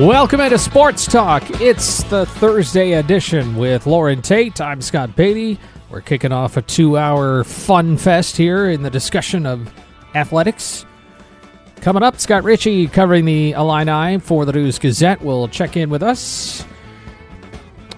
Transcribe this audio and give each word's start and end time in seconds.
Welcome 0.00 0.40
into 0.40 0.56
Sports 0.58 1.04
Talk. 1.04 1.60
It's 1.60 2.04
the 2.04 2.24
Thursday 2.24 2.92
edition 2.92 3.56
with 3.56 3.86
Loren 3.86 4.22
Tate. 4.22 4.58
I'm 4.58 4.80
Scott 4.80 5.14
Beatty. 5.14 5.58
We're 5.90 6.00
kicking 6.00 6.32
off 6.32 6.56
a 6.56 6.62
two 6.62 6.96
hour 6.96 7.44
fun 7.44 7.98
fest 7.98 8.34
here 8.38 8.70
in 8.70 8.82
the 8.82 8.88
discussion 8.88 9.44
of 9.44 9.70
athletics. 10.14 10.86
Coming 11.82 12.02
up, 12.02 12.18
Scott 12.18 12.44
Richey 12.44 12.86
covering 12.86 13.26
the 13.26 13.52
Illini 13.52 14.18
for 14.20 14.46
the 14.46 14.54
News 14.54 14.78
Gazette 14.78 15.20
will 15.20 15.48
check 15.48 15.76
in 15.76 15.90
with 15.90 16.02
us. 16.02 16.64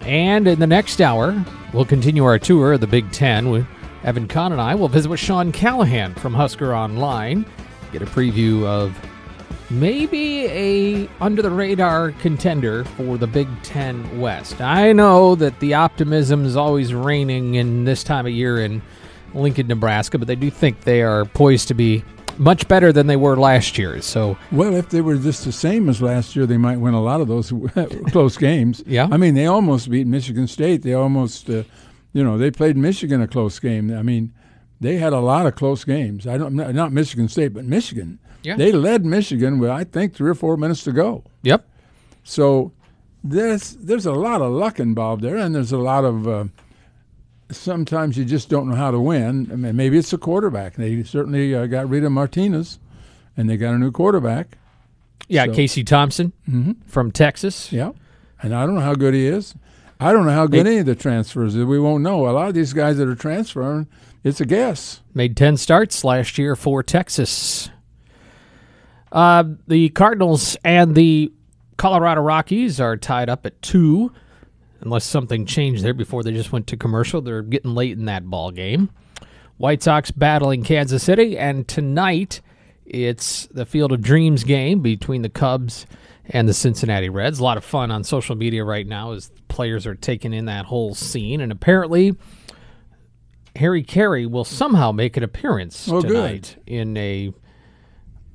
And 0.01 0.49
in 0.49 0.59
the 0.59 0.67
next 0.67 1.01
hour, 1.01 1.41
we'll 1.73 1.85
continue 1.85 2.25
our 2.25 2.41
tour 2.41 2.73
of 2.73 2.81
the 2.81 2.89
Big 2.89 3.13
Ten 3.13 3.49
with 3.49 3.65
Evan 4.03 4.27
Kahn 4.27 4.51
and 4.51 4.61
I. 4.61 4.75
will 4.75 4.89
visit 4.89 5.09
with 5.09 5.21
Sean 5.21 5.53
Callahan 5.53 6.15
from 6.15 6.35
Husker 6.35 6.75
Online, 6.75 7.47
get 7.93 8.03
a 8.03 8.07
preview 8.07 8.65
of 8.65 8.93
maybe 9.73 10.47
a 10.47 11.09
under 11.21 11.43
the 11.43 11.51
radar 11.51 12.13
contender 12.13 12.85
for 12.85 13.17
the 13.17 13.27
Big 13.27 13.49
Ten 13.63 14.21
West. 14.21 14.61
I 14.61 14.93
know 14.93 15.35
that 15.37 15.59
the 15.61 15.75
optimism 15.75 16.45
is 16.45 16.57
always 16.57 16.95
reigning 16.95 17.55
in 17.55 17.85
this 17.85 18.05
time 18.05 18.27
of 18.27 18.33
year 18.33 18.63
in 18.63 18.83
Lincoln, 19.35 19.67
Nebraska, 19.67 20.19
but 20.19 20.29
they 20.29 20.37
do 20.37 20.51
think 20.51 20.83
they 20.83 21.03
are 21.03 21.25
poised 21.25 21.69
to 21.69 21.75
be 21.75 22.05
much 22.39 22.69
better 22.69 22.93
than 22.93 23.07
they 23.07 23.17
were 23.17 23.37
last 23.37 23.79
year. 23.79 24.01
So, 24.03 24.37
well, 24.51 24.75
if 24.75 24.89
they 24.91 25.01
were 25.01 25.17
just 25.17 25.45
the 25.45 25.53
same 25.53 25.89
as 25.89 26.01
last 26.03 26.37
year, 26.37 26.47
they 26.47 26.57
might 26.57 26.79
win 26.79 26.95
a 26.95 27.03
lot 27.03 27.21
of 27.21 27.29
those 27.29 27.53
close 28.11 28.37
games. 28.37 28.83
Yeah, 28.87 29.09
I 29.11 29.17
mean, 29.17 29.35
they 29.35 29.47
almost 29.47 29.91
beat 29.91 30.07
Michigan 30.07 30.47
State. 30.47 30.83
They 30.83 30.95
almost, 30.95 31.49
uh, 31.49 31.65
you 32.13 32.23
know, 32.25 32.39
they 32.39 32.51
played 32.51 32.77
Michigan 32.77 33.21
a 33.21 33.29
close 33.29 33.59
game. 33.59 33.97
I 33.97 34.03
mean, 34.03 34.33
they 34.83 34.99
had 34.99 35.13
a 35.13 35.21
lot 35.21 35.47
of 35.47 35.55
close 35.55 35.85
games. 35.85 36.27
I 36.27 36.37
don't 36.37 36.55
not 36.55 36.93
Michigan 36.93 37.29
State, 37.29 37.55
but 37.55 37.65
Michigan. 37.65 38.19
Yeah. 38.43 38.57
They 38.57 38.73
led 38.73 39.05
Michigan 39.05 39.59
with 39.59 39.71
I 39.71 39.85
think 39.85 40.15
three 40.15 40.31
or 40.31 40.35
four 40.35 40.57
minutes 40.57 40.83
to 40.85 40.93
go. 40.93 41.25
Yep. 41.43 41.67
So 42.25 42.73
there's 43.23 43.77
there's 43.77 44.07
a 44.07 44.13
lot 44.13 44.43
of 44.43 44.53
luck 44.53 44.81
involved 44.81 45.23
there, 45.23 45.37
and 45.37 45.55
there's 45.55 45.73
a 45.73 45.79
lot 45.79 46.05
of 46.05 46.27
uh, 46.27 46.45
sometimes 47.51 48.19
you 48.19 48.25
just 48.25 48.49
don't 48.49 48.69
know 48.69 48.75
how 48.75 48.91
to 48.91 48.99
win. 48.99 49.49
I 49.53 49.57
mean, 49.57 49.77
maybe 49.77 49.99
it's 49.99 50.11
the 50.11 50.19
quarterback. 50.19 50.75
They 50.75 51.03
certainly 51.05 51.55
uh, 51.55 51.67
got 51.67 51.89
rid 51.89 52.03
of 52.05 52.11
Martinez, 52.13 52.81
and 53.37 53.49
they 53.49 53.57
got 53.57 53.75
a 53.75 53.79
new 53.79 53.93
quarterback. 53.93 54.59
Yeah, 55.29 55.47
so, 55.47 55.55
Casey 55.55 55.85
Thompson 55.85 56.33
mm-hmm. 56.49 56.73
from 56.87 57.13
Texas. 57.13 57.73
Yeah, 57.73 57.93
and 58.43 58.53
I 58.53 58.67
don't 58.67 58.75
know 58.75 58.81
how 58.81 58.95
good 58.95 59.15
he 59.15 59.27
is. 59.27 59.55
I 60.01 60.13
don't 60.13 60.27
know 60.27 60.33
how 60.33 60.49
good 60.49 60.67
any 60.67 60.79
of 60.79 60.87
the 60.87 60.97
transfers. 60.97 61.57
We 61.57 61.79
won't 61.79 62.03
know. 62.03 62.29
A 62.29 62.33
lot 62.33 62.49
of 62.49 62.55
these 62.55 62.73
guys 62.73 62.97
that 62.97 63.07
are 63.07 63.15
transferring, 63.15 63.87
it's 64.25 64.41
a 64.41 64.47
guess. 64.47 65.01
Made 65.15 65.37
ten 65.37 65.57
starts 65.57 66.05
last 66.05 66.39
year 66.39 66.57
for 66.57 66.83
Texas. 66.83 67.71
Uh, 69.11 69.45
the 69.67 69.91
Cardinals 69.91 70.57
and 70.65 70.95
the 70.95 71.33
Colorado 71.77 72.23
Rockies 72.23 72.81
are 72.81 72.97
tied 72.97 73.29
up 73.29 73.45
at 73.45 73.61
two, 73.61 74.13
unless 74.81 75.05
something 75.05 75.45
changed 75.45 75.83
there 75.83 75.93
before 75.93 76.23
they 76.23 76.33
just 76.33 76.53
went 76.53 76.67
to 76.69 76.77
commercial. 76.77 77.21
They're 77.21 77.43
getting 77.43 77.75
late 77.75 77.99
in 77.99 78.07
that 78.07 78.25
ball 78.25 78.51
game. 78.51 78.91
White 79.59 79.83
Sox 79.83 80.11
battling 80.11 80.63
Kansas 80.63 81.03
City, 81.03 81.37
and 81.37 81.69
tonight 81.69 82.41
it's 82.87 83.47
the 83.47 83.67
Field 83.67 83.93
of 83.93 84.01
Dreams 84.01 84.45
game 84.45 84.81
between 84.81 85.23
the 85.23 85.29
Cubs 85.29 85.87
and 86.27 86.49
the 86.49 86.55
Cincinnati 86.55 87.09
Reds. 87.09 87.39
A 87.39 87.45
lot 87.45 87.57
of 87.57 87.65
fun 87.65 87.91
on 87.91 88.05
social 88.05 88.35
media 88.35 88.65
right 88.65 88.87
now 88.87 89.13
as 89.13 89.31
players 89.49 89.87
are 89.87 89.95
taking 89.95 90.33
in 90.33 90.47
that 90.47 90.65
whole 90.65 90.95
scene, 90.95 91.41
and 91.41 91.53
apparently. 91.53 92.17
Harry 93.57 93.83
Caray 93.83 94.27
will 94.27 94.45
somehow 94.45 94.93
make 94.93 95.17
an 95.17 95.23
appearance 95.23 95.89
oh, 95.89 96.01
tonight 96.01 96.57
good. 96.65 96.73
in 96.73 96.97
a 96.97 97.33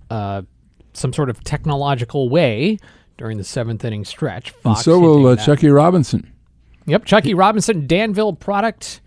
uh, 0.09 0.44
some 0.94 1.13
sort 1.13 1.29
of 1.29 1.44
technological 1.44 2.29
way 2.29 2.78
during 3.17 3.38
the 3.38 3.44
seventh 3.44 3.83
inning 3.83 4.05
stretch. 4.05 4.51
Fox 4.51 4.79
and 4.79 4.83
so 4.83 5.00
will 5.00 5.28
uh, 5.28 5.35
Chuckie 5.35 5.69
Robinson. 5.69 6.31
Yep, 6.85 7.05
Chuckie 7.05 7.33
Robinson, 7.33 7.85
Danville 7.85 8.33
product, 8.33 9.01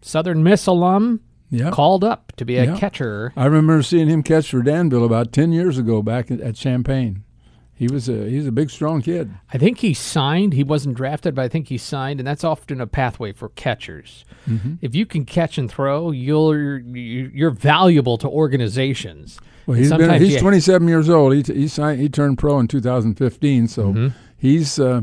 Southern 0.00 0.42
Miss 0.44 0.66
alum, 0.66 1.20
yep. 1.50 1.72
called 1.72 2.04
up 2.04 2.32
to 2.36 2.44
be 2.44 2.56
a 2.56 2.66
yep. 2.66 2.78
catcher. 2.78 3.32
I 3.36 3.46
remember 3.46 3.82
seeing 3.82 4.08
him 4.08 4.22
catch 4.22 4.50
for 4.50 4.62
Danville 4.62 5.04
about 5.04 5.32
ten 5.32 5.52
years 5.52 5.78
ago 5.78 6.02
back 6.02 6.30
at, 6.30 6.40
at 6.40 6.54
Champaign. 6.54 7.24
He 7.78 7.86
was 7.86 8.08
a 8.08 8.28
he's 8.28 8.44
a 8.44 8.50
big 8.50 8.70
strong 8.70 9.02
kid. 9.02 9.32
I 9.52 9.58
think 9.58 9.78
he 9.78 9.94
signed. 9.94 10.52
He 10.52 10.64
wasn't 10.64 10.96
drafted, 10.96 11.36
but 11.36 11.42
I 11.42 11.48
think 11.48 11.68
he 11.68 11.78
signed, 11.78 12.18
and 12.18 12.26
that's 12.26 12.42
often 12.42 12.80
a 12.80 12.88
pathway 12.88 13.30
for 13.30 13.50
catchers. 13.50 14.24
Mm-hmm. 14.48 14.74
If 14.80 14.96
you 14.96 15.06
can 15.06 15.24
catch 15.24 15.58
and 15.58 15.70
throw, 15.70 16.10
you're 16.10 16.78
you're 16.80 17.52
valuable 17.52 18.18
to 18.18 18.28
organizations. 18.28 19.38
Well, 19.64 19.76
he's 19.76 19.92
been, 19.92 20.20
he's 20.20 20.40
27 20.40 20.88
years 20.88 21.08
old. 21.08 21.34
He 21.34 21.42
he 21.42 21.68
signed 21.68 22.00
he 22.00 22.08
turned 22.08 22.36
pro 22.38 22.58
in 22.58 22.66
2015, 22.66 23.68
so 23.68 23.92
mm-hmm. 23.92 24.08
he's 24.36 24.80
uh, 24.80 25.02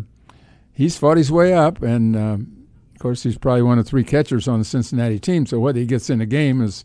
he's 0.73 0.97
fought 0.97 1.15
his 1.15 1.31
way 1.31 1.53
up, 1.53 1.81
and 1.81 2.13
uh, 2.17 2.37
of 2.39 2.99
course 2.99 3.23
he's 3.23 3.37
probably 3.37 3.61
one 3.61 3.79
of 3.79 3.87
three 3.87 4.03
catchers 4.03 4.49
on 4.49 4.59
the 4.59 4.65
Cincinnati 4.65 5.17
team. 5.17 5.45
So 5.45 5.61
whether 5.61 5.79
he 5.79 5.85
gets 5.85 6.09
in 6.09 6.19
a 6.19 6.25
game 6.25 6.61
is 6.61 6.83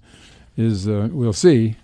is 0.56 0.86
uh, 0.86 1.08
we'll 1.10 1.32
see. 1.32 1.78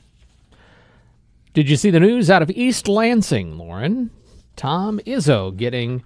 Did 1.56 1.70
you 1.70 1.76
see 1.76 1.88
the 1.88 2.00
news 2.00 2.28
out 2.28 2.42
of 2.42 2.50
East 2.50 2.86
Lansing, 2.86 3.56
Loren? 3.56 4.10
Tom 4.56 5.00
Izzo 5.06 5.56
getting 5.56 6.04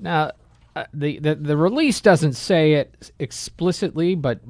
now. 0.00 0.32
Uh, 0.74 0.86
the, 0.92 1.20
the 1.20 1.36
the 1.36 1.56
release 1.56 2.00
doesn't 2.00 2.32
say 2.32 2.72
it 2.72 3.12
explicitly, 3.20 4.16
but 4.16 4.40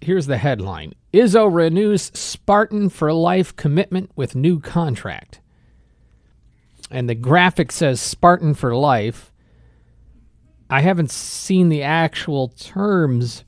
here's 0.00 0.26
the 0.26 0.38
headline: 0.38 0.96
Izzo 1.14 1.48
renews 1.48 2.10
Spartan 2.12 2.88
for 2.88 3.12
life 3.12 3.54
commitment 3.54 4.10
with 4.16 4.34
new 4.34 4.58
contract. 4.58 5.38
And 6.90 7.08
the 7.08 7.14
graphic 7.14 7.70
says 7.70 8.00
Spartan 8.00 8.54
for 8.54 8.74
life. 8.74 9.30
I 10.68 10.80
haven't 10.80 11.12
seen 11.12 11.68
the 11.68 11.84
actual 11.84 12.48
terms 12.48 13.44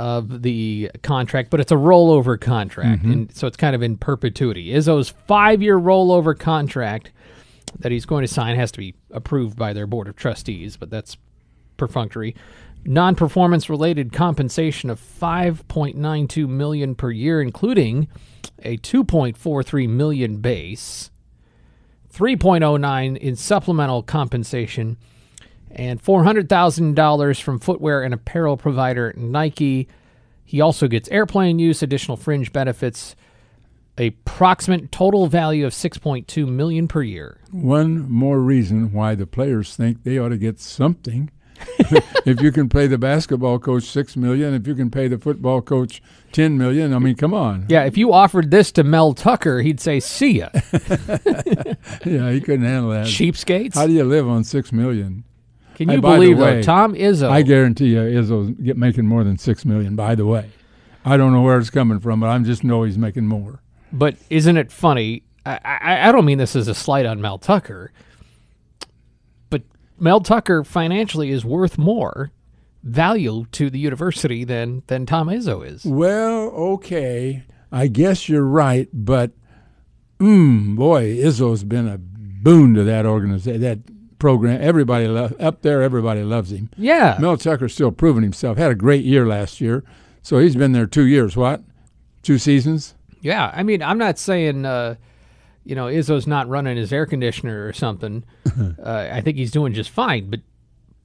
of 0.00 0.40
the 0.40 0.90
contract, 1.02 1.50
but 1.50 1.60
it's 1.60 1.70
a 1.70 1.76
rollover 1.76 2.40
contract, 2.40 3.02
mm-hmm. 3.02 3.12
and 3.12 3.36
so 3.36 3.46
it's 3.46 3.58
kind 3.58 3.74
of 3.76 3.82
in 3.82 3.98
perpetuity. 3.98 4.68
Izzo's 4.68 5.10
five-year 5.10 5.78
rollover 5.78 6.36
contract 6.36 7.12
that 7.80 7.92
he's 7.92 8.06
going 8.06 8.22
to 8.22 8.32
sign 8.32 8.56
has 8.56 8.72
to 8.72 8.78
be 8.78 8.94
approved 9.10 9.58
by 9.58 9.74
their 9.74 9.86
board 9.86 10.08
of 10.08 10.16
trustees, 10.16 10.78
but 10.78 10.88
that's 10.88 11.18
perfunctory. 11.76 12.34
Non-performance 12.82 13.68
related 13.68 14.10
compensation 14.10 14.88
of 14.88 14.98
5.92 14.98 16.48
million 16.48 16.94
per 16.94 17.10
year 17.10 17.42
including 17.42 18.08
a 18.62 18.78
2.43 18.78 19.86
million 19.86 20.38
base, 20.38 21.10
3.09 22.10 23.18
in 23.18 23.36
supplemental 23.36 24.02
compensation 24.02 24.96
and 25.70 26.02
$400,000 26.02 27.42
from 27.42 27.58
footwear 27.58 28.02
and 28.02 28.14
apparel 28.14 28.56
provider 28.56 29.14
Nike. 29.16 29.88
He 30.44 30.60
also 30.60 30.88
gets 30.88 31.08
airplane 31.10 31.58
use, 31.58 31.82
additional 31.82 32.16
fringe 32.16 32.52
benefits, 32.52 33.14
a 33.96 34.10
proximate 34.10 34.90
total 34.90 35.26
value 35.26 35.66
of 35.66 35.72
6.2 35.72 36.48
million 36.48 36.88
per 36.88 37.02
year. 37.02 37.38
One 37.50 38.10
more 38.10 38.40
reason 38.40 38.92
why 38.92 39.14
the 39.14 39.26
players 39.26 39.76
think 39.76 40.02
they 40.02 40.18
ought 40.18 40.30
to 40.30 40.38
get 40.38 40.58
something. 40.58 41.30
if 42.24 42.40
you 42.40 42.50
can 42.50 42.68
pay 42.68 42.86
the 42.86 42.96
basketball 42.96 43.58
coach 43.58 43.84
6 43.84 44.16
million, 44.16 44.54
if 44.54 44.66
you 44.66 44.74
can 44.74 44.90
pay 44.90 45.08
the 45.08 45.18
football 45.18 45.60
coach 45.60 46.02
10 46.32 46.56
million, 46.56 46.94
I 46.94 46.98
mean, 46.98 47.16
come 47.16 47.34
on. 47.34 47.66
Yeah, 47.68 47.84
if 47.84 47.98
you 47.98 48.12
offered 48.12 48.50
this 48.50 48.72
to 48.72 48.84
Mel 48.84 49.12
Tucker, 49.12 49.60
he'd 49.60 49.78
say, 49.78 50.00
"See 50.00 50.38
ya." 50.38 50.48
yeah, 52.04 52.30
he 52.30 52.40
couldn't 52.40 52.64
handle 52.64 52.90
that. 52.90 53.06
Cheapskates. 53.06 53.74
How 53.74 53.86
do 53.86 53.92
you 53.92 54.04
live 54.04 54.26
on 54.26 54.44
6 54.44 54.72
million? 54.72 55.24
Can 55.80 55.88
you 55.88 56.02
believe 56.02 56.36
way, 56.36 56.56
though, 56.56 56.62
Tom 56.62 56.94
Izzo? 56.94 57.30
I 57.30 57.40
guarantee 57.40 57.94
you, 57.94 58.00
Izzo's 58.00 58.50
get 58.62 58.76
making 58.76 59.06
more 59.06 59.24
than 59.24 59.38
six 59.38 59.64
million. 59.64 59.96
By 59.96 60.14
the 60.14 60.26
way, 60.26 60.50
I 61.06 61.16
don't 61.16 61.32
know 61.32 61.40
where 61.40 61.56
it's 61.56 61.70
coming 61.70 62.00
from, 62.00 62.20
but 62.20 62.28
I 62.28 62.38
just 62.40 62.62
know 62.62 62.82
he's 62.82 62.98
making 62.98 63.26
more. 63.26 63.62
But 63.90 64.16
isn't 64.28 64.58
it 64.58 64.70
funny? 64.70 65.22
I, 65.46 65.58
I, 65.64 66.08
I 66.08 66.12
don't 66.12 66.26
mean 66.26 66.36
this 66.36 66.54
as 66.54 66.68
a 66.68 66.74
slight 66.74 67.06
on 67.06 67.22
Mel 67.22 67.38
Tucker, 67.38 67.92
but 69.48 69.62
Mel 69.98 70.20
Tucker 70.20 70.64
financially 70.64 71.30
is 71.30 71.46
worth 71.46 71.78
more 71.78 72.30
value 72.82 73.46
to 73.52 73.70
the 73.70 73.78
university 73.78 74.44
than 74.44 74.82
than 74.88 75.06
Tom 75.06 75.28
Izzo 75.28 75.66
is. 75.66 75.86
Well, 75.86 76.50
okay, 76.74 77.44
I 77.72 77.86
guess 77.86 78.28
you're 78.28 78.44
right, 78.44 78.90
but 78.92 79.30
mm, 80.18 80.76
boy, 80.76 81.16
Izzo's 81.16 81.64
been 81.64 81.88
a 81.88 81.96
boon 81.96 82.74
to 82.74 82.84
that 82.84 83.06
organization, 83.06 83.62
that 83.62 83.78
program. 84.20 84.60
Everybody 84.62 85.08
lo- 85.08 85.34
up 85.40 85.62
there, 85.62 85.82
everybody 85.82 86.22
loves 86.22 86.52
him. 86.52 86.70
Yeah, 86.76 87.16
Mel 87.18 87.36
Tucker's 87.36 87.74
still 87.74 87.90
proving 87.90 88.22
himself. 88.22 88.56
Had 88.58 88.70
a 88.70 88.76
great 88.76 89.04
year 89.04 89.26
last 89.26 89.60
year, 89.60 89.82
so 90.22 90.38
he's 90.38 90.54
been 90.54 90.70
there 90.70 90.86
two 90.86 91.06
years. 91.06 91.36
What, 91.36 91.62
two 92.22 92.38
seasons? 92.38 92.94
yeah. 93.22 93.50
I 93.52 93.64
mean, 93.64 93.82
I'm 93.82 93.98
not 93.98 94.18
saying. 94.18 94.64
Uh, 94.64 94.94
you 95.62 95.74
know, 95.74 95.86
Izzo's 95.86 96.26
not 96.26 96.48
running 96.48 96.76
his 96.76 96.90
air 96.92 97.04
conditioner 97.04 97.66
or 97.66 97.72
something. 97.74 98.24
uh, 98.82 99.08
I 99.12 99.20
think 99.20 99.36
he's 99.36 99.50
doing 99.50 99.74
just 99.74 99.90
fine. 99.90 100.30
But 100.30 100.40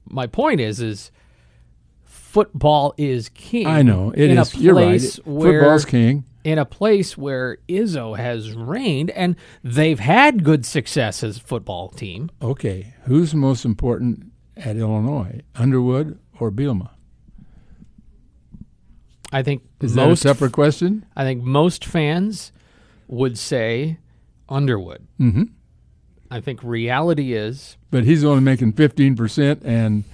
my 0.08 0.26
point 0.26 0.60
is, 0.60 0.80
is 0.80 1.10
football 2.04 2.94
is 2.96 3.28
king. 3.30 3.66
I 3.66 3.82
know 3.82 4.10
it 4.10 4.30
in 4.30 4.38
is. 4.38 4.54
A 4.54 4.58
You're 4.58 4.74
right. 4.74 5.02
where, 5.24 5.60
Football's 5.60 5.84
king. 5.84 6.24
In 6.46 6.58
a 6.58 6.64
place 6.64 7.18
where 7.18 7.58
Izzo 7.68 8.16
has 8.16 8.52
reigned, 8.52 9.10
and 9.10 9.34
they've 9.64 9.98
had 9.98 10.44
good 10.44 10.64
success 10.64 11.24
as 11.24 11.38
a 11.38 11.40
football 11.40 11.88
team. 11.88 12.30
Okay, 12.40 12.94
who's 13.02 13.34
most 13.34 13.64
important 13.64 14.30
at 14.56 14.76
Illinois, 14.76 15.40
Underwood 15.56 16.20
or 16.38 16.52
Bielema? 16.52 16.90
I 19.32 19.42
think 19.42 19.64
Is 19.80 19.96
most 19.96 20.22
that 20.22 20.30
a 20.30 20.34
separate 20.34 20.52
question? 20.52 21.04
I 21.16 21.24
think 21.24 21.42
most 21.42 21.84
fans 21.84 22.52
would 23.08 23.36
say 23.36 23.98
Underwood. 24.48 25.04
Mm-hmm. 25.18 25.42
I 26.30 26.40
think 26.40 26.62
reality 26.62 27.32
is 27.34 27.76
But 27.90 28.04
he's 28.04 28.24
only 28.24 28.42
making 28.42 28.74
fifteen 28.74 29.16
percent, 29.16 29.62
and 29.64 30.04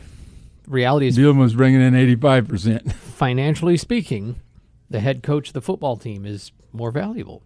reality 0.67 1.08
is 1.08 1.19
Bielema's 1.19 1.55
bringing 1.55 1.82
in 1.82 1.94
eighty-five 1.94 2.49
percent. 2.49 2.90
financially 2.94 3.76
speaking, 3.76 4.37
the 4.93 5.00
head 5.00 5.23
coach 5.23 5.49
of 5.49 5.55
the 5.55 5.61
football 5.62 5.97
team 5.97 6.25
is 6.25 6.53
more 6.73 6.91
valuable. 6.91 7.43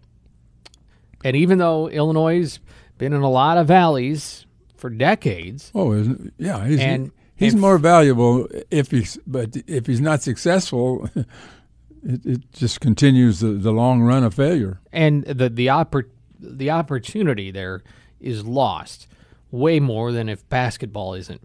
And 1.25 1.37
even 1.37 1.59
though 1.59 1.89
Illinois 1.89 2.39
has 2.41 2.61
been 2.99 3.13
in 3.13 3.23
a 3.23 3.31
lot 3.31 3.57
of 3.59 3.67
valleys 3.67 4.47
for 4.77 4.91
decades, 4.91 5.71
Oh, 5.75 5.93
yeah? 6.39 6.67
He's 6.67 6.81
And- 6.81 7.11
he's 7.35 7.53
and- 7.55 7.61
more 7.61 7.79
valuable 7.79 8.47
if 8.71 8.91
he's 8.91 9.19
but 9.27 9.57
if 9.67 9.87
he's 9.87 10.01
not 10.01 10.23
successful, 10.23 11.09
it, 11.17 12.25
it 12.27 12.53
just 12.53 12.81
continues 12.81 13.41
the, 13.41 13.49
the 13.49 13.73
long 13.73 14.03
run 14.03 14.23
of 14.25 14.35
failure. 14.35 14.81
and 14.93 15.25
the 15.25 15.49
the 15.49 15.67
oppor- 15.69 16.11
the 16.39 16.71
opportunity 16.71 17.51
there 17.51 17.83
is 18.21 18.45
lost 18.45 19.09
way 19.51 19.81
more 19.81 20.13
than 20.13 20.29
if 20.29 20.47
basketball 20.49 21.15
isn't. 21.15 21.43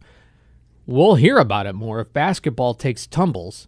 We'll 0.86 1.15
hear 1.15 1.38
about 1.38 1.65
it 1.68 1.74
more 1.74 2.00
if 2.01 2.12
basketball 2.12 2.74
takes 2.74 3.07
tumbles 3.07 3.68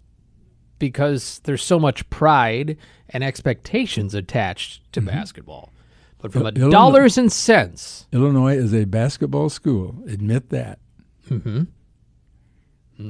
because 0.83 1.39
there's 1.45 1.63
so 1.63 1.79
much 1.79 2.09
pride 2.09 2.75
and 3.07 3.23
expectations 3.23 4.13
attached 4.13 4.81
to 4.91 4.99
basketball. 4.99 5.71
But 6.17 6.33
from 6.33 6.41
a 6.41 6.49
Illinois- 6.49 6.71
dollars 6.71 7.17
and 7.17 7.31
cents, 7.31 8.05
Illinois 8.11 8.57
is 8.57 8.73
a 8.73 8.83
basketball 8.83 9.47
school. 9.47 9.95
Admit 10.09 10.49
that. 10.49 10.79
Mm-hmm. 11.29 11.63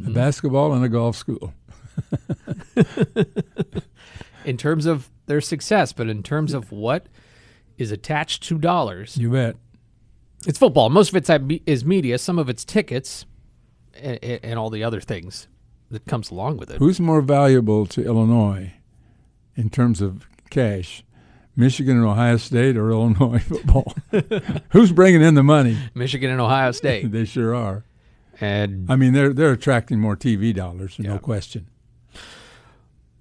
A 0.08 0.12
basketball 0.12 0.72
and 0.74 0.86
a 0.86 0.90
golf 0.90 1.16
school. 1.16 1.52
in 4.46 4.56
terms 4.58 4.86
of 4.86 5.10
their 5.25 5.42
success, 5.42 5.94
but 5.94 6.08
in 6.10 6.22
terms 6.22 6.54
of 6.54 6.72
what 6.72 7.08
is 7.80 7.92
attached 7.92 8.44
to 8.44 8.60
dollars, 8.60 9.18
You 9.18 9.31
bet. 9.31 9.56
it's 10.46 10.60
football. 10.60 10.92
Most 10.92 11.10
of 11.10 11.16
it's 11.16 11.30
is 11.66 11.84
media. 11.84 12.20
Some 12.20 12.38
of 12.38 12.50
it's 12.50 12.64
tickets, 12.64 13.25
and, 13.96 14.20
and 14.24 14.60
all 14.60 14.70
the 14.70 14.84
other 14.84 15.02
things 15.02 15.48
that 15.94 16.06
comes 16.06 16.30
along 16.30 16.57
with 16.57 16.69
it. 16.69 16.78
Who's 16.78 17.00
more 17.00 17.22
valuable 17.22 17.86
to 17.88 18.04
Illinois 18.06 18.74
in 19.56 19.69
terms 19.69 20.01
of 20.01 20.28
cash? 20.50 21.04
Michigan 21.56 21.98
and 21.98 22.06
Ohio 22.06 22.38
State 22.38 22.75
or 22.78 22.90
Illinois 22.92 23.40
football? 23.48 23.94
Who's 24.72 24.92
bringing 24.92 25.22
in 25.22 25.36
the 25.36 25.44
money? 25.44 25.78
Michigan 25.94 26.30
and 26.31 26.42
Ohio 26.42 26.72
State, 26.81 27.12
They 27.12 27.25
sure 27.25 27.56
are. 27.56 27.84
and 28.42 28.86
I 28.92 28.95
mean, 28.95 29.13
they're 29.13 29.31
they're 29.34 29.51
attracting 29.54 30.00
more 30.00 30.18
TV 30.18 30.54
dollars, 30.54 30.98
no 31.00 31.18
question. 31.19 31.68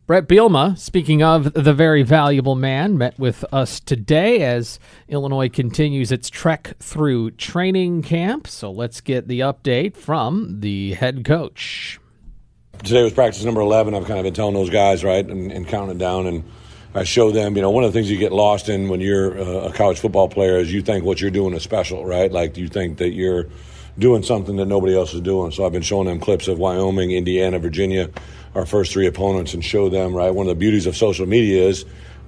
Bret 0.07 0.27
Bielema, 0.27 0.77
speaking 0.77 1.23
of 1.23 1.53
the 1.55 1.73
very 1.73 2.03
valuable 2.03 2.57
man, 2.57 2.99
met 2.99 3.19
with 3.19 3.45
us 3.53 3.79
today 3.79 4.43
as 4.43 4.81
Illinois 5.09 5.49
continues 5.49 6.11
its 6.11 6.29
trek 6.29 6.75
through 6.81 7.31
training 7.33 8.03
camp. 8.03 8.47
So 8.49 8.71
let's 8.71 9.01
get 9.01 9.29
the 9.29 9.41
update 9.41 9.97
from 9.97 10.61
the 10.61 10.95
head 10.95 11.25
coach. 11.25 12.01
Today 12.83 13.03
was 13.03 13.13
practice 13.13 13.45
number 13.45 13.61
11. 13.61 13.95
I've 13.95 14.07
kind 14.07 14.19
of 14.19 14.25
been 14.25 14.35
telling 14.35 14.55
those 14.55 14.71
guys, 14.71 15.05
right, 15.05 15.25
and, 15.25 15.53
and 15.53 15.67
counting 15.67 15.99
down. 15.99 16.27
And 16.27 16.45
I 16.95 17.05
show 17.05 17.31
them, 17.31 17.57
you 17.57 17.63
know, 17.63 17.71
one 17.71 17.85
of 17.85 17.93
the 17.93 17.99
things 17.99 18.11
you 18.11 18.19
get 18.19 18.33
lost 18.33 18.69
in 18.69 18.89
when 18.89 19.01
you're 19.01 19.39
uh, 19.39 19.69
a 19.69 19.73
college 19.73 20.01
football 20.01 20.29
player 20.29 20.57
is 20.57 20.73
you 20.73 20.83
think 20.83 21.05
what 21.05 21.21
you're 21.21 21.31
doing 21.31 21.55
is 21.55 21.63
special, 21.63 22.05
right? 22.05 22.31
Like 22.31 22.57
you 22.57 22.69
think 22.69 22.99
that 22.99 23.11
you're 23.11 23.47
doing 23.99 24.23
something 24.23 24.57
that 24.57 24.67
nobody 24.67 24.97
else 24.97 25.15
is 25.15 25.21
doing. 25.21 25.53
So 25.53 25.65
I've 25.65 25.73
been 25.73 25.83
showing 25.83 26.07
them 26.07 26.19
clips 26.19 26.49
of 26.49 26.59
Wyoming, 26.59 27.13
Indiana, 27.13 27.59
Virginia, 27.59 28.11
our 28.55 28.67
first 28.67 28.93
three 28.93 29.07
opponents, 29.07 29.55
and 29.55 29.65
show 29.65 29.89
them, 29.89 30.15
right? 30.15 30.31
One 30.31 30.47
of 30.47 30.51
the 30.51 30.59
beauties 30.59 30.87
of 30.87 30.97
social 30.97 31.27
media 31.27 31.69
is 31.69 31.85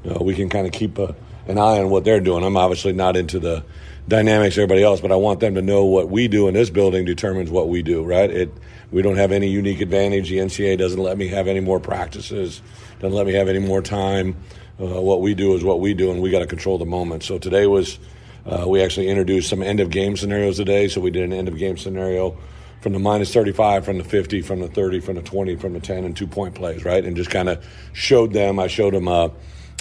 uh, 0.09 0.23
we 0.23 0.35
can 0.35 0.49
kind 0.49 0.67
of 0.67 0.73
keep 0.73 0.99
a, 0.99 1.15
an 1.47 1.59
eye 1.59 1.79
on 1.79 1.91
what 1.91 2.05
they're 2.05 2.21
doing. 2.21 2.45
I'm 2.45 2.57
obviously 2.57 2.93
not 2.93 3.17
into 3.17 3.39
the 3.39 3.65
dynamics 4.07 4.57
of 4.57 4.63
everybody 4.63 4.83
else, 4.83 5.01
but 5.01 5.11
I 5.11 5.17
want 5.17 5.41
them 5.41 5.55
to 5.55 5.63
know 5.63 5.85
what 5.87 6.11
we 6.11 6.29
do 6.29 6.49
in 6.49 6.55
this 6.55 6.71
building 6.71 7.07
determines 7.07 7.51
what 7.51 7.69
we 7.69 7.83
do, 7.83 8.05
right? 8.05 8.31
It 8.31 8.53
we 8.95 9.03
don't 9.03 9.17
have 9.17 9.33
any 9.33 9.49
unique 9.49 9.81
advantage. 9.81 10.31
The 10.31 10.39
NCAA 10.39 10.79
doesn't 10.79 11.03
let 11.03 11.19
me 11.19 11.27
have 11.27 11.49
any 11.49 11.59
more 11.59 11.81
practices, 11.81 12.63
doesn't 13.01 13.17
let 13.17 13.27
me 13.27 13.33
have 13.33 13.49
any 13.49 13.59
more 13.59 13.83
time. 13.83 14.37
Uh, 14.81 15.01
what 15.03 15.21
we 15.21 15.35
do 15.35 15.55
is 15.55 15.65
what 15.65 15.81
we 15.81 15.95
do, 15.95 16.13
and 16.13 16.23
we 16.23 16.31
got 16.31 16.39
to 16.39 16.47
control 16.47 16.79
the 16.79 16.87
moment. 16.87 17.25
So 17.25 17.37
today 17.37 17.67
was 17.67 17.99
uh, 18.47 18.65
we 18.69 18.81
actually 18.83 19.09
introduced 19.09 19.51
some 19.51 19.65
end 19.65 19.81
of 19.81 19.91
game 19.91 20.17
scenarios 20.17 20.59
today. 20.59 20.87
So 20.87 21.01
we 21.01 21.11
did 21.11 21.25
an 21.25 21.33
end 21.33 21.49
of 21.49 21.59
game 21.59 21.77
scenario 21.77 22.39
from 22.83 22.93
the 22.93 23.01
minus 23.01 23.35
35, 23.35 23.85
from 23.85 23.99
the 23.99 24.05
50, 24.05 24.43
from 24.43 24.61
the 24.61 24.69
30, 24.69 25.01
from 25.01 25.17
the 25.17 25.23
20, 25.23 25.57
from 25.57 25.73
the 25.73 25.81
10, 25.81 26.05
and 26.05 26.17
two 26.17 26.29
point 26.29 26.55
plays, 26.55 26.85
right? 26.85 27.05
And 27.05 27.17
just 27.17 27.31
kind 27.31 27.49
of 27.49 27.67
showed 27.95 28.33
them. 28.33 28.61
I 28.61 28.69
showed 28.69 28.95
them 28.95 29.09
a 29.09 29.33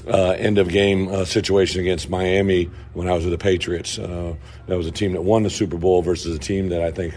uh, 0.08 0.32
end 0.40 0.58
of 0.58 0.70
game 0.70 1.08
uh, 1.10 1.24
situation 1.26 1.82
against 1.82 2.10
Miami 2.10 2.72
when 2.94 3.08
I 3.08 3.14
was 3.14 3.26
with 3.26 3.34
the 3.34 3.38
Patriots. 3.38 4.00
Uh, 4.00 4.34
that 4.66 4.76
was 4.76 4.88
a 4.88 4.92
team 4.92 5.14
that 5.14 5.22
won 5.22 5.44
the 5.44 5.52
Super 5.52 5.78
Bowl 5.78 6.02
versus 6.02 6.36
a 6.36 6.40
team 6.40 6.70
that 6.70 6.82
I 6.82 6.90
think 6.90 7.14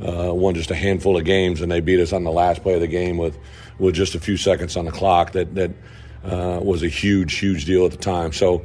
uh, 0.00 0.32
won 0.34 0.54
just 0.54 0.70
a 0.70 0.74
handful 0.74 1.16
of 1.16 1.24
games, 1.24 1.60
and 1.60 1.70
they 1.70 1.80
beat 1.80 2.00
us 2.00 2.12
on 2.12 2.24
the 2.24 2.30
last 2.30 2.62
play 2.62 2.74
of 2.74 2.80
the 2.80 2.86
game 2.86 3.16
with 3.16 3.38
with 3.78 3.94
just 3.94 4.14
a 4.14 4.20
few 4.20 4.36
seconds 4.36 4.76
on 4.76 4.84
the 4.84 4.92
clock. 4.92 5.32
That 5.32 5.54
that 5.54 5.70
uh, 6.24 6.60
was 6.62 6.82
a 6.82 6.88
huge, 6.88 7.38
huge 7.38 7.64
deal 7.64 7.84
at 7.84 7.90
the 7.90 7.96
time. 7.96 8.32
So 8.32 8.64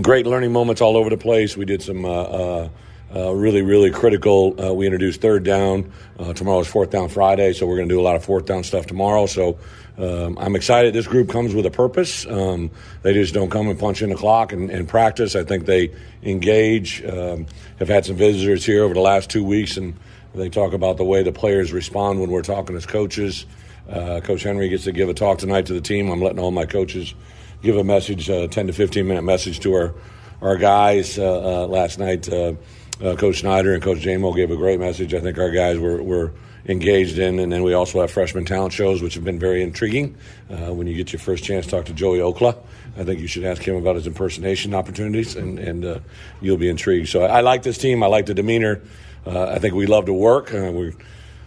great 0.00 0.26
learning 0.26 0.52
moments 0.52 0.80
all 0.80 0.96
over 0.96 1.10
the 1.10 1.16
place. 1.16 1.56
We 1.56 1.64
did 1.64 1.82
some. 1.82 2.04
Uh, 2.04 2.08
uh, 2.08 2.68
uh, 3.14 3.32
really, 3.32 3.62
really 3.62 3.92
critical. 3.92 4.60
Uh, 4.60 4.72
we 4.72 4.86
introduced 4.86 5.20
third 5.20 5.44
down. 5.44 5.92
Uh, 6.18 6.32
is 6.32 6.66
fourth 6.66 6.90
down 6.90 7.08
Friday, 7.08 7.52
so 7.52 7.64
we're 7.64 7.76
going 7.76 7.88
to 7.88 7.94
do 7.94 8.00
a 8.00 8.02
lot 8.02 8.16
of 8.16 8.24
fourth 8.24 8.44
down 8.44 8.64
stuff 8.64 8.86
tomorrow. 8.86 9.26
So 9.26 9.56
um, 9.98 10.36
I'm 10.38 10.56
excited. 10.56 10.94
This 10.94 11.06
group 11.06 11.28
comes 11.28 11.54
with 11.54 11.64
a 11.66 11.70
purpose. 11.70 12.26
Um, 12.26 12.70
they 13.02 13.14
just 13.14 13.32
don't 13.32 13.50
come 13.50 13.68
and 13.68 13.78
punch 13.78 14.02
in 14.02 14.10
the 14.10 14.16
clock 14.16 14.52
and, 14.52 14.68
and 14.68 14.88
practice. 14.88 15.36
I 15.36 15.44
think 15.44 15.66
they 15.66 15.92
engage. 16.24 17.04
Um, 17.04 17.46
have 17.78 17.88
had 17.88 18.04
some 18.04 18.16
visitors 18.16 18.64
here 18.64 18.82
over 18.82 18.94
the 18.94 19.00
last 19.00 19.30
two 19.30 19.44
weeks, 19.44 19.76
and 19.76 19.94
they 20.34 20.48
talk 20.48 20.72
about 20.72 20.96
the 20.96 21.04
way 21.04 21.22
the 21.22 21.32
players 21.32 21.72
respond 21.72 22.20
when 22.20 22.30
we're 22.30 22.42
talking 22.42 22.76
as 22.76 22.86
coaches. 22.86 23.46
Uh, 23.88 24.20
Coach 24.22 24.42
Henry 24.42 24.68
gets 24.68 24.84
to 24.84 24.92
give 24.92 25.08
a 25.08 25.14
talk 25.14 25.38
tonight 25.38 25.66
to 25.66 25.74
the 25.74 25.80
team. 25.80 26.10
I'm 26.10 26.20
letting 26.20 26.38
all 26.38 26.50
my 26.50 26.66
coaches 26.66 27.14
give 27.62 27.76
a 27.76 27.84
message, 27.84 28.28
a 28.28 28.48
10 28.48 28.68
to 28.68 28.72
15 28.72 29.06
minute 29.06 29.22
message 29.22 29.60
to 29.60 29.74
our 29.74 29.94
our 30.42 30.56
guys. 30.56 31.18
Uh, 31.18 31.64
uh, 31.64 31.66
last 31.66 31.98
night, 31.98 32.28
uh, 32.28 32.54
uh, 33.02 33.16
Coach 33.16 33.40
Snyder 33.40 33.74
and 33.74 33.82
Coach 33.82 33.98
Jamo 33.98 34.34
gave 34.34 34.50
a 34.50 34.56
great 34.56 34.78
message. 34.78 35.14
I 35.14 35.20
think 35.20 35.38
our 35.38 35.50
guys 35.50 35.78
were, 35.78 36.02
were 36.02 36.32
engaged 36.66 37.18
in, 37.18 37.38
and 37.38 37.52
then 37.52 37.62
we 37.62 37.72
also 37.74 38.00
have 38.00 38.10
freshman 38.10 38.44
talent 38.44 38.72
shows, 38.72 39.02
which 39.02 39.14
have 39.14 39.24
been 39.24 39.38
very 39.38 39.62
intriguing. 39.62 40.16
Uh, 40.50 40.72
when 40.72 40.86
you 40.86 40.94
get 40.94 41.12
your 41.12 41.20
first 41.20 41.44
chance 41.44 41.64
to 41.66 41.70
talk 41.70 41.84
to 41.86 41.92
Joey 41.92 42.18
Okla, 42.18 42.56
I 42.96 43.04
think 43.04 43.20
you 43.20 43.26
should 43.26 43.44
ask 43.44 43.62
him 43.62 43.76
about 43.76 43.96
his 43.96 44.06
impersonation 44.06 44.74
opportunities, 44.74 45.34
and, 45.36 45.58
and 45.58 45.84
uh, 45.84 45.98
you'll 46.40 46.56
be 46.56 46.68
intrigued. 46.68 47.08
So 47.08 47.22
I, 47.22 47.38
I 47.38 47.40
like 47.40 47.62
this 47.62 47.78
team. 47.78 48.02
I 48.02 48.06
like 48.06 48.26
the 48.26 48.34
demeanor. 48.34 48.82
Uh, 49.26 49.44
I 49.44 49.58
think 49.58 49.74
we 49.74 49.86
love 49.86 50.06
to 50.06 50.12
work. 50.12 50.52
Uh, 50.52 50.70
we're 50.72 50.92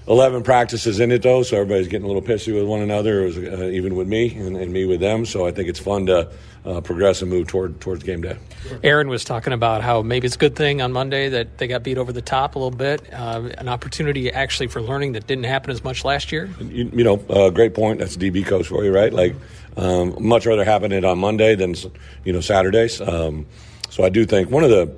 11 0.07 0.43
practices 0.43 0.99
in 0.99 1.11
it 1.11 1.21
though, 1.21 1.43
so 1.43 1.57
everybody's 1.57 1.87
getting 1.87 2.05
a 2.05 2.07
little 2.07 2.21
pissy 2.21 2.53
with 2.53 2.65
one 2.65 2.81
another, 2.81 3.23
was, 3.23 3.37
uh, 3.37 3.69
even 3.71 3.95
with 3.95 4.07
me 4.07 4.33
and, 4.35 4.55
and, 4.55 4.71
me 4.71 4.85
with 4.85 5.01
them. 5.01 5.25
So 5.25 5.45
I 5.45 5.51
think 5.51 5.67
it's 5.67 5.79
fun 5.79 6.05
to 6.05 6.31
uh, 6.65 6.79
progress 6.81 7.21
and 7.21 7.29
move 7.29 7.47
toward 7.47 7.81
towards 7.81 8.03
game 8.03 8.21
day. 8.21 8.37
Aaron 8.83 9.09
was 9.09 9.25
talking 9.25 9.51
about 9.51 9.81
how 9.81 10.01
maybe 10.01 10.25
it's 10.25 10.35
a 10.35 10.39
good 10.39 10.55
thing 10.55 10.81
on 10.81 10.93
Monday 10.93 11.27
that 11.29 11.57
they 11.57 11.67
got 11.67 11.83
beat 11.83 11.97
over 11.97 12.13
the 12.13 12.21
top 12.21 12.55
a 12.55 12.59
little 12.59 12.77
bit, 12.77 13.13
uh, 13.13 13.49
an 13.57 13.67
opportunity 13.67 14.31
actually 14.31 14.67
for 14.67 14.81
learning 14.81 15.11
that 15.13 15.27
didn't 15.27 15.45
happen 15.45 15.71
as 15.71 15.83
much 15.83 16.05
last 16.05 16.31
year. 16.31 16.49
You, 16.61 16.89
you 16.93 17.03
know, 17.03 17.23
uh, 17.29 17.49
great 17.49 17.73
point. 17.73 17.99
That's 17.99 18.15
DB 18.15 18.45
coach 18.45 18.67
for 18.67 18.85
you, 18.85 18.93
right? 18.93 19.11
Like, 19.11 19.35
um, 19.75 20.15
much 20.19 20.45
rather 20.45 20.63
happen 20.63 20.91
it 20.93 21.03
on 21.03 21.19
Monday 21.19 21.55
than 21.55 21.75
you 22.23 22.31
know 22.31 22.41
Saturdays. 22.41 23.01
Um, 23.01 23.45
so 23.89 24.03
I 24.03 24.09
do 24.09 24.25
think 24.25 24.49
one 24.49 24.63
of 24.63 24.69
the 24.69 24.93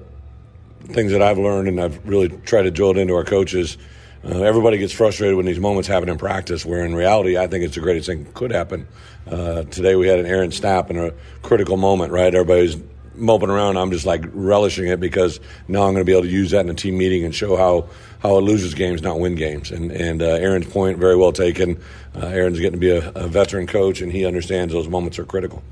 things 0.85 1.11
that 1.11 1.21
I've 1.21 1.37
learned 1.37 1.67
and 1.67 1.79
I've 1.79 2.07
really 2.07 2.29
tried 2.29 2.63
to 2.63 2.71
drill 2.71 2.91
it 2.91 2.97
into 2.97 3.13
our 3.13 3.23
coaches 3.23 3.77
uh, 4.23 4.41
everybody 4.41 4.77
gets 4.77 4.91
frustrated 4.91 5.37
when 5.37 5.45
these 5.45 5.59
moments 5.59 5.87
happen 5.87 6.09
in 6.09 6.17
practice, 6.17 6.65
where 6.65 6.83
in 6.83 6.93
reality, 6.93 7.37
I 7.37 7.47
think 7.47 7.63
it's 7.63 7.75
the 7.75 7.81
greatest 7.81 8.07
thing 8.07 8.25
that 8.25 8.33
could 8.33 8.51
happen. 8.51 8.87
Uh, 9.25 9.63
today 9.63 9.95
we 9.95 10.07
had 10.07 10.19
an 10.19 10.25
Aaron 10.25 10.51
snap 10.51 10.89
in 10.89 10.97
a 10.97 11.11
critical 11.41 11.77
moment, 11.77 12.11
right? 12.11 12.33
Everybody's 12.33 12.75
moping 13.15 13.49
around. 13.49 13.77
I'm 13.77 13.91
just 13.91 14.05
like 14.05 14.25
relishing 14.33 14.87
it 14.87 14.99
because 14.99 15.39
now 15.69 15.83
I'm 15.83 15.93
going 15.93 16.01
to 16.01 16.05
be 16.05 16.11
able 16.11 16.23
to 16.23 16.29
use 16.29 16.51
that 16.51 16.65
in 16.65 16.69
a 16.69 16.73
team 16.73 16.97
meeting 16.97 17.23
and 17.23 17.33
show 17.33 17.55
how 17.55 17.87
how 18.19 18.37
it 18.37 18.41
loses 18.41 18.73
games, 18.73 19.01
not 19.01 19.19
win 19.19 19.35
games. 19.35 19.71
And 19.71 19.89
and 19.91 20.21
uh, 20.21 20.25
Aaron's 20.25 20.67
point, 20.67 20.97
very 20.97 21.15
well 21.15 21.31
taken. 21.31 21.81
Uh, 22.13 22.27
Aaron's 22.27 22.59
getting 22.59 22.73
to 22.73 22.77
be 22.77 22.89
a, 22.89 23.11
a 23.11 23.27
veteran 23.27 23.67
coach, 23.67 24.01
and 24.01 24.11
he 24.11 24.25
understands 24.25 24.73
those 24.73 24.89
moments 24.89 25.17
are 25.17 25.25
critical. 25.25 25.63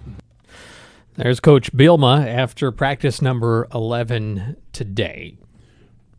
There's 1.18 1.40
Coach 1.40 1.74
Bielema 1.74 2.28
after 2.28 2.72
practice 2.72 3.24
number 3.24 3.68
11 3.74 4.56
today. 4.72 5.40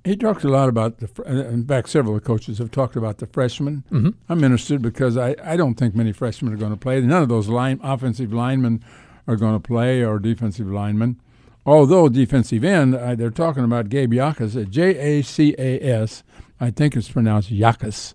He 0.03 0.17
talked 0.17 0.43
a 0.43 0.49
lot 0.49 0.69
about 0.69 0.99
the. 0.99 1.09
In 1.25 1.65
fact, 1.65 1.89
several 1.89 2.17
of 2.17 2.23
the 2.23 2.27
coaches 2.27 2.59
have 2.59 2.73
talked 2.73 2.97
about 2.97 3.19
the 3.19 3.29
freshmen. 3.29 3.85
Mm-hmm. 3.93 4.11
I'm 4.29 4.43
interested 4.43 4.83
because 4.83 5.17
I, 5.17 5.37
I 5.45 5.57
don't 5.57 5.77
think 5.77 5.95
many 5.95 6.11
freshmen 6.11 6.53
are 6.53 6.57
going 6.57 6.73
to 6.73 6.77
play. 6.77 7.01
None 7.01 7.23
of 7.23 7.29
those 7.29 7.47
line 7.49 7.79
offensive 7.81 8.33
linemen 8.33 8.83
are 9.29 9.37
going 9.37 9.55
to 9.55 9.61
play 9.61 10.03
or 10.03 10.19
defensive 10.19 10.67
linemen. 10.67 11.21
Although 11.65 12.09
defensive 12.09 12.65
end, 12.65 12.97
uh, 12.97 13.15
they're 13.15 13.31
talking 13.31 13.63
about 13.63 13.91
Gabe 13.91 14.15
Jacas, 14.15 14.57
uh, 14.57 14.65
J 14.65 14.97
A 14.97 15.23
C 15.23 15.55
A 15.59 15.81
S. 15.81 16.25
I 16.59 16.73
think 16.73 16.97
it's 16.97 17.09
pronounced 17.09 17.51
Jacas, 17.51 18.15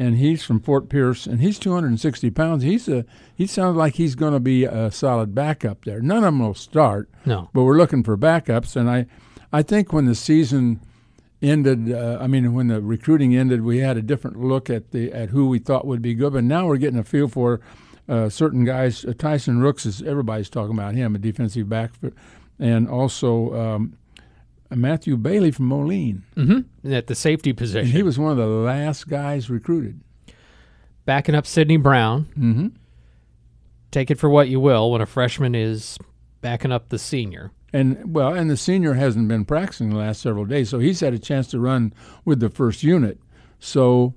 and 0.00 0.16
he's 0.16 0.42
from 0.42 0.60
Fort 0.60 0.88
Pierce, 0.88 1.26
and 1.26 1.42
he's 1.42 1.58
260 1.58 2.30
pounds. 2.30 2.62
He's 2.62 2.88
a 2.88 3.04
he 3.34 3.46
sounds 3.46 3.76
like 3.76 3.96
he's 3.96 4.14
going 4.14 4.32
to 4.32 4.40
be 4.40 4.64
a 4.64 4.90
solid 4.90 5.34
backup 5.34 5.84
there. 5.84 6.00
None 6.00 6.18
of 6.18 6.24
them 6.24 6.38
will 6.38 6.54
start, 6.54 7.10
no, 7.26 7.50
but 7.52 7.64
we're 7.64 7.76
looking 7.76 8.02
for 8.02 8.16
backups, 8.16 8.76
and 8.76 8.90
I 8.90 9.04
I 9.52 9.62
think 9.62 9.92
when 9.92 10.06
the 10.06 10.14
season 10.14 10.80
ended. 11.42 11.92
Uh, 11.92 12.16
I 12.18 12.26
mean, 12.26 12.54
when 12.54 12.68
the 12.68 12.80
recruiting 12.80 13.36
ended, 13.36 13.62
we 13.62 13.78
had 13.78 13.98
a 13.98 14.02
different 14.02 14.40
look 14.40 14.70
at 14.70 14.90
the 14.92 15.12
at 15.12 15.28
who 15.28 15.48
we 15.48 15.58
thought 15.58 15.86
would 15.86 16.00
be 16.00 16.14
good. 16.14 16.32
But 16.32 16.44
now 16.44 16.66
we're 16.66 16.78
getting 16.78 16.98
a 16.98 17.04
feel 17.04 17.28
for 17.28 17.60
uh, 18.08 18.30
certain 18.30 18.64
guys. 18.64 19.04
Uh, 19.04 19.12
Tyson 19.12 19.60
Rooks 19.60 19.84
is 19.84 20.00
everybody's 20.00 20.48
talking 20.48 20.74
about 20.74 20.94
him, 20.94 21.14
a 21.14 21.18
defensive 21.18 21.68
back, 21.68 21.94
for, 21.94 22.12
and 22.58 22.88
also 22.88 23.54
um, 23.54 23.98
Matthew 24.70 25.16
Bailey 25.16 25.50
from 25.50 25.66
Moline 25.66 26.24
mm-hmm. 26.36 26.92
at 26.92 27.06
the 27.06 27.14
safety 27.14 27.52
position. 27.52 27.86
And 27.86 27.96
he 27.96 28.02
was 28.02 28.18
one 28.18 28.30
of 28.30 28.38
the 28.38 28.46
last 28.46 29.08
guys 29.08 29.50
recruited. 29.50 30.00
Backing 31.04 31.34
up 31.34 31.46
Sidney 31.46 31.76
Brown. 31.76 32.26
Mm-hmm. 32.38 32.68
Take 33.90 34.10
it 34.10 34.18
for 34.18 34.30
what 34.30 34.48
you 34.48 34.60
will 34.60 34.92
when 34.92 35.00
a 35.00 35.06
freshman 35.06 35.54
is 35.54 35.98
backing 36.40 36.72
up 36.72 36.88
the 36.88 36.98
senior. 36.98 37.50
And 37.72 38.14
well, 38.14 38.32
and 38.32 38.50
the 38.50 38.56
senior 38.56 38.94
hasn't 38.94 39.28
been 39.28 39.44
practicing 39.44 39.90
the 39.90 39.96
last 39.96 40.20
several 40.20 40.44
days, 40.44 40.68
so 40.68 40.78
he's 40.78 41.00
had 41.00 41.14
a 41.14 41.18
chance 41.18 41.48
to 41.48 41.60
run 41.60 41.92
with 42.24 42.40
the 42.40 42.50
first 42.50 42.82
unit. 42.82 43.20
So, 43.60 44.14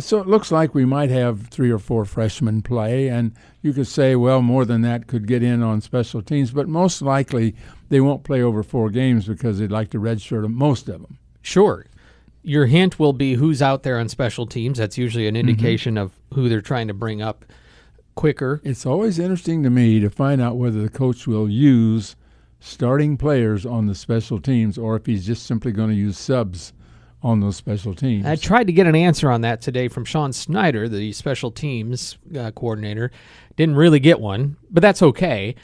so 0.00 0.20
it 0.20 0.26
looks 0.26 0.52
like 0.52 0.74
we 0.74 0.84
might 0.84 1.10
have 1.10 1.48
three 1.48 1.70
or 1.70 1.78
four 1.78 2.04
freshmen 2.04 2.60
play, 2.60 3.08
and 3.08 3.32
you 3.62 3.72
could 3.72 3.86
say, 3.86 4.16
well, 4.16 4.42
more 4.42 4.66
than 4.66 4.82
that 4.82 5.06
could 5.06 5.26
get 5.26 5.42
in 5.42 5.62
on 5.62 5.80
special 5.80 6.20
teams, 6.20 6.50
but 6.50 6.68
most 6.68 7.00
likely 7.00 7.54
they 7.88 8.00
won't 8.00 8.24
play 8.24 8.42
over 8.42 8.62
four 8.62 8.90
games 8.90 9.26
because 9.26 9.58
they'd 9.58 9.70
like 9.70 9.90
to 9.90 9.98
redshirt 9.98 10.42
them, 10.42 10.54
most 10.54 10.88
of 10.88 11.02
them. 11.02 11.18
Sure. 11.42 11.86
Your 12.42 12.66
hint 12.66 12.98
will 12.98 13.12
be 13.12 13.34
who's 13.34 13.60
out 13.60 13.82
there 13.82 13.98
on 13.98 14.08
special 14.08 14.46
teams. 14.46 14.78
That's 14.78 14.98
usually 14.98 15.26
an 15.26 15.34
mm-hmm. 15.34 15.48
indication 15.48 15.94
mm-hmm. 15.94 16.04
of 16.04 16.12
who 16.34 16.48
they're 16.48 16.60
trying 16.60 16.88
to 16.88 16.94
bring 16.94 17.22
up 17.22 17.44
quicker. 18.14 18.60
It's 18.64 18.86
always 18.86 19.18
interesting 19.18 19.62
to 19.62 19.70
me 19.70 20.00
to 20.00 20.10
find 20.10 20.40
out 20.40 20.56
whether 20.56 20.82
the 20.82 20.88
coach 20.88 21.26
will 21.26 21.48
use 21.48 22.16
starting 22.60 23.16
players 23.16 23.64
on 23.64 23.86
the 23.86 23.94
special 23.94 24.40
teams 24.40 24.76
or 24.76 24.96
if 24.96 25.06
he's 25.06 25.24
just 25.26 25.46
simply 25.46 25.72
going 25.72 25.90
to 25.90 25.94
use 25.94 26.18
subs 26.18 26.72
on 27.22 27.40
those 27.40 27.56
special 27.56 27.94
teams. 27.94 28.26
I 28.26 28.36
tried 28.36 28.66
to 28.68 28.72
get 28.72 28.86
an 28.86 28.94
answer 28.94 29.30
on 29.30 29.40
that 29.42 29.60
today 29.60 29.88
from 29.88 30.04
Sean 30.04 30.32
Snyder, 30.32 30.88
the 30.88 31.12
special 31.12 31.50
teams 31.50 32.18
uh, 32.36 32.50
coordinator. 32.52 33.10
Didn't 33.56 33.76
really 33.76 34.00
get 34.00 34.20
one, 34.20 34.56
but 34.70 34.80
that's 34.80 35.02
okay. 35.02 35.56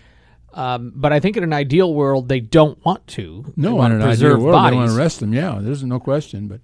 Um, 0.55 0.93
but 0.95 1.13
I 1.13 1.19
think 1.19 1.37
in 1.37 1.43
an 1.43 1.53
ideal 1.53 1.93
world, 1.93 2.29
they 2.29 2.41
don't 2.41 2.83
want 2.85 3.07
to. 3.09 3.53
No, 3.57 3.83
in 3.83 3.93
an 3.93 4.03
ideal 4.03 4.39
world, 4.39 4.53
bodies. 4.53 4.71
they 4.71 4.77
want 4.77 4.91
to 4.91 4.97
rest 4.97 5.21
them. 5.21 5.35
Yeah, 5.35 5.59
there's 5.61 5.83
no 5.83 5.99
question. 5.99 6.47
But 6.47 6.61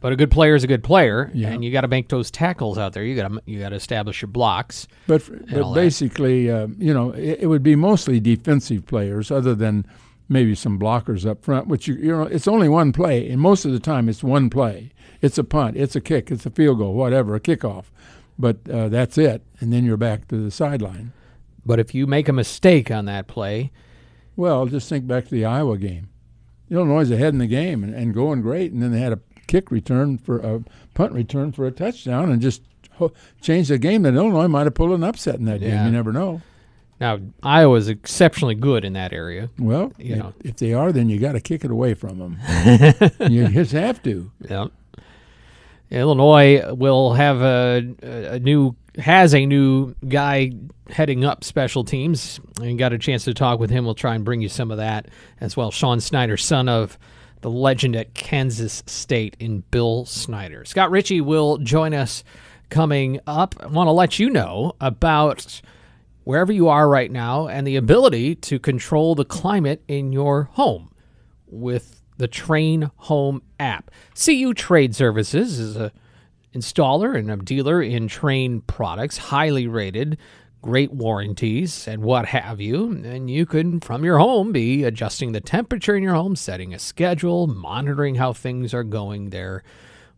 but 0.00 0.12
a 0.12 0.16
good 0.16 0.30
player 0.30 0.54
is 0.54 0.64
a 0.64 0.66
good 0.66 0.82
player, 0.82 1.30
yeah. 1.34 1.48
and 1.48 1.64
you 1.64 1.70
got 1.70 1.82
to 1.82 1.88
make 1.88 2.08
those 2.08 2.30
tackles 2.30 2.78
out 2.78 2.92
there. 2.92 3.04
You 3.04 3.16
got 3.16 3.28
to 3.28 3.42
you 3.46 3.58
got 3.58 3.70
to 3.70 3.76
establish 3.76 4.22
your 4.22 4.28
blocks. 4.28 4.88
But 5.06 5.22
but 5.50 5.74
basically, 5.74 6.50
uh, 6.50 6.68
you 6.78 6.94
know, 6.94 7.10
it, 7.10 7.40
it, 7.42 7.46
would 7.48 7.62
be 7.62 7.76
mostly 7.76 8.18
defensive 8.18 8.86
players, 8.86 9.30
other 9.30 9.54
than 9.54 9.84
maybe 10.28 10.54
some 10.54 10.78
blockers 10.78 11.28
up 11.28 11.44
front. 11.44 11.66
Which 11.66 11.86
you 11.86 11.96
you 11.96 12.12
know, 12.12 12.22
it's 12.22 12.48
only 12.48 12.68
one 12.68 12.92
play, 12.92 13.28
and 13.28 13.40
most 13.40 13.64
of 13.64 13.72
the 13.72 13.80
time 13.80 14.08
it's 14.08 14.24
one 14.24 14.48
play. 14.48 14.90
It's 15.20 15.36
a 15.36 15.44
punt, 15.44 15.76
it's 15.76 15.96
a 15.96 16.00
kick, 16.00 16.30
it's 16.30 16.46
a 16.46 16.50
field 16.50 16.78
goal, 16.78 16.94
whatever, 16.94 17.34
a 17.34 17.40
kickoff. 17.40 17.86
But 18.38 18.58
uh, 18.70 18.88
that's 18.88 19.18
it, 19.18 19.42
and 19.58 19.72
then 19.72 19.84
you're 19.84 19.96
back 19.96 20.28
to 20.28 20.36
the 20.36 20.52
sideline. 20.52 21.12
But 21.68 21.78
if 21.78 21.94
you 21.94 22.06
make 22.06 22.30
a 22.30 22.32
mistake 22.32 22.90
on 22.90 23.04
that 23.04 23.26
play, 23.26 23.70
well, 24.36 24.64
just 24.64 24.88
think 24.88 25.06
back 25.06 25.24
to 25.24 25.30
the 25.30 25.44
Iowa 25.44 25.76
game. 25.76 26.08
Illinois 26.70 27.02
is 27.02 27.10
ahead 27.10 27.34
in 27.34 27.38
the 27.38 27.46
game 27.46 27.84
and, 27.84 27.94
and 27.94 28.14
going 28.14 28.40
great, 28.40 28.72
and 28.72 28.82
then 28.82 28.90
they 28.90 29.00
had 29.00 29.12
a 29.12 29.20
kick 29.46 29.70
return 29.70 30.16
for 30.16 30.38
a 30.38 30.64
punt 30.94 31.12
return 31.12 31.52
for 31.52 31.66
a 31.66 31.70
touchdown 31.70 32.32
and 32.32 32.40
just 32.40 32.62
changed 33.42 33.68
the 33.68 33.76
game. 33.76 34.02
That 34.02 34.14
Illinois 34.14 34.48
might 34.48 34.64
have 34.64 34.72
pulled 34.72 34.92
an 34.92 35.04
upset 35.04 35.34
in 35.34 35.44
that 35.44 35.60
yeah. 35.60 35.76
game. 35.76 35.86
You 35.86 35.92
never 35.92 36.10
know. 36.10 36.40
Now 37.02 37.18
Iowa 37.42 37.76
is 37.76 37.88
exceptionally 37.88 38.54
good 38.54 38.86
in 38.86 38.94
that 38.94 39.12
area. 39.12 39.50
Well, 39.58 39.92
you 39.98 40.14
if, 40.14 40.18
know. 40.18 40.34
if 40.42 40.56
they 40.56 40.72
are, 40.72 40.90
then 40.90 41.10
you 41.10 41.18
got 41.18 41.32
to 41.32 41.40
kick 41.40 41.66
it 41.66 41.70
away 41.70 41.92
from 41.92 42.18
them. 42.18 42.38
you 43.30 43.46
just 43.48 43.72
have 43.72 44.02
to. 44.04 44.32
Yeah. 44.40 44.68
Illinois 45.90 46.74
will 46.74 47.12
have 47.12 47.42
a, 47.42 47.94
a 48.02 48.38
new 48.38 48.74
has 48.98 49.34
a 49.34 49.46
new 49.46 49.94
guy 50.08 50.52
heading 50.90 51.24
up 51.24 51.44
special 51.44 51.84
teams 51.84 52.40
and 52.60 52.78
got 52.78 52.92
a 52.92 52.98
chance 52.98 53.24
to 53.24 53.34
talk 53.34 53.60
with 53.60 53.70
him. 53.70 53.84
We'll 53.84 53.94
try 53.94 54.14
and 54.14 54.24
bring 54.24 54.40
you 54.40 54.48
some 54.48 54.70
of 54.70 54.78
that 54.78 55.08
as 55.40 55.56
well. 55.56 55.70
Sean 55.70 56.00
Snyder, 56.00 56.36
son 56.36 56.68
of 56.68 56.98
the 57.40 57.50
legend 57.50 57.94
at 57.94 58.14
Kansas 58.14 58.82
State 58.86 59.36
in 59.38 59.60
Bill 59.70 60.04
Snyder. 60.04 60.64
Scott 60.64 60.90
Richey 60.90 61.20
will 61.20 61.58
join 61.58 61.94
us 61.94 62.24
coming 62.68 63.20
up. 63.26 63.54
I 63.60 63.66
want 63.66 63.86
to 63.86 63.92
let 63.92 64.18
you 64.18 64.30
know 64.30 64.74
about 64.80 65.60
wherever 66.24 66.52
you 66.52 66.68
are 66.68 66.88
right 66.88 67.10
now 67.10 67.46
and 67.48 67.66
the 67.66 67.76
ability 67.76 68.34
to 68.34 68.58
control 68.58 69.14
the 69.14 69.24
climate 69.24 69.82
in 69.88 70.12
your 70.12 70.44
home 70.52 70.90
with 71.46 72.02
the 72.18 72.28
Trane 72.28 72.90
Home 72.96 73.42
app. 73.60 73.90
CU 74.14 74.52
Trade 74.52 74.94
Services 74.94 75.58
is 75.58 75.76
a 75.76 75.92
installer 76.54 77.16
and 77.16 77.30
a 77.30 77.36
dealer 77.36 77.82
in 77.82 78.08
Trane 78.08 78.66
products, 78.66 79.16
highly 79.16 79.66
rated 79.66 80.18
great 80.60 80.92
warranties 80.92 81.86
and 81.86 82.02
what 82.02 82.26
have 82.26 82.60
you. 82.60 82.90
And 83.04 83.30
you 83.30 83.46
can, 83.46 83.80
from 83.80 84.04
your 84.04 84.18
home, 84.18 84.52
be 84.52 84.84
adjusting 84.84 85.32
the 85.32 85.40
temperature 85.40 85.96
in 85.96 86.02
your 86.02 86.14
home, 86.14 86.36
setting 86.36 86.74
a 86.74 86.78
schedule, 86.78 87.46
monitoring 87.46 88.16
how 88.16 88.32
things 88.32 88.74
are 88.74 88.84
going 88.84 89.30
there 89.30 89.62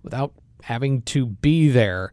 without 0.02 0.32
having 0.62 1.02
to 1.02 1.26
be 1.26 1.68
there. 1.68 2.10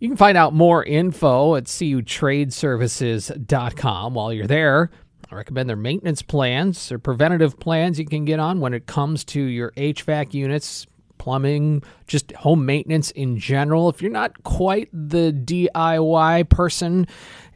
You 0.00 0.08
can 0.08 0.16
find 0.16 0.36
out 0.36 0.54
more 0.54 0.84
info 0.84 1.56
at 1.56 1.64
cutradeservices.com. 1.64 4.14
While 4.14 4.32
you're 4.32 4.46
there, 4.46 4.90
I 5.30 5.34
recommend 5.34 5.68
their 5.68 5.76
maintenance 5.76 6.22
plans 6.22 6.90
or 6.90 6.98
preventative 6.98 7.58
plans 7.58 7.98
you 7.98 8.06
can 8.06 8.24
get 8.24 8.40
on 8.40 8.60
when 8.60 8.72
it 8.74 8.86
comes 8.86 9.24
to 9.26 9.42
your 9.42 9.72
HVAC 9.72 10.32
units, 10.34 10.86
plumbing, 11.28 11.82
just 12.06 12.32
home 12.32 12.64
maintenance 12.64 13.10
in 13.10 13.38
general. 13.38 13.90
If 13.90 14.00
you're 14.00 14.10
not 14.10 14.44
quite 14.44 14.88
the 14.94 15.30
DIY 15.30 16.48
person 16.48 17.06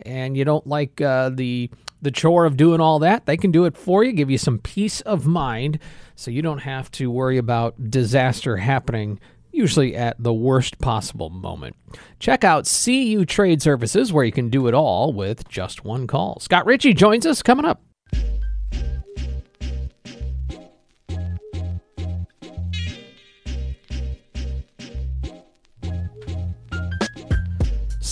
and 0.05 0.37
you 0.37 0.45
don't 0.45 0.67
like 0.67 1.01
uh, 1.01 1.31
the 1.31 1.71
the 2.03 2.11
chore 2.11 2.45
of 2.45 2.59
doing 2.59 2.83
all 2.83 2.99
that, 2.99 3.25
they 3.25 3.39
can 3.39 3.51
do 3.51 3.65
it 3.65 3.75
for 3.75 4.05
you, 4.05 4.13
give 4.13 4.31
you 4.31 4.37
some 4.37 4.59
peace 4.59 5.01
of 5.03 5.25
mind, 5.27 5.79
so 6.17 6.31
you 6.31 6.43
don't 6.43 6.59
have 6.59 6.91
to 6.91 7.11
worry 7.11 7.39
about 7.39 7.91
disaster 7.91 8.59
happening. 8.59 9.19
Usually 9.53 9.97
at 9.97 10.23
the 10.23 10.35
worst 10.35 10.79
possible 10.79 11.31
moment. 11.31 11.77
Check 12.19 12.45
out 12.45 12.71
CU 12.85 13.25
Trade 13.25 13.63
Services, 13.63 14.13
where 14.13 14.25
you 14.25 14.33
can 14.33 14.51
do 14.51 14.67
it 14.67 14.75
all 14.75 15.15
with 15.15 15.49
just 15.49 15.83
one 15.83 16.07
call. 16.07 16.41
Scott 16.41 16.67
Richey 16.67 16.93
joins 16.93 17.25
us 17.25 17.43
coming 17.43 17.65
up. 17.65 17.83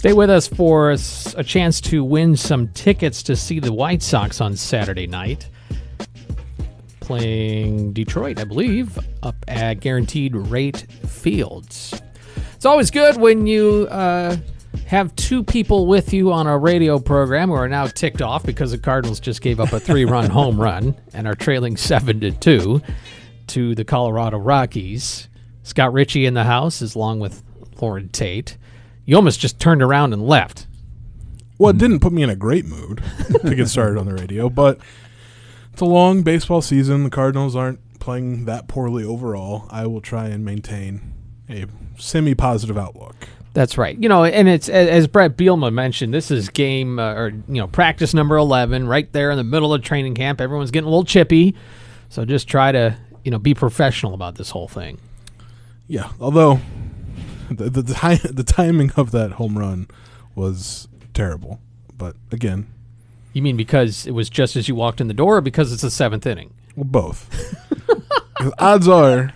Stay 0.00 0.14
with 0.14 0.30
us 0.30 0.46
for 0.46 0.92
a 0.92 1.44
chance 1.44 1.78
to 1.78 2.02
win 2.02 2.34
some 2.34 2.68
tickets 2.68 3.22
to 3.22 3.36
see 3.36 3.60
the 3.60 3.70
White 3.70 4.02
Sox 4.02 4.40
on 4.40 4.56
Saturday 4.56 5.06
night. 5.06 5.50
Playing 7.00 7.92
Detroit, 7.92 8.40
I 8.40 8.44
believe, 8.44 8.98
up 9.22 9.36
at 9.46 9.80
Guaranteed 9.80 10.34
Rate 10.34 10.86
Fields. 11.06 12.00
It's 12.54 12.64
always 12.64 12.90
good 12.90 13.18
when 13.18 13.46
you 13.46 13.88
uh, 13.90 14.38
have 14.86 15.14
two 15.16 15.44
people 15.44 15.86
with 15.86 16.14
you 16.14 16.32
on 16.32 16.46
a 16.46 16.56
radio 16.56 16.98
program 16.98 17.50
who 17.50 17.56
are 17.56 17.68
now 17.68 17.86
ticked 17.86 18.22
off 18.22 18.42
because 18.42 18.70
the 18.70 18.78
Cardinals 18.78 19.20
just 19.20 19.42
gave 19.42 19.60
up 19.60 19.74
a 19.74 19.78
three-run 19.78 20.30
home 20.30 20.58
run 20.58 20.96
and 21.12 21.26
are 21.28 21.34
trailing 21.34 21.76
seven 21.76 22.20
to 22.20 22.30
two 22.30 22.80
to 23.48 23.74
the 23.74 23.84
Colorado 23.84 24.38
Rockies. 24.38 25.28
Scott 25.62 25.92
Richey 25.92 26.24
in 26.24 26.32
the 26.32 26.44
house, 26.44 26.80
is 26.80 26.94
along 26.94 27.20
with 27.20 27.42
Loren 27.82 28.08
Tate. 28.08 28.56
You 29.04 29.16
almost 29.16 29.40
just 29.40 29.58
turned 29.58 29.82
around 29.82 30.12
and 30.12 30.26
left. 30.26 30.66
Well, 31.58 31.70
it 31.70 31.78
didn't 31.78 32.00
put 32.00 32.12
me 32.12 32.22
in 32.22 32.30
a 32.30 32.36
great 32.36 32.64
mood 32.64 33.02
to 33.42 33.54
get 33.54 33.68
started 33.68 33.98
on 33.98 34.06
the 34.06 34.14
radio, 34.14 34.48
but 34.48 34.78
it's 35.72 35.82
a 35.82 35.84
long 35.84 36.22
baseball 36.22 36.62
season. 36.62 37.04
The 37.04 37.10
Cardinals 37.10 37.54
aren't 37.54 37.80
playing 38.00 38.46
that 38.46 38.66
poorly 38.66 39.04
overall. 39.04 39.66
I 39.70 39.86
will 39.86 40.00
try 40.00 40.28
and 40.28 40.44
maintain 40.44 41.12
a 41.50 41.66
semi-positive 41.98 42.78
outlook. 42.78 43.28
That's 43.52 43.76
right. 43.76 44.00
You 44.00 44.08
know, 44.08 44.24
and 44.24 44.48
it's 44.48 44.68
as 44.68 45.06
Bret 45.08 45.36
Bielema 45.36 45.72
mentioned, 45.72 46.14
this 46.14 46.30
is 46.30 46.48
game 46.48 46.98
uh, 46.98 47.14
or 47.14 47.28
you 47.28 47.42
know 47.60 47.66
practice 47.66 48.14
number 48.14 48.36
eleven, 48.36 48.86
right 48.86 49.12
there 49.12 49.30
in 49.32 49.36
the 49.36 49.44
middle 49.44 49.74
of 49.74 49.82
training 49.82 50.14
camp. 50.14 50.40
Everyone's 50.40 50.70
getting 50.70 50.86
a 50.86 50.90
little 50.90 51.04
chippy, 51.04 51.56
so 52.10 52.24
just 52.24 52.46
try 52.46 52.70
to 52.70 52.96
you 53.24 53.32
know 53.32 53.38
be 53.38 53.52
professional 53.52 54.14
about 54.14 54.36
this 54.36 54.50
whole 54.50 54.68
thing. 54.68 55.00
Yeah, 55.88 56.10
although 56.20 56.60
the 57.56 57.70
the, 57.70 57.82
the, 57.82 58.30
the 58.32 58.44
timing 58.44 58.90
of 58.96 59.10
that 59.12 59.32
home 59.32 59.58
run 59.58 59.88
was 60.34 60.88
terrible. 61.14 61.60
But 61.96 62.16
again, 62.32 62.66
You 63.32 63.42
mean 63.42 63.56
because 63.56 64.06
it 64.06 64.12
was 64.12 64.30
just 64.30 64.56
as 64.56 64.68
you 64.68 64.74
walked 64.74 65.00
in 65.00 65.08
the 65.08 65.14
door, 65.14 65.36
or 65.38 65.40
because 65.40 65.72
it's 65.72 65.82
the 65.82 65.90
seventh 65.90 66.26
inning? 66.26 66.52
well, 66.76 66.84
both. 66.84 67.28
'Cause 68.38 68.52
odds 68.58 68.88
are, 68.88 69.32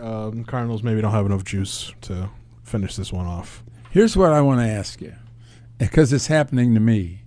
um, 0.00 0.44
Cardinals 0.44 0.82
maybe 0.82 1.00
don't 1.00 1.12
have 1.12 1.26
enough 1.26 1.44
juice 1.44 1.92
to 2.02 2.30
finish 2.64 2.96
this 2.96 3.12
one 3.12 3.26
off. 3.26 3.62
Here's 3.90 4.16
what 4.16 4.32
I 4.32 4.40
want 4.40 4.60
to 4.60 4.66
ask 4.66 5.00
you, 5.00 5.14
because 5.78 6.12
it's 6.12 6.26
happening 6.28 6.74
to 6.74 6.80
me. 6.80 7.22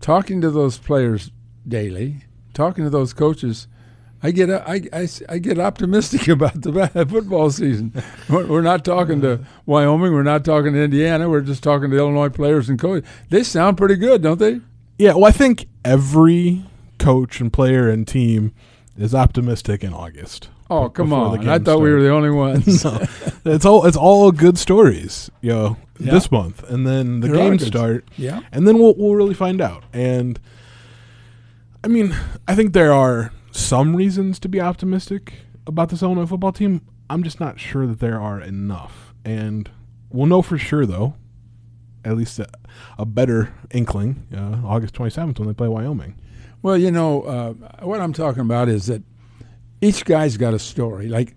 Talking 0.00 0.40
to 0.40 0.50
those 0.50 0.78
players 0.78 1.30
daily, 1.66 2.24
talking 2.54 2.84
to 2.84 2.90
those 2.90 3.12
coaches, 3.12 3.66
I 4.22 4.30
get 4.30 4.50
uh, 4.50 4.62
I, 4.66 4.82
I, 4.92 5.08
I 5.28 5.38
get 5.38 5.58
optimistic 5.58 6.28
about 6.36 6.60
the 6.62 6.72
football 7.10 7.50
season. 7.50 7.92
We're 8.28 8.62
not 8.62 8.84
talking 8.84 9.20
to 9.22 9.40
Wyoming. 9.66 10.12
We're 10.12 10.22
not 10.22 10.44
talking 10.44 10.72
to 10.74 10.82
Indiana. 10.82 11.28
We're 11.28 11.40
just 11.40 11.62
talking 11.62 11.90
to 11.90 11.96
Illinois 11.96 12.28
players 12.28 12.68
and 12.68 12.78
coaches. 12.78 13.08
They 13.30 13.42
sound 13.42 13.76
pretty 13.76 13.96
good, 13.96 14.22
don't 14.22 14.38
they? 14.38 14.60
Yeah, 14.98 15.14
well, 15.14 15.24
I 15.24 15.32
think 15.32 15.66
every 15.84 16.64
coach 16.98 17.40
and 17.40 17.52
player 17.52 17.88
and 17.90 18.06
team 18.06 18.52
is 18.96 19.14
optimistic 19.14 19.82
in 19.82 19.92
August. 19.92 20.48
Oh, 20.70 20.88
come 20.88 21.12
on! 21.12 21.46
I 21.48 21.58
thought 21.58 21.80
we 21.80 21.90
were 21.90 22.00
the 22.00 22.10
only 22.10 22.30
ones. 22.30 22.84
no, 22.84 22.98
it's 23.44 23.66
all 23.66 23.84
it's 23.86 23.96
all 23.96 24.30
good 24.32 24.56
stories, 24.56 25.30
you 25.40 25.50
know, 25.50 25.76
Yeah. 25.98 26.12
this 26.12 26.30
month, 26.30 26.62
and 26.70 26.86
then 26.86 27.20
the 27.20 27.28
There 27.28 27.36
are 27.36 27.50
games 27.50 27.66
start, 27.66 28.06
yeah. 28.16 28.40
and 28.52 28.66
then 28.66 28.78
we'll 28.78 28.94
we'll 28.96 29.14
really 29.14 29.34
find 29.34 29.60
out. 29.60 29.82
And 29.92 30.38
I 31.84 31.88
mean, 31.88 32.14
I 32.48 32.54
think 32.54 32.72
there 32.72 32.92
are 32.92 33.32
some 33.52 33.94
reasons 33.94 34.38
to 34.40 34.48
be 34.48 34.60
optimistic 34.60 35.34
about 35.66 35.90
this 35.90 36.02
Illinois 36.02 36.26
football 36.26 36.52
team. 36.52 36.80
I'm 37.08 37.22
just 37.22 37.38
not 37.38 37.60
sure 37.60 37.86
that 37.86 38.00
there 38.00 38.20
are 38.20 38.40
enough, 38.40 39.14
and 39.24 39.70
we'll 40.10 40.26
know 40.26 40.42
for 40.42 40.58
sure 40.58 40.86
though. 40.86 41.14
At 42.04 42.16
least 42.16 42.40
a, 42.40 42.48
a 42.98 43.06
better 43.06 43.54
inkling, 43.70 44.26
uh, 44.34 44.66
August 44.66 44.94
27th 44.94 45.38
when 45.38 45.46
they 45.46 45.54
play 45.54 45.68
Wyoming. 45.68 46.16
Well, 46.60 46.76
you 46.76 46.90
know, 46.90 47.22
uh, 47.22 47.52
what 47.84 48.00
I'm 48.00 48.12
talking 48.12 48.40
about 48.40 48.68
is 48.68 48.86
that 48.86 49.02
each 49.80 50.04
guy's 50.04 50.36
got 50.36 50.52
a 50.52 50.58
story. 50.58 51.08
Like, 51.08 51.36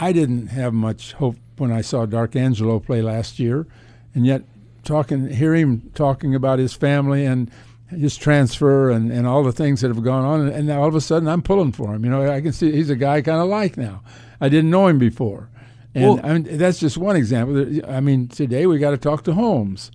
I 0.00 0.12
didn't 0.12 0.48
have 0.48 0.72
much 0.72 1.12
hope 1.12 1.36
when 1.58 1.70
I 1.70 1.80
saw 1.80 2.06
Dark 2.06 2.34
Angelo 2.34 2.80
play 2.80 3.02
last 3.02 3.38
year, 3.38 3.68
and 4.14 4.26
yet 4.26 4.42
talking, 4.82 5.28
hear 5.28 5.54
him 5.54 5.90
talking 5.94 6.34
about 6.34 6.58
his 6.58 6.72
family 6.72 7.24
and 7.24 7.50
his 7.90 8.16
transfer 8.16 8.90
and, 8.90 9.10
and 9.10 9.26
all 9.26 9.42
the 9.42 9.52
things 9.52 9.80
that 9.80 9.88
have 9.88 10.02
gone 10.02 10.24
on, 10.24 10.48
and, 10.48 10.66
now 10.66 10.82
all 10.82 10.88
of 10.88 10.94
a 10.94 11.00
sudden 11.00 11.28
I'm 11.28 11.42
pulling 11.42 11.72
for 11.72 11.94
him. 11.94 12.04
You 12.04 12.10
know, 12.10 12.30
I 12.30 12.40
can 12.40 12.52
see 12.52 12.72
he's 12.72 12.90
a 12.90 12.96
guy 12.96 13.16
I 13.16 13.22
kind 13.22 13.40
of 13.40 13.48
like 13.48 13.76
now. 13.76 14.02
I 14.40 14.48
didn't 14.48 14.70
know 14.70 14.86
him 14.86 14.98
before, 14.98 15.50
and 15.94 16.04
Well- 16.04 16.20
I 16.22 16.32
mean, 16.38 16.58
that's 16.58 16.78
just 16.78 16.96
one 16.96 17.16
example. 17.16 17.80
I 17.88 18.00
mean, 18.00 18.28
today 18.28 18.66
we 18.66 18.78
got 18.78 18.90
to 18.90 18.98
talk 18.98 19.24
to 19.24 19.34
Holmes. 19.34 19.90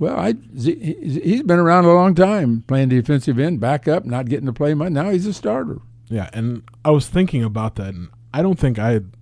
Well, 0.00 0.16
I 0.16 0.34
he- 0.56 1.20
he's 1.22 1.42
been 1.42 1.58
around 1.58 1.84
a 1.84 1.94
long 1.94 2.14
time, 2.14 2.64
playing 2.66 2.88
defensive 2.88 3.38
end, 3.38 3.60
backup, 3.60 4.04
not 4.04 4.28
getting 4.28 4.46
to 4.46 4.52
play 4.52 4.74
much. 4.74 4.90
Now 4.92 5.10
he's 5.10 5.26
a 5.26 5.32
starter. 5.32 5.78
Yeah, 6.08 6.28
and 6.32 6.62
I 6.84 6.90
was 6.90 7.08
thinking 7.08 7.44
about 7.44 7.76
that, 7.76 7.94
and 7.94 8.08
I 8.32 8.42
don't 8.42 8.58
think 8.58 8.78
I 8.78 8.92
had 8.92 9.12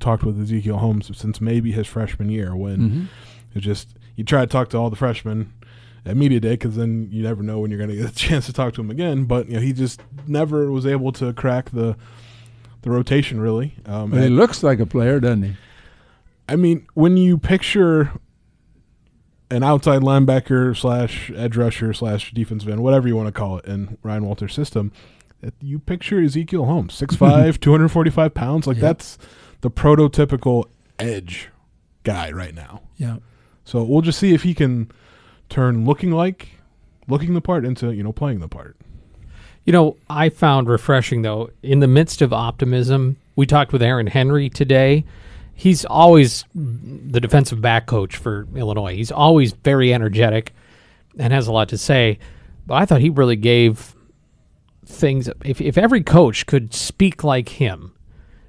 talked 0.00 0.22
with 0.22 0.40
Ezekiel 0.40 0.78
Holmes 0.78 1.10
since 1.16 1.40
maybe 1.40 1.72
his 1.72 1.86
freshman 1.86 2.28
year 2.28 2.54
when 2.54 2.78
mm-hmm. 2.78 3.04
it 3.54 3.60
just 3.60 3.96
you 4.16 4.24
try 4.24 4.42
to 4.42 4.46
talk 4.46 4.68
to 4.70 4.76
all 4.76 4.90
the 4.90 4.96
freshmen 4.96 5.52
at 6.06 6.16
media 6.16 6.40
day 6.40 6.50
because 6.52 6.76
then 6.76 7.08
you 7.10 7.22
never 7.22 7.42
know 7.42 7.58
when 7.60 7.70
you're 7.70 7.78
going 7.78 7.90
to 7.90 7.96
get 7.96 8.10
a 8.10 8.14
chance 8.14 8.46
to 8.46 8.52
talk 8.52 8.74
to 8.74 8.80
him 8.80 8.90
again. 8.90 9.24
But 9.24 9.48
you 9.48 9.54
know, 9.54 9.60
he 9.60 9.72
just 9.72 10.00
never 10.26 10.70
was 10.70 10.86
able 10.86 11.12
to 11.12 11.32
crack 11.32 11.70
the 11.70 11.96
the 12.82 12.90
rotation 12.90 13.40
really. 13.40 13.74
Um, 13.86 14.10
But 14.10 14.22
he 14.22 14.28
looks 14.28 14.62
like 14.62 14.78
a 14.80 14.86
player, 14.86 15.18
doesn't 15.20 15.42
he? 15.42 15.56
I 16.48 16.56
mean, 16.56 16.86
when 16.92 17.16
you 17.16 17.38
picture 17.38 18.12
an 19.50 19.62
outside 19.62 20.02
linebacker 20.02 20.76
slash 20.76 21.30
edge 21.34 21.56
rusher 21.56 21.94
slash 21.94 22.32
defensive 22.32 22.68
end, 22.68 22.82
whatever 22.82 23.08
you 23.08 23.16
want 23.16 23.28
to 23.28 23.32
call 23.32 23.58
it, 23.58 23.64
in 23.64 23.96
Ryan 24.02 24.26
Walters' 24.26 24.52
system, 24.52 24.92
that 25.40 25.54
you 25.60 25.78
picture 25.78 26.20
Ezekiel 26.22 26.66
Holmes, 26.66 26.98
6'5", 27.00 27.58
245 27.60 28.34
pounds. 28.34 28.66
Like 28.66 28.78
that's 28.78 29.16
the 29.62 29.70
prototypical 29.70 30.64
edge 30.98 31.48
guy 32.02 32.30
right 32.30 32.54
now. 32.54 32.82
Yeah. 32.96 33.16
So 33.64 33.82
we'll 33.82 34.02
just 34.02 34.18
see 34.18 34.34
if 34.34 34.42
he 34.42 34.52
can 34.52 34.90
turn 35.48 35.84
looking 35.84 36.10
like 36.10 36.48
looking 37.08 37.34
the 37.34 37.40
part 37.40 37.64
into 37.64 37.92
you 37.92 38.02
know 38.02 38.12
playing 38.12 38.40
the 38.40 38.48
part. 38.48 38.76
You 39.64 39.72
know, 39.72 39.96
I 40.10 40.28
found 40.28 40.68
refreshing 40.68 41.22
though, 41.22 41.50
in 41.62 41.80
the 41.80 41.88
midst 41.88 42.20
of 42.20 42.32
optimism, 42.32 43.16
we 43.34 43.46
talked 43.46 43.72
with 43.72 43.82
Aaron 43.82 44.06
Henry 44.06 44.50
today. 44.50 45.04
He's 45.54 45.84
always 45.84 46.44
the 46.54 47.20
defensive 47.20 47.60
back 47.60 47.86
coach 47.86 48.16
for 48.16 48.46
Illinois. 48.54 48.94
He's 48.94 49.12
always 49.12 49.52
very 49.52 49.94
energetic 49.94 50.52
and 51.18 51.32
has 51.32 51.46
a 51.46 51.52
lot 51.52 51.68
to 51.70 51.78
say. 51.78 52.18
But 52.66 52.74
I 52.74 52.86
thought 52.86 53.00
he 53.00 53.10
really 53.10 53.36
gave 53.36 53.94
things 54.84 55.30
if 55.44 55.60
if 55.60 55.78
every 55.78 56.02
coach 56.02 56.46
could 56.46 56.74
speak 56.74 57.24
like 57.24 57.48
him. 57.50 57.93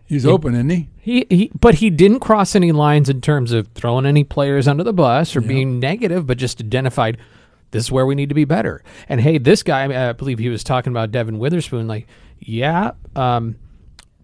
He's 0.07 0.25
open, 0.25 0.53
isn't 0.53 0.69
he? 0.69 0.89
He, 0.97 1.25
he 1.29 1.51
but 1.59 1.75
he 1.75 1.89
didn't 1.89 2.19
cross 2.19 2.55
any 2.55 2.71
lines 2.71 3.09
in 3.09 3.21
terms 3.21 3.51
of 3.51 3.67
throwing 3.69 4.05
any 4.05 4.23
players 4.23 4.67
under 4.67 4.83
the 4.83 4.93
bus 4.93 5.35
or 5.35 5.41
being 5.41 5.79
negative, 5.79 6.27
but 6.27 6.37
just 6.37 6.61
identified 6.61 7.17
this 7.71 7.85
is 7.85 7.91
where 7.91 8.05
we 8.05 8.15
need 8.15 8.29
to 8.29 8.35
be 8.35 8.45
better. 8.45 8.83
And 9.09 9.19
hey, 9.19 9.37
this 9.37 9.63
guy, 9.63 10.09
I 10.09 10.13
believe 10.13 10.39
he 10.39 10.49
was 10.49 10.63
talking 10.63 10.91
about 10.91 11.11
Devin 11.11 11.39
Witherspoon. 11.39 11.87
Like, 11.87 12.07
yeah, 12.39 12.91
um, 13.15 13.55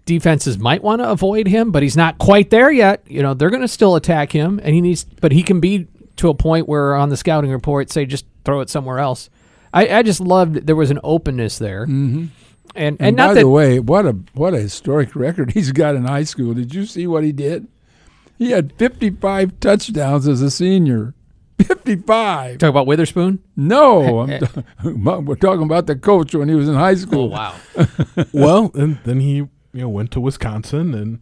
defenses 0.05 0.57
might 0.57 0.83
want 0.83 1.01
to 1.01 1.09
avoid 1.09 1.47
him, 1.47 1.71
but 1.71 1.83
he's 1.83 1.97
not 1.97 2.17
quite 2.17 2.49
there 2.49 2.71
yet. 2.71 3.03
You 3.07 3.21
know, 3.21 3.33
they're 3.33 3.49
going 3.49 3.61
to 3.61 3.67
still 3.67 3.95
attack 3.95 4.31
him, 4.31 4.59
and 4.63 4.73
he 4.73 4.81
needs, 4.81 5.03
but 5.03 5.31
he 5.31 5.43
can 5.43 5.59
be 5.59 5.87
to 6.17 6.29
a 6.29 6.33
point 6.33 6.67
where 6.67 6.95
on 6.95 7.09
the 7.09 7.17
scouting 7.17 7.51
report 7.51 7.91
say 7.91 8.05
just 8.05 8.25
throw 8.45 8.61
it 8.61 8.69
somewhere 8.69 8.99
else. 8.99 9.29
I, 9.73 9.87
I 9.97 10.03
just 10.03 10.19
loved 10.19 10.67
there 10.67 10.75
was 10.75 10.91
an 10.91 10.99
openness 11.03 11.57
there, 11.57 11.87
mm-hmm. 11.87 12.25
And 12.75 12.95
and, 12.99 13.07
And, 13.09 13.17
not 13.17 13.27
by 13.29 13.33
that 13.35 13.39
the 13.41 13.47
way, 13.49 13.79
what 13.79 14.05
a 14.05 14.17
what 14.33 14.53
a 14.53 14.59
historic 14.59 15.15
record 15.15 15.51
he's 15.51 15.71
got 15.71 15.95
in 15.95 16.05
high 16.05 16.23
school. 16.23 16.53
Did 16.53 16.73
you 16.73 16.85
see 16.85 17.07
what 17.07 17.23
he 17.23 17.31
did? 17.31 17.67
He 18.37 18.51
had 18.51 18.73
55 18.73 19.59
touchdowns 19.59 20.27
as 20.27 20.41
a 20.41 20.49
senior. 20.51 21.13
55. 21.59 22.57
talk 22.57 22.69
about 22.69 22.87
Witherspoon. 22.87 23.39
No, 23.55 24.21
I'm 24.21 24.29
t- 24.39 24.45
we're 24.83 25.35
talking 25.35 25.63
about 25.63 25.85
the 25.87 25.95
coach 25.95 26.33
when 26.33 26.49
he 26.49 26.55
was 26.55 26.67
in 26.67 26.73
high 26.75 26.91
Oh 26.91 26.95
school. 26.95 27.29
wow. 27.29 27.55
well, 28.33 28.71
and 28.73 28.97
then 29.05 29.19
he 29.19 29.35
you 29.35 29.49
know 29.73 29.89
went 29.89 30.11
to 30.11 30.19
Wisconsin 30.19 30.93
and 30.95 31.19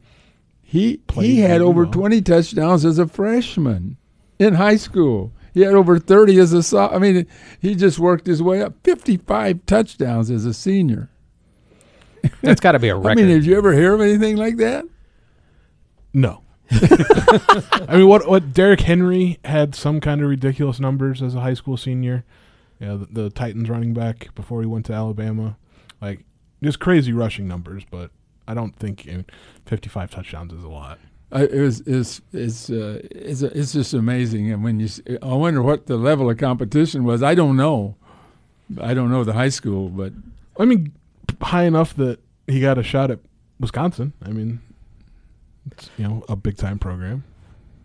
He 0.61 1.01
he 1.13 1.39
had 1.39 1.61
over 1.61 1.83
well. 1.83 1.91
20 1.91 2.21
touchdowns 2.21 2.85
as 2.85 2.99
a 2.99 3.07
freshman 3.07 3.97
in 4.37 4.53
high 4.55 4.77
school. 4.77 5.33
He 5.53 5.61
had 5.61 5.73
over 5.73 5.99
30 5.99 6.39
as 6.39 6.53
a 6.53 6.63
so- 6.63 6.87
I 6.89 6.99
mean, 6.99 7.25
he 7.59 7.75
just 7.75 7.99
worked 7.99 8.25
his 8.27 8.41
way 8.41 8.61
up. 8.61 8.75
55 8.83 9.65
touchdowns 9.65 10.31
as 10.31 10.45
a 10.45 10.53
senior. 10.53 11.09
That's 12.41 12.61
got 12.61 12.73
to 12.73 12.79
be 12.79 12.89
a 12.89 12.95
I 12.95 12.97
record. 12.97 13.11
I 13.11 13.15
mean, 13.15 13.27
did 13.27 13.45
you 13.45 13.57
ever 13.57 13.73
hear 13.73 13.93
of 13.93 14.01
anything 14.01 14.37
like 14.37 14.57
that? 14.57 14.85
No. 16.13 16.43
I 16.71 17.95
mean, 17.97 18.07
what 18.07 18.27
what 18.29 18.53
Derrick 18.53 18.81
Henry 18.81 19.39
had 19.45 19.73
some 19.75 19.99
kind 19.99 20.21
of 20.21 20.29
ridiculous 20.29 20.79
numbers 20.79 21.21
as 21.21 21.33
a 21.35 21.39
high 21.41 21.53
school 21.55 21.77
senior. 21.77 22.23
Yeah, 22.79 22.93
the, 22.95 23.07
the 23.23 23.29
Titans 23.29 23.69
running 23.69 23.93
back 23.93 24.33
before 24.35 24.61
he 24.61 24.67
went 24.67 24.85
to 24.85 24.93
Alabama, 24.93 25.57
like 26.01 26.23
just 26.63 26.79
crazy 26.79 27.11
rushing 27.11 27.47
numbers. 27.47 27.83
But 27.89 28.11
I 28.47 28.53
don't 28.53 28.75
think 28.75 29.05
I 29.07 29.11
mean, 29.11 29.25
55 29.65 30.11
touchdowns 30.11 30.53
is 30.53 30.63
a 30.63 30.69
lot. 30.69 30.99
Uh, 31.31 31.47
it 31.51 31.59
was 31.59 31.81
is 31.81 32.21
is 32.33 32.69
uh, 32.69 33.01
it's, 33.11 33.41
it's 33.41 33.73
just 33.73 33.93
amazing, 33.93 34.51
and 34.51 34.63
when 34.63 34.79
you, 34.79 34.85
s- 34.85 35.01
I 35.21 35.33
wonder 35.33 35.61
what 35.61 35.87
the 35.87 35.97
level 35.97 36.29
of 36.29 36.37
competition 36.37 37.03
was. 37.03 37.21
I 37.23 37.35
don't 37.35 37.55
know. 37.57 37.95
I 38.79 38.93
don't 38.93 39.09
know 39.09 39.23
the 39.23 39.33
high 39.33 39.49
school, 39.49 39.89
but 39.89 40.13
I 40.59 40.65
mean, 40.65 40.93
high 41.41 41.63
enough 41.63 41.95
that 41.95 42.19
he 42.47 42.59
got 42.59 42.77
a 42.77 42.83
shot 42.83 43.11
at 43.11 43.19
Wisconsin. 43.59 44.13
I 44.23 44.29
mean, 44.29 44.59
it's 45.71 45.89
you 45.97 46.07
know 46.07 46.23
a 46.29 46.35
big 46.35 46.57
time 46.57 46.79
program. 46.79 47.23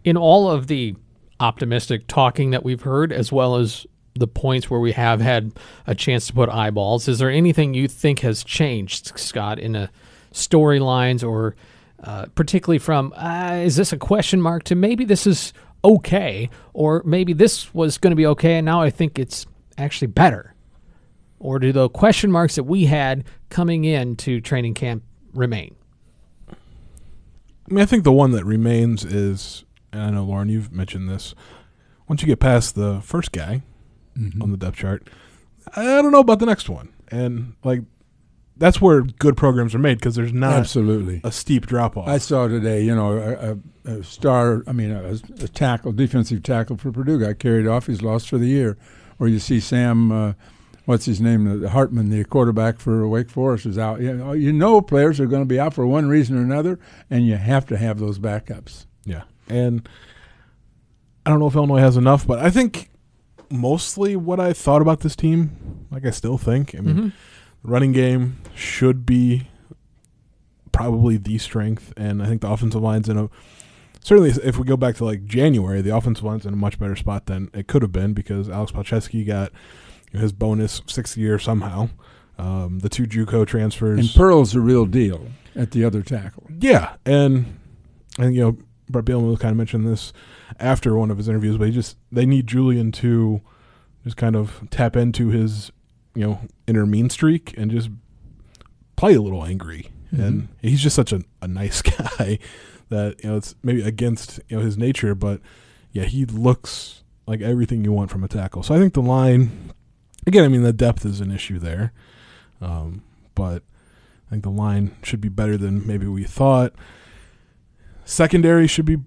in 0.04 0.16
all 0.16 0.50
of 0.50 0.66
the 0.66 0.94
optimistic 1.40 2.06
talking 2.06 2.50
that 2.50 2.62
we've 2.64 2.82
heard, 2.82 3.12
as 3.12 3.32
well 3.32 3.56
as 3.56 3.86
the 4.14 4.28
points 4.28 4.70
where 4.70 4.78
we 4.80 4.92
have 4.92 5.20
had 5.20 5.52
a 5.86 5.94
chance 5.94 6.26
to 6.28 6.32
put 6.32 6.48
eyeballs, 6.48 7.08
is 7.08 7.18
there 7.18 7.30
anything 7.30 7.74
you 7.74 7.88
think 7.88 8.20
has 8.20 8.44
changed, 8.44 9.18
Scott, 9.18 9.58
in 9.58 9.72
the 9.72 9.90
storylines 10.32 11.26
or 11.28 11.56
uh, 12.04 12.26
particularly 12.34 12.78
from 12.78 13.12
uh, 13.16 13.60
is 13.64 13.76
this 13.76 13.92
a 13.92 13.96
question 13.96 14.40
mark 14.40 14.62
to 14.64 14.74
maybe 14.74 15.04
this 15.04 15.26
is 15.26 15.52
okay, 15.84 16.48
or 16.72 17.02
maybe 17.04 17.32
this 17.32 17.72
was 17.74 17.98
going 17.98 18.10
to 18.10 18.16
be 18.16 18.26
okay 18.26 18.56
and 18.58 18.64
now 18.64 18.80
I 18.80 18.90
think 18.90 19.18
it's 19.18 19.46
actually 19.78 20.08
better? 20.08 20.53
Or 21.44 21.58
do 21.58 21.72
the 21.72 21.90
question 21.90 22.32
marks 22.32 22.54
that 22.54 22.64
we 22.64 22.86
had 22.86 23.22
coming 23.50 23.84
into 23.84 24.40
training 24.40 24.72
camp 24.72 25.02
remain? 25.34 25.74
I 26.48 26.54
mean, 27.68 27.82
I 27.82 27.84
think 27.84 28.04
the 28.04 28.12
one 28.12 28.30
that 28.30 28.46
remains 28.46 29.04
is, 29.04 29.66
and 29.92 30.00
I 30.00 30.10
know 30.10 30.24
Loren, 30.24 30.48
you've 30.48 30.72
mentioned 30.72 31.06
this. 31.06 31.34
Once 32.08 32.22
you 32.22 32.26
get 32.26 32.40
past 32.40 32.76
the 32.76 33.02
first 33.02 33.30
guy 33.30 33.60
on 34.40 34.52
the 34.52 34.56
depth 34.56 34.78
chart, 34.78 35.10
I 35.76 35.82
don't 35.82 36.12
know 36.12 36.20
about 36.20 36.38
the 36.38 36.46
next 36.46 36.70
one, 36.70 36.94
and 37.08 37.56
like 37.62 37.82
that's 38.56 38.80
where 38.80 39.02
good 39.02 39.36
programs 39.36 39.74
are 39.74 39.78
made 39.78 39.98
because 39.98 40.14
there's 40.14 40.32
not 40.32 40.54
absolutely. 40.54 41.20
a 41.24 41.32
steep 41.32 41.66
drop 41.66 41.98
off. 41.98 42.08
I 42.08 42.16
saw 42.16 42.48
today, 42.48 42.82
you 42.82 42.94
know, 42.94 43.18
a, 43.18 43.90
a, 43.90 43.98
a 43.98 44.02
star. 44.02 44.64
I 44.66 44.72
mean, 44.72 44.92
a, 44.92 45.18
a 45.42 45.48
tackle, 45.48 45.92
defensive 45.92 46.42
tackle 46.42 46.78
for 46.78 46.90
Purdue 46.90 47.20
got 47.20 47.38
carried 47.38 47.66
off. 47.66 47.86
He's 47.86 48.00
lost 48.00 48.30
for 48.30 48.38
the 48.38 48.46
year. 48.46 48.78
Or 49.18 49.28
you 49.28 49.38
see 49.38 49.60
Sam, 49.60 50.10
uh, 50.10 50.32
what's 50.84 51.04
his 51.06 51.20
name, 51.20 51.64
Hartman, 51.66 52.10
the 52.10 52.24
quarterback 52.24 52.78
for 52.78 53.06
Wake 53.08 53.30
Forest, 53.30 53.66
is 53.66 53.78
out. 53.78 54.00
You 54.00 54.14
know, 54.14 54.32
you 54.32 54.52
know 54.52 54.80
players 54.82 55.18
are 55.20 55.26
going 55.26 55.42
to 55.42 55.46
be 55.46 55.58
out 55.60 55.74
for 55.74 55.86
one 55.86 56.08
reason 56.08 56.36
or 56.36 56.42
another, 56.42 56.78
and 57.10 57.26
you 57.26 57.36
have 57.36 57.66
to 57.66 57.76
have 57.76 57.98
those 57.98 58.18
backups. 58.18 58.86
Yeah. 59.04 59.22
And 59.48 59.88
I 61.26 61.30
don't 61.30 61.38
know 61.38 61.46
if 61.46 61.54
Illinois 61.54 61.78
has 61.78 61.96
enough, 61.96 62.26
but 62.26 62.38
I 62.38 62.50
think 62.50 62.90
mostly 63.50 64.16
what 64.16 64.40
I 64.40 64.52
thought 64.52 64.82
about 64.82 65.00
this 65.00 65.16
team, 65.16 65.86
like 65.90 66.04
I 66.04 66.10
still 66.10 66.38
think, 66.38 66.74
I 66.74 66.80
mean, 66.80 66.94
Mm-hmm. 66.96 67.06
the 67.08 67.12
running 67.70 67.92
game 67.92 68.38
should 68.54 69.04
be 69.06 69.48
probably 70.72 71.16
the 71.16 71.38
strength, 71.38 71.92
and 71.96 72.22
I 72.22 72.26
think 72.26 72.40
the 72.42 72.48
offensive 72.48 72.82
line's 72.82 73.08
in 73.08 73.16
a 73.16 73.30
certainly 74.02 74.30
if 74.42 74.58
we 74.58 74.64
go 74.64 74.76
back 74.76 74.96
to 74.96 75.04
like 75.04 75.24
January, 75.24 75.80
the 75.80 75.96
offensive 75.96 76.24
line's 76.24 76.44
in 76.44 76.52
a 76.52 76.56
much 76.56 76.78
better 76.78 76.96
spot 76.96 77.26
than 77.26 77.48
it 77.54 77.68
could 77.68 77.82
have 77.82 77.92
been 77.92 78.12
because 78.12 78.48
Alex 78.50 78.72
Palczewski 78.72 79.26
got 79.26 79.52
you 80.14 80.18
know, 80.20 80.22
his 80.22 80.32
bonus 80.32 80.80
sixth 80.86 81.16
year 81.18 81.38
somehow. 81.38 81.90
Um, 82.38 82.78
the 82.80 82.88
two 82.88 83.04
JUCO 83.06 83.46
transfers 83.46 84.00
And 84.00 84.08
Pearl's 84.10 84.54
a 84.56 84.60
real 84.60 84.86
deal 84.86 85.28
at 85.54 85.70
the 85.70 85.84
other 85.84 86.02
tackle. 86.02 86.44
yeah, 86.58 86.94
and 87.04 87.58
and 88.18 88.34
you 88.34 88.40
know 88.40 88.58
Bret 88.88 89.04
Bielema 89.04 89.38
kind 89.38 89.52
of 89.52 89.56
mentioned 89.56 89.86
this 89.86 90.12
after 90.58 90.96
one 90.96 91.10
of 91.10 91.16
his 91.18 91.28
interviews, 91.28 91.58
but 91.58 91.68
he 91.68 91.72
just 91.72 91.96
they 92.10 92.26
need 92.26 92.46
Julian 92.46 92.90
to 92.92 93.40
just 94.04 94.16
kind 94.16 94.34
of 94.36 94.62
tap 94.70 94.96
into 94.96 95.28
his 95.28 95.70
you 96.14 96.26
know 96.26 96.40
inner 96.66 96.86
mean 96.86 97.08
streak 97.10 97.54
and 97.56 97.70
just 97.70 97.90
play 98.96 99.14
a 99.14 99.20
little 99.20 99.44
angry. 99.44 99.90
And 100.10 100.46
he's 100.62 100.80
just 100.80 100.94
such 100.94 101.12
a, 101.12 101.22
a 101.42 101.48
nice 101.48 101.82
guy 102.18 102.38
that 102.88 103.16
you 103.22 103.30
know 103.30 103.36
it's 103.36 103.54
maybe 103.64 103.82
against 103.82 104.38
you 104.48 104.56
know 104.56 104.62
his 104.64 104.76
nature, 104.78 105.14
but 105.14 105.40
yeah, 105.92 106.04
he 106.04 106.24
looks 106.24 107.02
like 107.26 107.40
everything 107.40 107.84
you 107.84 107.92
want 107.92 108.10
from 108.10 108.22
a 108.22 108.28
tackle. 108.28 108.62
So 108.62 108.74
I 108.74 108.78
think 108.78 108.94
the 108.94 109.02
line 109.02 109.72
again, 110.26 110.44
I 110.44 110.48
mean 110.48 110.62
the 110.62 110.72
depth 110.72 111.04
is 111.04 111.20
an 111.20 111.30
issue 111.30 111.58
there, 111.58 111.92
um, 112.60 113.02
but 113.34 113.62
I 114.26 114.30
think 114.30 114.42
the 114.42 114.50
line 114.50 114.96
should 115.02 115.20
be 115.20 115.28
better 115.28 115.56
than 115.56 115.86
maybe 115.86 116.06
we 116.06 116.24
thought. 116.24 116.74
Secondary 118.04 118.66
should 118.66 118.84
be 118.84 118.98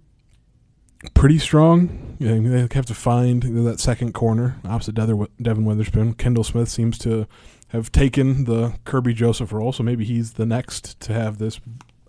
pretty 1.14 1.38
strong. 1.38 2.16
You 2.20 2.40
know, 2.40 2.50
they 2.50 2.76
have 2.76 2.86
to 2.88 2.96
find 2.96 3.44
that 3.44 3.80
second 3.80 4.14
corner 4.14 4.58
opposite 4.66 4.96
Devin 4.96 5.66
Witherspoon. 5.66 6.14
Kendall 6.14 6.44
Smith 6.44 6.70
seems 6.70 6.98
to 7.00 7.28
have 7.70 7.92
taken 7.92 8.46
the 8.46 8.76
Kirby 8.86 9.14
Joseph 9.14 9.52
role, 9.52 9.72
so 9.72 9.84
maybe 9.84 10.06
he's 10.06 10.34
the 10.34 10.46
next 10.46 11.00
to 11.02 11.14
have 11.14 11.38
this 11.38 11.60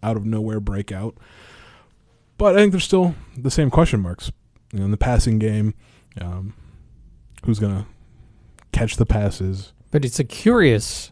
out 0.03 0.17
of 0.17 0.25
nowhere 0.25 0.61
breakout. 0.61 1.17
But 2.37 2.55
I 2.55 2.59
think 2.61 2.73
there's 2.73 2.85
still 2.85 3.15
the 3.37 3.51
same 3.51 3.69
question 3.69 4.01
marks 4.01 4.31
you 4.73 4.79
know, 4.79 4.85
in 4.87 4.91
the 4.93 4.97
passing 4.97 5.39
game. 5.39 5.75
Um, 6.21 6.55
who's 7.45 7.59
gonna 7.59 7.87
catch 8.79 8.97
the 8.97 9.07
passes? 9.07 9.73
But 9.91 10.05
it's 10.05 10.21
a 10.21 10.25
curious 10.25 11.11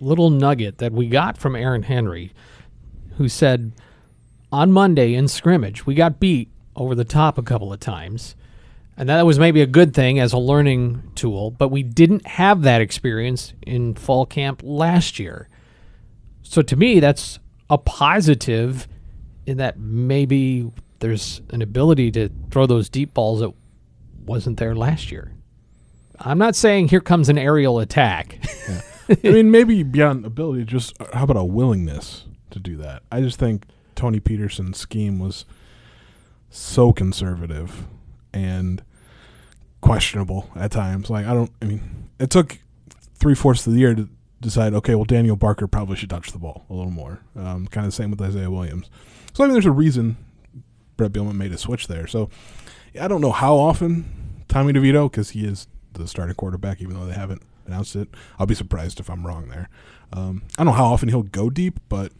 little 0.00 0.30
nugget 0.30 0.78
that 0.78 0.92
we 0.92 1.08
got 1.08 1.38
from 1.38 1.54
Aaron 1.54 1.84
Henry, 1.84 2.32
who 3.16 3.28
said 3.28 3.72
on 4.50 4.72
Monday 4.72 5.14
in 5.14 5.28
scrimmage, 5.28 5.86
we 5.86 5.94
got 5.94 6.18
beat 6.18 6.50
over 6.74 6.94
the 6.94 7.04
top 7.04 7.38
a 7.38 7.42
couple 7.42 7.72
of 7.72 7.80
times. 7.80 8.34
And 8.96 9.08
that 9.08 9.26
was 9.26 9.38
maybe 9.38 9.60
a 9.60 9.66
good 9.66 9.94
thing 9.94 10.18
as 10.18 10.32
a 10.32 10.38
learning 10.38 11.12
tool, 11.14 11.52
but 11.52 11.68
we 11.68 11.84
didn't 11.84 12.26
have 12.26 12.62
that 12.62 12.80
experience 12.80 13.52
in 13.62 13.94
fall 13.94 14.26
camp 14.26 14.60
last 14.64 15.20
year. 15.20 15.48
So 16.42 16.62
to 16.62 16.74
me, 16.74 16.98
that's 16.98 17.38
a 17.70 17.78
positive 17.78 18.88
in 19.46 19.58
that 19.58 19.78
maybe 19.78 20.72
there's 20.98 21.42
an 21.50 21.62
ability 21.62 22.10
to 22.12 22.28
throw 22.50 22.66
those 22.66 22.88
deep 22.88 23.14
balls 23.14 23.38
that 23.38 23.52
wasn't 24.24 24.58
there 24.58 24.74
last 24.74 25.12
year. 25.12 25.32
I'm 26.20 26.38
not 26.38 26.56
saying 26.56 26.88
here 26.88 27.00
comes 27.00 27.28
an 27.28 27.38
aerial 27.38 27.78
attack. 27.78 28.38
I 29.08 29.30
mean, 29.30 29.50
maybe 29.50 29.82
beyond 29.82 30.24
ability, 30.24 30.64
just 30.64 31.00
uh, 31.00 31.06
how 31.14 31.24
about 31.24 31.36
a 31.36 31.44
willingness 31.44 32.24
to 32.50 32.58
do 32.58 32.76
that? 32.76 33.02
I 33.10 33.20
just 33.20 33.38
think 33.38 33.64
Tony 33.94 34.20
Petersen's 34.20 34.78
scheme 34.78 35.18
was 35.18 35.44
so 36.50 36.92
conservative 36.92 37.86
and 38.32 38.82
questionable 39.80 40.50
at 40.54 40.70
times. 40.70 41.08
Like, 41.08 41.26
I 41.26 41.34
don't, 41.34 41.50
I 41.62 41.64
mean, 41.64 42.10
it 42.18 42.30
took 42.30 42.58
three 43.14 43.34
fourths 43.34 43.66
of 43.66 43.72
the 43.72 43.78
year 43.78 43.94
to 43.94 44.08
decide, 44.40 44.74
okay, 44.74 44.94
well, 44.94 45.04
Daniel 45.04 45.36
Barker 45.36 45.66
probably 45.66 45.96
should 45.96 46.10
touch 46.10 46.32
the 46.32 46.38
ball 46.38 46.66
a 46.68 46.74
little 46.74 46.90
more. 46.90 47.20
Um, 47.34 47.66
kind 47.66 47.86
of 47.86 47.92
the 47.92 47.96
same 47.96 48.10
with 48.10 48.20
Isaiah 48.20 48.50
Williams. 48.50 48.90
So, 49.32 49.42
I 49.42 49.46
mean, 49.46 49.54
there's 49.54 49.66
a 49.66 49.70
reason 49.70 50.16
Bret 50.96 51.12
Bielema 51.12 51.34
made 51.34 51.52
a 51.52 51.58
switch 51.58 51.86
there. 51.86 52.06
So, 52.06 52.28
I 53.00 53.08
don't 53.08 53.20
know 53.20 53.32
how 53.32 53.56
often 53.56 54.44
Tommy 54.48 54.72
DeVito, 54.72 55.10
because 55.10 55.30
he 55.30 55.44
is 55.44 55.66
the 55.92 56.06
starting 56.06 56.34
quarterback, 56.34 56.80
even 56.80 56.94
though 56.98 57.06
they 57.06 57.14
haven't 57.14 57.42
announced 57.66 57.96
it. 57.96 58.08
I'll 58.38 58.46
be 58.46 58.54
surprised 58.54 59.00
if 59.00 59.10
I'm 59.10 59.26
wrong 59.26 59.48
there. 59.48 59.68
Um, 60.12 60.42
I 60.58 60.64
don't 60.64 60.72
know 60.72 60.78
how 60.78 60.86
often 60.86 61.08
he'll 61.08 61.22
go 61.22 61.50
deep, 61.50 61.80
but 61.88 62.12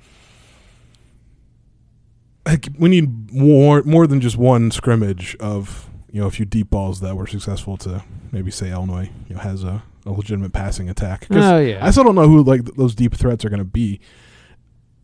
like, 2.47 2.69
we 2.79 2.89
need 2.89 3.33
more 3.33 3.83
more 3.83 4.07
than 4.07 4.21
just 4.21 4.37
one 4.37 4.71
scrimmage 4.71 5.37
of 5.37 5.89
you 6.11 6.21
know 6.21 6.27
a 6.27 6.31
few 6.31 6.45
deep 6.45 6.71
balls 6.71 7.01
that 7.01 7.17
were 7.17 7.27
successful 7.27 7.77
to 7.79 8.03
maybe 8.33 8.51
say 8.51 8.71
Illinois 8.71 9.11
you 9.29 9.35
know 9.35 9.41
has 9.41 9.65
a, 9.65 9.83
a 10.07 10.13
legitimate 10.13 10.53
passing 10.53 10.89
attack. 10.89 11.27
Oh, 11.31 11.59
yeah. 11.59 11.85
I 11.85 11.91
still 11.91 12.05
don't 12.05 12.15
know 12.15 12.29
who 12.29 12.43
like 12.43 12.65
th- 12.65 12.77
those 12.77 12.95
deep 12.95 13.15
threats 13.15 13.45
are 13.45 13.51
going 13.51 13.59
to 13.59 13.65
be 13.65 14.01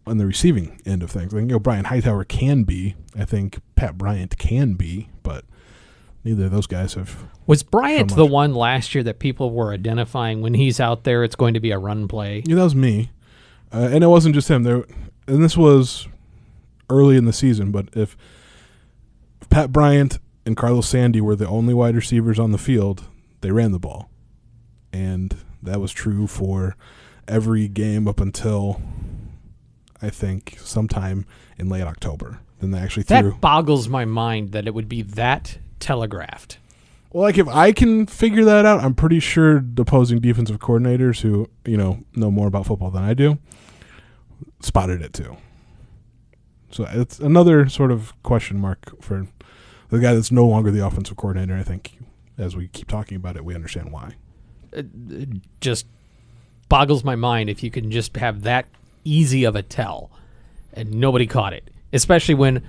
on 0.07 0.19
the 0.19 0.27
receiving 0.27 0.81
end 0.85 1.03
of 1.03 1.11
things. 1.11 1.33
Like, 1.33 1.43
you 1.43 1.47
know, 1.49 1.59
Brian 1.59 1.87
Hightower 1.87 2.25
can 2.25 2.65
be. 2.65 2.95
I 3.19 3.25
think 3.25 3.61
Pat 3.75 3.97
Bryant 3.97 4.37
can 4.39 4.75
be, 4.75 5.09
but 5.23 5.45
neither 6.25 6.47
of 6.47 6.51
those 6.51 6.67
guys 6.67 6.95
have. 6.95 7.25
Was 7.47 7.63
Bryant 7.63 8.11
So 8.11 8.17
the 8.17 8.27
one 8.27 8.55
last 8.55 8.95
year 8.95 9.05
that 9.05 9.19
people 9.19 9.51
were 9.51 9.73
identifying 9.73 10.41
when 10.41 10.55
he's 10.55 10.81
out 10.81 11.05
there? 11.05 11.23
It's 11.23 11.37
going 11.37 11.55
to 11.55 11.61
be 11.61 11.71
a 11.71 11.79
run 11.79 12.09
play. 12.09 12.43
Yeah, 12.47 12.57
that 12.57 12.65
was 12.65 12.75
me, 12.75 13.11
uh, 13.73 13.89
and 13.93 14.03
it 14.03 14.09
wasn't 14.09 14.35
just 14.35 14.49
him. 14.49 14.63
There, 14.63 14.85
and 15.27 15.43
this 15.43 15.57
was 15.57 16.09
early 16.89 17.17
in 17.17 17.25
the 17.25 17.33
season. 17.33 17.71
But 17.71 17.89
if, 17.93 18.17
if 19.41 19.49
Pat 19.51 19.73
Bryant 19.73 20.19
and 20.47 20.57
Carlos 20.57 20.89
Sandy 20.89 21.21
were 21.21 21.37
the 21.37 21.49
only 21.49 21.75
wide 21.75 21.95
receivers 21.95 22.39
on 22.39 22.53
the 22.53 22.59
field, 22.59 23.05
they 23.41 23.51
ran 23.51 23.73
the 23.73 23.79
ball, 23.79 24.11
and 24.93 25.37
that 25.63 25.81
was 25.81 25.93
true 25.93 26.27
for 26.27 26.77
every 27.29 27.69
game 27.69 28.07
up 28.07 28.21
until 28.21 28.81
I 30.01 30.11
think 30.11 30.57
sometime 30.61 31.27
in 31.59 31.69
late 31.69 31.83
October. 31.83 32.41
Then 32.61 32.71
they 32.71 32.79
actually 32.79 33.05
threw. 33.05 33.31
That 33.33 33.41
boggles 33.41 33.89
my 33.89 34.05
mind 34.05 34.53
that 34.53 34.67
it 34.67 34.75
would 34.75 34.89
be 34.89 35.03
that 35.03 35.59
telegraphed. 35.85 36.59
Well, 37.13 37.23
like 37.23 37.39
if 37.39 37.47
I 37.47 37.73
can 37.73 38.07
figure 38.07 38.45
that 38.45 38.67
out, 38.67 38.81
I'm 38.81 38.95
pretty 38.95 39.21
sure 39.21 39.61
the 39.61 39.83
opposing 39.83 40.21
defensive 40.21 40.59
coordinators 40.59 41.21
who 41.21 41.49
you 41.65 41.77
know 41.77 42.05
know 42.15 42.31
more 42.31 42.49
about 42.49 42.67
football 42.67 42.91
than 42.91 43.05
I 43.05 43.15
do 43.15 43.39
spotted 44.65 45.03
it 45.03 45.13
too. 45.13 45.37
So 46.71 46.87
it's 46.91 47.21
another 47.21 47.69
sort 47.69 47.93
of 47.93 48.13
question 48.23 48.59
mark 48.59 49.01
for 49.01 49.27
the 49.91 50.01
guy 50.01 50.15
that's 50.15 50.33
no 50.33 50.47
longer 50.47 50.71
the 50.71 50.85
offensive 50.85 51.17
coordinator. 51.17 51.57
I 51.57 51.63
think 51.63 51.99
as 52.37 52.57
we 52.57 52.69
keep 52.69 52.89
talking 52.89 53.17
about 53.17 53.37
it, 53.37 53.45
we 53.45 53.55
understand 53.55 53.93
why. 53.93 54.15
It 54.73 54.89
just 55.61 55.87
boggles 56.69 57.05
my 57.05 57.15
mind 57.15 57.49
if 57.49 57.63
you 57.63 57.71
can 57.71 57.91
just 57.91 58.17
have 58.17 58.43
that 58.43 58.67
easy 59.05 59.45
of 59.45 59.55
a 59.55 59.63
tell 59.63 60.11
and 60.73 60.93
nobody 60.95 61.27
caught 61.27 61.53
it. 61.53 61.71
Especially 61.93 62.35
when 62.35 62.67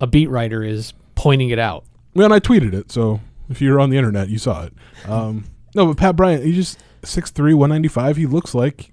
a 0.00 0.08
beat 0.08 0.28
writer 0.28 0.64
is 0.64 0.92
pointing 1.14 1.50
it 1.50 1.58
out. 1.58 1.84
Well, 2.14 2.26
and 2.26 2.34
I 2.34 2.40
tweeted 2.40 2.74
it, 2.74 2.92
so 2.92 3.20
if 3.48 3.60
you're 3.60 3.80
on 3.80 3.90
the 3.90 3.96
internet, 3.96 4.28
you 4.28 4.38
saw 4.38 4.64
it. 4.64 4.72
Um, 5.06 5.44
no, 5.74 5.86
but 5.86 5.96
Pat 5.96 6.16
Bryant, 6.16 6.44
he's 6.44 6.54
just 6.54 6.78
6'3", 7.02 7.54
195. 7.54 8.16
He 8.16 8.26
looks 8.26 8.54
like 8.54 8.90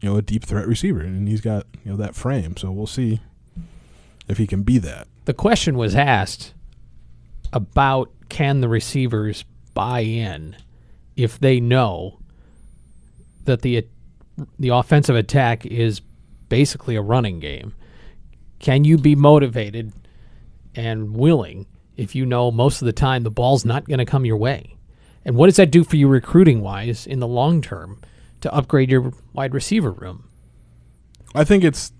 you 0.00 0.08
know 0.08 0.16
a 0.16 0.22
deep 0.22 0.44
threat 0.44 0.66
receiver, 0.66 1.00
and 1.00 1.28
he's 1.28 1.40
got 1.40 1.66
you 1.84 1.92
know 1.92 1.96
that 1.96 2.14
frame. 2.14 2.56
So 2.56 2.70
we'll 2.70 2.86
see 2.86 3.20
if 4.28 4.38
he 4.38 4.46
can 4.46 4.62
be 4.62 4.78
that. 4.78 5.08
The 5.24 5.34
question 5.34 5.76
was 5.76 5.94
asked 5.94 6.54
about 7.52 8.10
can 8.28 8.60
the 8.60 8.68
receivers 8.68 9.44
buy 9.74 10.00
in 10.00 10.56
if 11.16 11.38
they 11.38 11.60
know 11.60 12.18
that 13.44 13.62
the 13.62 13.86
the 14.58 14.68
offensive 14.68 15.16
attack 15.16 15.66
is 15.66 16.00
basically 16.48 16.96
a 16.96 17.02
running 17.02 17.40
game. 17.40 17.74
Can 18.58 18.84
you 18.84 18.98
be 18.98 19.14
motivated 19.14 19.92
and 20.74 21.16
willing 21.16 21.66
if 22.00 22.14
you 22.14 22.24
know 22.26 22.50
most 22.50 22.80
of 22.82 22.86
the 22.86 22.92
time 22.92 23.22
the 23.22 23.30
ball's 23.30 23.64
not 23.64 23.86
going 23.86 23.98
to 23.98 24.04
come 24.04 24.24
your 24.24 24.36
way? 24.36 24.76
And 25.24 25.36
what 25.36 25.46
does 25.46 25.56
that 25.56 25.70
do 25.70 25.84
for 25.84 25.96
you 25.96 26.08
recruiting 26.08 26.62
wise 26.62 27.06
in 27.06 27.20
the 27.20 27.28
long 27.28 27.60
term 27.60 28.00
to 28.40 28.52
upgrade 28.52 28.90
your 28.90 29.12
wide 29.34 29.52
receiver 29.54 29.90
room? 29.92 30.28
I 31.34 31.44
think 31.44 31.62
it's 31.62 31.92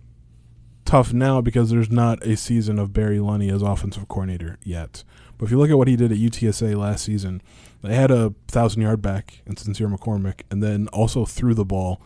tough 0.85 1.13
now 1.13 1.41
because 1.41 1.71
there's 1.71 1.91
not 1.91 2.23
a 2.27 2.37
season 2.37 2.79
of 2.79 2.93
Barry 2.93 3.19
Lunney 3.19 3.53
as 3.53 3.63
offensive 3.63 4.09
coordinator 4.09 4.59
yet. 4.65 5.05
But 5.39 5.45
if 5.47 5.51
you 5.51 5.59
look 5.59 5.71
at 5.71 5.79
what 5.79 5.89
he 5.89 5.97
did 5.97 6.11
at 6.13 6.19
UTSA 6.19 6.77
last 6.77 7.05
season, 7.05 7.43
they 7.83 7.95
had 7.95 8.11
a 8.11 8.35
thousand 8.49 8.83
yard 8.83 9.01
back 9.01 9.43
in 9.47 9.57
Sincere 9.57 9.89
McCormick, 9.89 10.41
and 10.51 10.63
then 10.63 10.89
also 10.89 11.25
threw 11.25 11.55
the 11.55 11.65
ball, 11.65 12.01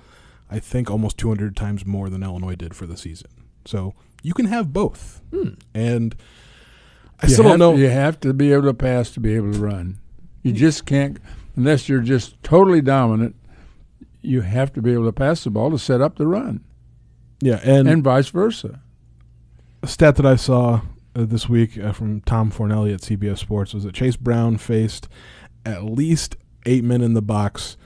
I 0.51 0.59
think 0.61 0.91
almost 0.91 1.19
200 1.19 1.57
times 1.57 1.87
more 1.87 2.09
than 2.11 2.23
Illinois 2.23 2.55
did 2.55 2.75
for 2.75 2.87
the 2.87 2.97
season. 2.97 3.31
So 3.65 3.95
you 4.23 4.35
can 4.35 4.47
have 4.47 4.73
both, 4.73 5.21
Hmm. 5.33 5.55
and 5.75 6.15
I 7.23 7.27
You 7.27 7.33
still 7.33 7.45
have, 7.45 7.59
don't 7.59 7.75
know. 7.75 7.77
You 7.81 7.89
have 7.89 8.21
to 8.21 8.33
be 8.35 8.53
able 8.53 8.65
to 8.65 8.75
pass 8.75 9.11
to 9.13 9.21
be 9.21 9.35
able 9.35 9.53
to 9.53 9.59
run. 9.59 9.99
You 10.43 10.53
just 10.53 10.85
can't, 10.87 11.19
unless 11.57 11.89
you're 11.89 12.01
just 12.01 12.43
totally 12.43 12.81
dominant. 12.83 13.35
You 14.21 14.41
have 14.43 14.73
to 14.75 14.83
be 14.83 14.93
able 14.93 15.05
to 15.05 15.13
pass 15.13 15.45
the 15.45 15.51
ball 15.51 15.71
to 15.71 15.79
set 15.79 16.01
up 16.01 16.17
the 16.17 16.27
run, 16.27 16.65
Yeah, 17.41 17.61
and, 17.63 17.87
and 17.89 18.03
vice 18.03 18.29
versa. 18.29 18.81
a 19.83 19.87
stat 19.87 20.17
that 20.17 20.27
I 20.27 20.37
saw 20.37 20.81
uh, 21.15 21.25
this 21.27 21.49
week 21.49 21.79
uh, 21.79 21.93
from 21.93 22.21
Tom 22.23 22.51
Fornelli 22.51 22.93
at 22.95 23.01
CBS 23.01 23.39
Sports 23.39 23.75
was 23.75 23.85
that 23.85 23.95
Chase 23.95 24.17
Brown 24.17 24.57
faced 24.57 25.09
at 25.67 25.85
least 25.85 26.37
eight 26.67 26.85
men 26.85 27.03
in 27.03 27.13
the 27.15 27.21
box 27.23 27.77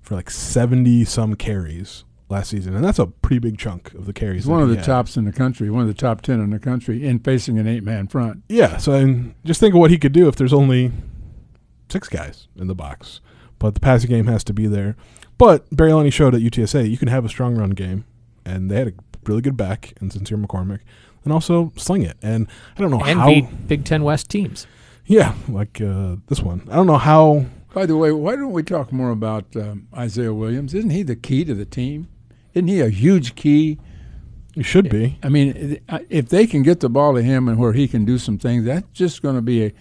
for 0.00 0.14
like 0.14 0.30
70 0.30 1.04
some 1.04 1.34
carries 1.34 2.04
last 2.28 2.50
season. 2.50 2.74
And 2.76 2.84
that's 2.84 2.98
a 2.98 3.06
pretty 3.06 3.38
big 3.38 3.58
chunk 3.58 3.92
of 3.94 4.06
the 4.06 4.12
carries. 4.12 4.42
He's 4.44 4.46
one 4.50 4.62
of 4.62 4.68
the 4.68 4.76
had. 4.76 4.84
tops 4.84 5.16
in 5.16 5.24
the 5.24 5.32
country, 5.32 5.70
one 5.70 5.82
of 5.82 5.88
the 5.88 5.94
top 5.94 6.20
ten 6.22 6.40
in 6.40 6.50
the 6.50 6.58
country, 6.58 7.06
in 7.06 7.18
facing 7.20 7.58
an 7.58 7.66
eight-man 7.66 8.08
front. 8.08 8.42
Yeah. 8.48 8.76
So 8.76 8.92
and 8.92 9.34
just 9.44 9.60
think 9.60 9.74
of 9.74 9.80
what 9.80 9.90
he 9.90 9.98
could 9.98 10.12
do 10.12 10.28
if 10.28 10.36
there's 10.36 10.52
only 10.52 10.92
six 11.88 12.08
guys 12.08 12.48
in 12.56 12.66
the 12.66 12.74
box. 12.74 13.20
But 13.58 13.74
the 13.74 13.80
passing 13.80 14.10
game 14.10 14.26
has 14.26 14.44
to 14.44 14.52
be 14.52 14.66
there. 14.66 14.96
But 15.38 15.66
Barry 15.74 15.90
Lunney 15.90 16.12
showed 16.12 16.34
at 16.34 16.40
UTSA 16.42 16.88
you 16.90 16.96
can 16.98 17.08
have 17.08 17.24
a 17.24 17.28
strong 17.28 17.56
run 17.56 17.70
game. 17.70 18.04
And 18.44 18.70
they 18.70 18.76
had 18.76 18.88
a 18.88 18.92
really 19.26 19.42
good 19.42 19.56
back 19.56 19.92
in 20.00 20.10
Sincere 20.10 20.38
McCormick. 20.38 20.80
And 21.24 21.32
also 21.32 21.72
sling 21.76 22.02
it. 22.02 22.16
And 22.22 22.46
I 22.76 22.80
don't 22.80 22.90
know 22.90 23.00
And 23.00 23.18
how. 23.20 23.26
beat 23.26 23.68
Big 23.68 23.84
Ten 23.84 24.02
West 24.04 24.28
teams. 24.30 24.66
Yeah, 25.06 25.34
like 25.48 25.80
uh, 25.80 26.16
this 26.28 26.40
one. 26.40 26.66
I 26.70 26.76
don't 26.76 26.86
know 26.86 26.98
how. 26.98 27.46
By 27.74 27.86
the 27.86 27.96
way, 27.96 28.12
why 28.12 28.36
don't 28.36 28.52
we 28.52 28.62
talk 28.62 28.92
more 28.92 29.10
about 29.10 29.44
um, 29.56 29.88
Isaiah 29.96 30.32
Williams? 30.34 30.74
Isn't 30.74 30.90
he 30.90 31.02
the 31.02 31.16
key 31.16 31.44
to 31.44 31.54
the 31.54 31.64
team? 31.64 32.08
Isn't 32.54 32.68
he 32.68 32.80
a 32.80 32.88
huge 32.88 33.34
key? 33.34 33.78
He 34.54 34.62
should 34.62 34.88
be. 34.88 35.18
I 35.22 35.28
mean, 35.28 35.78
if 36.08 36.28
they 36.28 36.46
can 36.46 36.62
get 36.62 36.80
the 36.80 36.88
ball 36.88 37.14
to 37.14 37.22
him 37.22 37.48
and 37.48 37.58
where 37.58 37.72
he 37.72 37.86
can 37.86 38.04
do 38.04 38.18
some 38.18 38.38
things, 38.38 38.64
that's 38.64 38.86
just 38.92 39.22
going 39.22 39.36
to 39.36 39.42
be 39.42 39.66
a, 39.66 39.72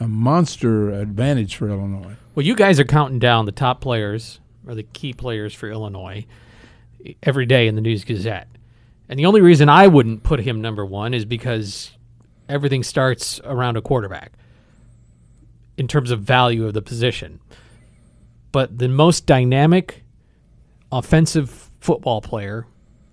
a 0.00 0.08
monster 0.08 0.90
advantage 0.90 1.54
for 1.56 1.68
Illinois. 1.68 2.16
Well, 2.34 2.44
you 2.44 2.56
guys 2.56 2.80
are 2.80 2.84
counting 2.84 3.20
down 3.20 3.46
the 3.46 3.52
top 3.52 3.80
players 3.80 4.40
or 4.66 4.74
the 4.74 4.82
key 4.82 5.12
players 5.12 5.54
for 5.54 5.70
Illinois 5.70 6.26
every 7.22 7.46
day 7.46 7.68
in 7.68 7.76
the 7.76 7.80
News 7.80 8.02
Gazette. 8.04 8.48
And 9.08 9.18
the 9.18 9.26
only 9.26 9.40
reason 9.40 9.68
I 9.68 9.86
wouldn't 9.86 10.22
put 10.22 10.40
him 10.40 10.60
number 10.60 10.84
one 10.84 11.14
is 11.14 11.24
because 11.24 11.92
everything 12.48 12.82
starts 12.82 13.40
around 13.44 13.76
a 13.76 13.82
quarterback 13.82 14.32
in 15.76 15.86
terms 15.86 16.10
of 16.10 16.22
value 16.22 16.66
of 16.66 16.74
the 16.74 16.82
position. 16.82 17.40
But 18.52 18.78
the 18.78 18.88
most 18.88 19.26
dynamic 19.26 20.04
offensive 20.90 21.70
football 21.84 22.22
player 22.22 22.66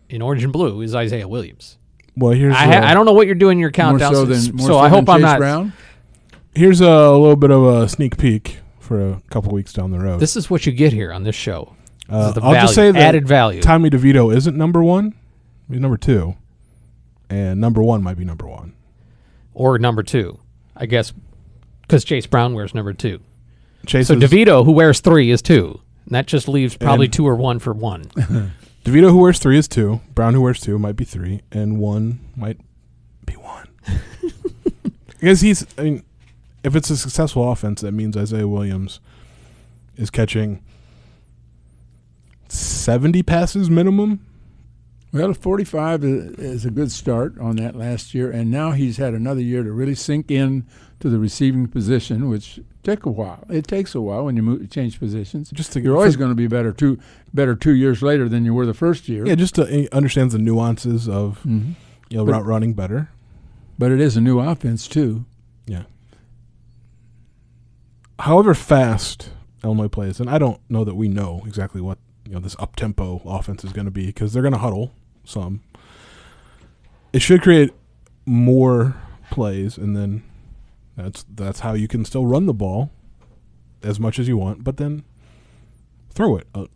in 0.10 0.22
orange 0.22 0.44
and 0.46 0.54
blue 0.54 0.82
is 0.82 0.96
Isaiah 0.96 1.28
Williams. 1.28 1.78
Well, 2.16 2.32
here's 2.32 2.56
I, 2.56 2.66
ha- 2.66 2.88
I 2.88 2.94
don't 2.94 3.06
know 3.06 3.12
what 3.12 3.26
you're 3.26 3.36
doing 3.36 3.58
in 3.58 3.60
your 3.62 3.72
countdown, 3.72 4.14
so 4.16 4.26
than, 4.26 4.58
so 4.60 4.66
so 4.68 4.80
I 4.80 4.88
hope 4.90 5.10
I'm 5.10 5.22
not. 5.22 5.40
Brown. 5.40 5.74
here's 6.56 6.80
a 6.82 7.12
little 7.12 7.36
bit 7.36 7.52
of 7.52 7.64
a 7.64 7.90
sneak 7.90 8.18
peek 8.18 8.60
for 8.80 9.02
a 9.12 9.22
couple 9.30 9.52
weeks 9.52 9.74
down 9.74 9.92
the 9.92 10.00
road. 10.00 10.20
This 10.20 10.36
is 10.38 10.50
what 10.50 10.66
you 10.66 10.72
get 10.72 10.94
here 10.94 11.12
on 11.12 11.24
this 11.24 11.36
show. 11.36 11.76
Uh, 12.10 12.34
I'll 12.42 12.54
just 12.54 12.76
say 12.76 12.92
that 12.92 13.02
added 13.02 13.28
value. 13.28 13.62
Tommy 13.62 13.90
DeVito 13.90 14.34
isn't 14.36 14.56
number 14.58 14.82
one. 14.84 15.14
He's 15.70 15.80
number 15.80 15.98
two, 15.98 16.36
and 17.30 17.60
number 17.62 17.82
one 17.84 18.02
might 18.04 18.18
be 18.18 18.26
number 18.26 18.48
one. 18.48 18.74
or 19.54 19.78
number 19.80 20.04
two, 20.04 20.40
I 20.76 20.86
guess, 20.86 21.14
because 21.82 22.04
Chase 22.06 22.26
Brown 22.26 22.54
wears 22.54 22.74
number 22.74 22.94
two. 22.94 23.20
Chase 23.86 24.08
So 24.08 24.16
DeVito, 24.16 24.64
who 24.66 24.72
wears 24.72 25.00
three, 25.02 25.30
is 25.32 25.42
two. 25.42 25.80
And 26.06 26.16
that 26.16 26.26
just 26.28 26.48
leaves 26.50 26.76
probably 26.76 27.08
two 27.08 27.26
or 27.28 27.36
one 27.36 27.60
for 27.60 27.72
one. 27.74 28.12
DeVito, 28.84 29.12
who 29.12 29.18
wears 29.18 29.40
three, 29.40 29.58
is 29.58 29.68
two. 29.68 30.02
Brown, 30.16 30.34
who 30.34 30.42
wears 30.42 30.60
two, 30.60 30.80
might 30.80 30.96
be 30.96 31.04
three, 31.04 31.42
and 31.52 31.80
one 31.80 32.20
might 32.36 32.58
be 33.26 33.34
one. 33.34 33.68
because 35.08 35.42
he's, 35.42 35.66
I 35.78 35.84
mean, 35.84 36.04
if 36.64 36.76
it's 36.76 36.90
a 36.90 36.98
successful 36.98 37.52
offense, 37.52 37.82
that 37.82 37.92
means 37.92 38.18
Isaiah 38.18 38.48
Williams 38.48 39.00
is 39.98 40.10
catching 40.10 40.64
seventy 42.50 43.22
passes 43.22 43.70
minimum. 43.70 44.26
Well, 45.14 45.34
45 45.34 46.04
is, 46.06 46.40
is 46.40 46.66
a 46.66 46.72
good 46.72 46.90
start 46.92 47.38
on 47.38 47.58
that 47.58 47.76
last 47.76 48.14
year, 48.14 48.32
and 48.32 48.50
now 48.50 48.72
he's 48.72 48.96
had 48.96 49.14
another 49.14 49.42
year 49.42 49.62
to 49.62 49.72
really 49.72 49.94
sink 49.96 50.32
in 50.32 50.66
to 51.02 51.10
the 51.10 51.20
receiving 51.20 51.68
position, 51.68 52.30
which 52.30 52.62
took 52.84 53.06
a 53.06 53.10
while. 53.10 53.44
It 53.50 53.68
takes 53.68 53.94
a 53.94 54.00
while 54.00 54.24
when 54.26 54.38
you 54.38 54.42
move, 54.42 54.70
change 54.70 55.00
positions. 55.00 55.52
Just 55.52 55.74
to 55.74 55.82
You're 55.82 55.98
always 55.98 56.16
going 56.16 56.32
to 56.32 56.36
be 56.36 56.48
better 56.48 56.72
two 56.72 56.98
better 57.34 57.56
two 57.56 57.76
years 57.76 58.02
later 58.02 58.30
than 58.30 58.46
you 58.46 58.54
were 58.54 58.66
the 58.66 58.74
first 58.74 59.10
year. 59.10 59.26
Yeah, 59.28 59.36
just 59.36 59.56
to 59.56 59.66
he 59.66 59.90
understands 59.90 60.32
the 60.34 60.40
nuances 60.40 61.10
of 61.10 61.42
Mhm. 61.44 61.76
you 62.10 62.18
know 62.18 62.26
But- 62.26 62.32
route 62.32 62.46
running 62.46 62.74
better. 62.74 63.10
But 63.78 63.92
it 63.92 64.00
is 64.00 64.16
a 64.16 64.22
new 64.22 64.40
offense 64.40 64.88
too. 64.88 65.26
Yeah. 65.68 65.84
However 68.20 68.54
fast 68.54 69.30
Illinois 69.64 69.88
plays, 69.88 70.20
and 70.20 70.30
I 70.30 70.38
don't 70.38 70.60
know 70.70 70.84
that 70.84 70.96
we 70.96 71.08
know 71.08 71.42
exactly 71.46 71.82
what 71.82 71.98
you 72.26 72.34
know 72.34 72.40
this 72.40 72.56
up 72.60 72.76
tempo 72.76 73.22
offense 73.26 73.64
is 73.66 73.74
going 73.74 73.86
to 73.86 73.92
be 73.92 74.06
because 74.06 74.32
they're 74.34 74.44
going 74.44 74.54
to 74.54 74.60
huddle 74.60 74.94
some. 75.24 75.62
It 77.14 77.22
should 77.22 77.42
create 77.42 77.72
more 78.26 78.96
plays, 79.30 79.78
and 79.78 79.96
then 79.96 80.24
that's 80.96 81.26
that's 81.34 81.62
how 81.62 81.74
you 81.74 81.88
can 81.88 82.06
still 82.06 82.26
run 82.26 82.46
the 82.46 82.54
ball 82.54 82.92
as 83.84 84.00
much 84.00 84.20
as 84.20 84.28
you 84.28 84.38
want, 84.38 84.64
but 84.64 84.78
then 84.78 85.04
throw 86.10 86.38
it. 86.38 86.48
Uh, 86.54 86.68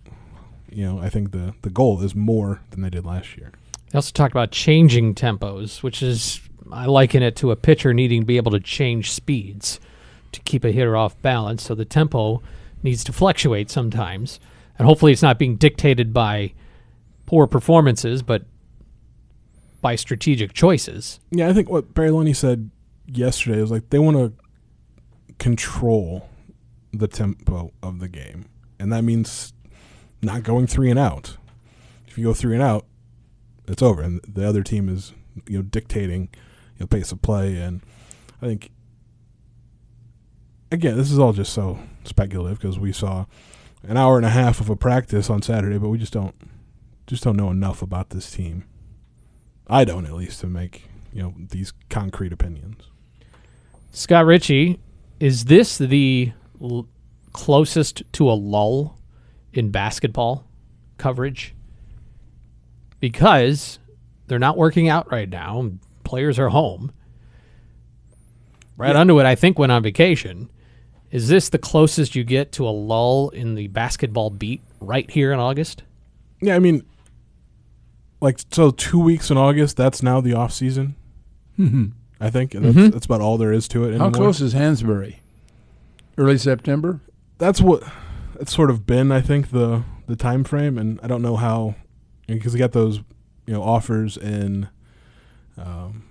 you 0.70 0.86
know, 0.86 1.00
I 1.00 1.10
think 1.10 1.32
the 1.32 1.54
the 1.62 1.70
goal 1.70 2.02
is 2.02 2.16
more 2.16 2.62
than 2.72 2.82
they 2.82 2.90
did 2.90 3.06
last 3.06 3.38
year. 3.38 3.52
They 3.92 3.98
also 3.98 4.12
talked 4.12 4.34
about 4.34 4.52
changing 4.52 5.16
tempos, 5.16 5.84
which 5.84 6.04
is, 6.04 6.42
I 6.72 6.86
liken 6.88 7.24
it 7.24 7.36
to 7.38 7.52
a 7.52 7.56
pitcher 7.56 7.94
needing 7.94 8.22
to 8.22 8.26
be 8.26 8.38
able 8.38 8.52
to 8.52 8.60
change 8.60 9.12
speeds 9.12 9.80
to 10.34 10.42
keep 10.42 10.66
a 10.66 10.72
hitter 10.72 10.98
off 10.98 11.22
balance. 11.22 11.64
So 11.64 11.76
the 11.76 11.86
tempo 11.86 12.42
needs 12.84 13.04
to 13.06 13.14
fluctuate 13.14 13.70
sometimes. 13.70 14.40
And 14.78 14.86
hopefully 14.86 15.14
it's 15.14 15.22
not 15.22 15.40
being 15.40 15.56
dictated 15.56 16.14
by 16.14 16.54
poor 17.26 17.48
performances, 17.48 18.22
but 18.22 18.44
by 19.82 19.96
strategic 19.96 20.54
choices. 20.54 21.20
Yeah, 21.32 21.48
I 21.48 21.54
think 21.54 21.70
what 21.70 21.94
Barry 21.94 22.10
Lunney 22.10 22.36
said 22.36 22.72
yesterday 23.08 23.62
was 23.62 23.72
like 23.72 23.90
they 23.90 24.00
want 24.00 24.18
to 24.18 24.34
control 25.38 26.30
the 26.92 27.08
tempo 27.08 27.72
of 27.84 28.00
the 28.00 28.08
game, 28.08 28.46
and 28.80 28.92
that 28.92 29.04
means 29.04 29.54
not 30.22 30.44
going 30.44 30.68
three 30.68 30.90
and 30.90 31.00
out. 31.00 31.38
If 32.08 32.18
you 32.18 32.26
go 32.26 32.34
three 32.34 32.56
and 32.56 32.64
out, 32.64 32.86
it's 33.68 33.84
over, 33.84 34.02
and 34.02 34.22
the 34.28 34.48
other 34.48 34.64
team 34.64 34.90
is 34.90 35.14
you 35.48 35.58
know 35.58 35.64
dictating 35.64 36.30
you 36.76 36.82
know 36.82 36.88
pace 36.88 37.12
of 37.12 37.22
play, 37.22 37.58
and 37.58 37.82
I 38.42 38.48
think 38.48 38.72
again 40.72 40.98
this 40.98 41.12
is 41.12 41.20
all 41.20 41.34
just 41.34 41.54
so 41.54 41.80
speculative 42.06 42.60
because 42.60 42.80
we 42.80 42.92
saw 42.92 43.26
an 43.84 43.98
hour 43.98 44.18
and 44.18 44.26
a 44.26 44.30
half 44.30 44.60
of 44.60 44.70
a 44.70 44.76
practice 44.76 45.30
on 45.30 45.42
Saturday, 45.42 45.78
but 45.78 45.90
we 45.90 45.98
just 45.98 46.14
don't 46.14 46.36
just 47.08 47.24
don't 47.24 47.38
know 47.38 47.52
enough 47.52 47.82
about 47.82 48.10
this 48.10 48.32
team. 48.32 48.66
I 49.68 49.84
don't, 49.86 50.06
at 50.06 50.14
least, 50.14 50.42
to 50.42 50.48
make 50.48 50.90
you 51.14 51.22
know 51.22 51.34
these 51.38 51.74
concrete 51.90 52.34
opinions. 52.34 52.90
Scott 53.92 54.26
Richey, 54.26 54.80
is 55.20 55.46
this 55.46 55.78
the 55.78 56.34
l- 56.62 56.88
closest 57.32 58.04
to 58.14 58.30
a 58.30 58.34
lull 58.34 59.00
in 59.54 59.72
basketball 59.72 60.48
coverage? 60.98 61.56
Because 63.00 63.80
they're 64.28 64.40
not 64.40 64.58
working 64.58 64.90
out 64.90 65.12
right 65.12 65.30
now. 65.30 65.72
Players 66.04 66.38
are 66.38 66.50
home. 66.50 66.92
Brad 68.78 68.96
Underwood, 68.96 69.26
I 69.26 69.36
think, 69.36 69.58
went 69.58 69.72
on 69.72 69.84
vacation. 69.84 70.50
Is 71.12 71.30
this 71.30 71.48
the 71.48 71.58
closest 71.58 72.16
you 72.16 72.26
get 72.26 72.52
to 72.54 72.68
a 72.68 72.72
lull 72.72 73.30
in 73.30 73.56
the 73.56 73.68
basketball 73.68 74.30
beat 74.30 74.62
right 74.82 75.10
here 75.10 75.32
in 75.32 75.40
August? 75.40 75.84
Yeah, 76.42 76.56
I 76.56 76.60
mean, 76.60 76.84
like 78.26 78.40
so, 78.52 78.72
two 78.72 79.00
weeks 79.00 79.30
in 79.32 79.38
August. 79.38 79.78
That's 79.78 80.02
now 80.04 80.20
the 80.20 80.34
off 80.34 80.52
season. 80.52 80.96
I 82.20 82.30
think 82.30 82.54
and 82.54 82.66
that's, 82.66 82.94
that's 82.94 83.06
about 83.06 83.22
all 83.22 83.38
there 83.38 83.54
is 83.54 83.68
to 83.70 83.86
it. 83.86 83.98
How 83.98 84.08
Anymore. 84.08 84.12
close 84.12 84.42
is 84.42 84.54
Hansberry? 84.54 85.18
Early 86.18 86.38
September. 86.38 87.00
That's 87.38 87.62
what 87.62 87.84
it's 88.40 88.54
sort 88.54 88.70
of 88.70 88.86
been. 88.86 89.12
I 89.12 89.22
think 89.22 89.52
the 89.52 89.84
the 90.08 90.16
time 90.16 90.44
frame, 90.44 90.78
and 90.78 91.00
I 91.02 91.08
don't 91.08 91.22
know 91.22 91.36
how 91.38 91.76
because 92.28 92.54
we 92.54 92.60
got 92.60 92.74
those 92.74 92.98
you 93.46 93.54
know 93.54 93.62
offers 93.64 94.18
in 94.18 94.68
um, 95.58 96.04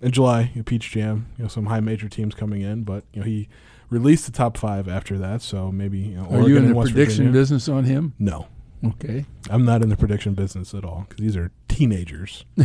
in 0.00 0.10
July, 0.10 0.50
you 0.54 0.60
know, 0.60 0.62
Peach 0.64 0.90
Jam, 0.90 1.26
you 1.36 1.44
know 1.44 1.48
some 1.48 1.66
high 1.66 1.80
major 1.80 2.08
teams 2.08 2.34
coming 2.34 2.62
in, 2.62 2.82
but 2.82 3.04
you 3.12 3.20
know 3.20 3.26
he 3.26 3.48
released 3.90 4.26
the 4.26 4.32
top 4.32 4.56
five 4.56 4.88
after 4.88 5.18
that, 5.18 5.42
so 5.42 5.70
maybe 5.70 5.98
you 5.98 6.16
know, 6.16 6.22
Are 6.24 6.38
Oregon 6.38 6.48
you 6.48 6.56
in 6.56 6.68
the 6.68 6.74
prediction 6.74 7.26
Virginia. 7.26 7.32
business 7.32 7.68
on 7.68 7.84
him? 7.84 8.14
No, 8.18 8.48
Okay. 8.84 9.26
I'm 9.50 9.64
not 9.64 9.82
in 9.82 9.88
the 9.90 9.96
prediction 9.96 10.34
business 10.34 10.74
at 10.74 10.84
all 10.84 11.06
because 11.08 11.22
these 11.22 11.36
are 11.36 11.52
teenagers, 11.68 12.44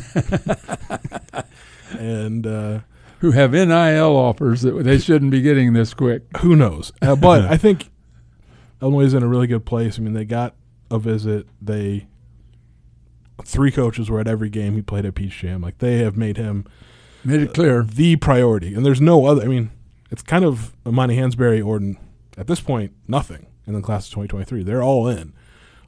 and 1.97 2.47
uh, 2.47 2.79
Who 3.19 3.31
have 3.31 3.51
NIL 3.51 4.15
offers 4.15 4.61
that 4.61 4.83
they 4.83 4.97
shouldn't 4.97 5.31
be 5.31 5.41
getting 5.41 5.73
this 5.73 5.93
quick. 5.93 6.23
who 6.37 6.55
knows? 6.55 6.91
Uh, 7.01 7.15
but 7.15 7.41
I 7.45 7.57
think 7.57 7.89
Illinois 8.81 9.05
is 9.05 9.13
in 9.13 9.23
a 9.23 9.27
really 9.27 9.47
good 9.47 9.65
place. 9.65 9.97
I 9.97 10.01
mean, 10.01 10.13
they 10.13 10.25
got 10.25 10.55
a 10.89 10.99
visit. 10.99 11.47
They 11.61 12.07
three 13.45 13.71
coaches 13.71 14.09
were 14.09 14.19
at 14.19 14.27
every 14.27 14.49
game 14.49 14.73
he 14.73 14.81
played 14.81 15.05
at 15.05 15.15
Peach 15.15 15.37
Jam. 15.37 15.61
Like 15.61 15.77
they 15.79 15.99
have 15.99 16.17
made 16.17 16.37
him 16.37 16.65
Made 17.23 17.41
it 17.41 17.53
clear. 17.53 17.83
the 17.83 18.15
priority, 18.15 18.73
and 18.73 18.85
there's 18.85 19.01
no 19.01 19.25
other. 19.25 19.43
I 19.43 19.47
mean, 19.47 19.69
it's 20.09 20.23
kind 20.23 20.45
of 20.45 20.73
Amani 20.85 21.17
Hansberry 21.17 21.65
or 21.65 21.79
at 22.39 22.47
this 22.47 22.61
point 22.61 22.93
nothing 23.07 23.47
in 23.65 23.73
the 23.73 23.81
class 23.81 24.07
of 24.07 24.11
2023. 24.13 24.63
They're 24.63 24.83
all 24.83 25.07
in 25.07 25.33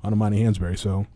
on 0.03 0.13
Amani 0.13 0.43
Hansberry. 0.43 0.77
So 0.77 1.07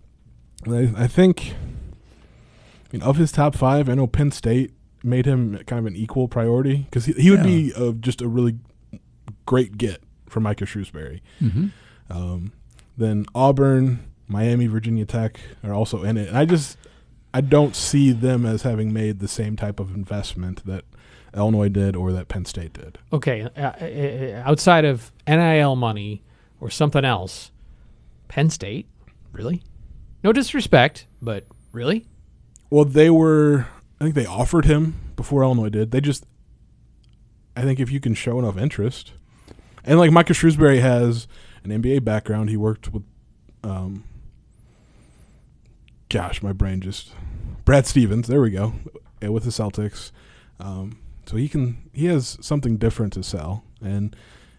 I, 0.68 1.04
I 1.04 1.08
think, 1.08 1.54
I 1.54 2.88
mean, 2.92 3.02
of 3.02 3.18
his 3.18 3.32
top 3.32 3.56
five, 3.56 3.90
I 3.90 3.96
know 3.96 4.08
Penn 4.08 4.32
State 4.32 4.72
made 5.04 5.26
him 5.26 5.58
kind 5.66 5.80
of 5.80 5.86
an 5.86 5.96
equal 5.96 6.28
priority 6.28 6.86
because 6.90 7.06
he, 7.06 7.14
he 7.14 7.30
would 7.30 7.44
be 7.44 7.74
uh, 7.76 7.92
just 7.94 8.22
a 8.22 8.28
really 8.28 8.58
great 9.46 9.78
get 9.78 10.02
for 10.28 10.40
Micah 10.40 10.66
Shrewsbury. 10.66 11.22
Mm-hmm. 11.42 11.68
Um, 12.10 12.54
then 12.98 13.26
Auburn, 13.36 14.08
Miami, 14.28 14.68
Virginia 14.68 15.06
Tech 15.06 15.40
are 15.64 15.74
also 15.74 16.04
in 16.04 16.18
it. 16.18 16.30
And 16.30 16.38
I 16.38 16.46
just 16.46 16.78
I 17.34 17.42
don't 17.42 17.76
see 17.76 18.12
them 18.12 18.46
as 18.46 18.62
having 18.62 18.94
made 18.94 19.20
the 19.20 19.28
same 19.28 19.56
type 19.56 19.80
of 19.80 19.94
investment 19.96 20.66
that 20.66 20.86
Illinois 21.36 21.70
did 21.70 21.96
or 21.96 22.12
that 22.12 22.28
Penn 22.28 22.46
State 22.46 22.74
did. 22.74 23.00
Okay, 23.12 23.42
uh, 23.42 23.60
uh, 23.60 24.44
outside 24.46 24.86
of 24.86 25.12
NIL 25.28 25.76
money 25.76 26.22
or 26.62 26.70
something 26.70 27.04
else, 27.04 27.52
Penn 28.34 28.50
State, 28.50 28.88
really? 29.32 29.62
No 30.24 30.34
disrespect, 30.34 31.06
but 31.22 31.46
really? 31.72 32.08
Well, 32.72 32.84
they 32.84 33.12
were 33.12 33.68
I 34.00 34.06
think 34.06 34.16
they 34.16 34.26
offered 34.26 34.66
him 34.66 34.96
before 35.16 35.44
Illinois 35.44 35.70
did. 35.70 35.92
They 35.92 36.02
just 36.02 36.26
I 37.56 37.62
think 37.62 37.80
if 37.80 37.92
you 37.92 38.00
can 38.00 38.16
show 38.16 38.40
enough 38.40 38.58
interest. 38.58 39.12
And 39.84 40.00
like 40.00 40.10
Micah 40.10 40.34
Shrewsbury 40.34 40.80
has 40.80 41.28
an 41.64 41.70
NBA 41.70 42.04
background. 42.04 42.50
He 42.50 42.58
worked 42.58 42.92
with 42.92 43.04
um 43.64 44.04
gosh, 46.10 46.42
my 46.42 46.54
brain 46.54 46.82
just 46.82 47.12
Brad 47.66 47.86
Stevens, 47.86 48.28
there 48.28 48.42
we 48.42 48.50
go. 48.50 48.74
With 49.22 49.44
the 49.44 49.52
Celtics. 49.52 50.10
Um 50.60 50.98
so 51.28 51.38
he 51.38 51.48
can 51.48 51.88
he 51.94 52.08
has 52.08 52.40
something 52.42 52.78
different 52.78 53.14
to 53.14 53.22
sell. 53.22 53.64
And 53.80 54.16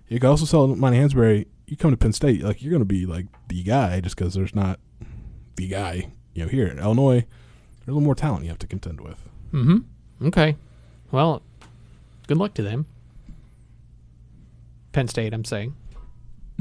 you 0.07 0.21
can 0.21 0.31
also 0.31 0.45
sell 0.45 0.71
Amani 0.71 0.99
Hansberry. 0.99 1.47
You 1.75 1.79
come 1.79 1.91
to 1.91 1.97
Penn 1.97 2.13
State, 2.13 2.41
like 2.45 2.63
you're 2.63 2.71
going 2.71 2.83
to 2.83 2.85
be 2.87 3.05
like 3.05 3.27
the 3.49 3.61
guy, 3.65 3.99
just 4.01 4.15
because 4.17 4.33
there's 4.35 4.55
not 4.55 4.79
the 5.57 5.67
guy, 5.67 6.07
you 6.33 6.45
know. 6.45 6.49
Here 6.49 6.69
in 6.69 6.79
Illinois, 6.79 7.15
there's 7.25 7.89
a 7.89 7.91
little 7.91 8.01
more 8.01 8.15
talent 8.15 8.45
you 8.45 8.49
have 8.51 8.61
to 8.61 8.69
contend 8.69 9.01
with. 9.01 9.19
Mm-hmm. 9.53 10.27
Okay. 10.29 10.57
Well, 11.11 11.43
good 12.29 12.37
luck 12.37 12.55
to 12.55 12.63
them. 12.63 12.87
Penn 14.93 15.09
State, 15.09 15.35
I'm 15.35 15.45
saying. 15.45 15.75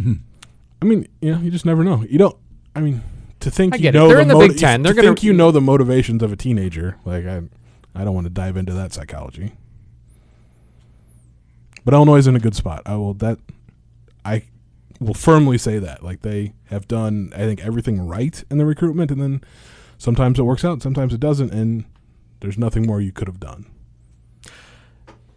I 0.04 0.84
mean, 0.84 1.08
you 1.21 1.32
know, 1.36 1.38
you 1.41 1.52
just 1.52 1.67
never 1.67 1.84
know. 1.84 2.04
You 2.10 2.17
don't. 2.17 2.36
I 2.76 2.80
mean, 2.80 3.04
to 3.41 3.52
think 3.52 3.80
you 3.80 3.91
know 3.91 4.08
the 4.10 4.26
the 4.26 4.34
moti- 4.34 4.47
Big 4.47 4.58
Ten. 4.58 4.82
to 4.84 4.95
gonna- 4.95 5.10
think 5.10 5.21
you 5.21 5.32
know 5.32 5.52
the 5.52 5.62
motivations 5.62 6.23
of 6.23 6.32
a 6.32 6.36
teenager. 6.36 6.97
Like 7.06 7.28
I, 7.28 7.43
I 7.93 8.04
don't 8.04 8.15
want 8.15 8.26
to 8.26 8.32
dive 8.34 8.58
into 8.58 8.73
that 8.73 8.93
psychology. 8.93 9.52
But 11.86 11.93
Illinois 11.93 12.17
is 12.17 12.26
in 12.26 12.36
a 12.36 12.39
good 12.39 12.56
spot. 12.56 12.82
I 12.88 12.95
will 12.95 13.13
that. 13.13 13.38
I 14.26 14.45
will 14.99 15.13
firmly 15.13 15.58
say 15.58 15.79
that. 15.79 16.03
Like 16.03 16.21
they 16.21 16.53
have 16.65 16.88
done, 16.88 17.32
I 17.36 17.39
think 17.39 17.62
everything 17.65 17.99
right 18.06 18.43
in 18.49 18.58
the 18.58 18.65
recruitment, 18.65 19.12
and 19.12 19.21
then 19.21 19.41
sometimes 19.97 20.39
it 20.39 20.43
works 20.43 20.63
out, 20.65 20.82
sometimes 20.82 21.13
it 21.13 21.19
doesn't, 21.19 21.51
and 21.53 21.86
there's 22.39 22.58
nothing 22.58 22.86
more 22.86 23.01
you 23.01 23.12
could 23.12 23.27
have 23.27 23.39
done. 23.39 23.65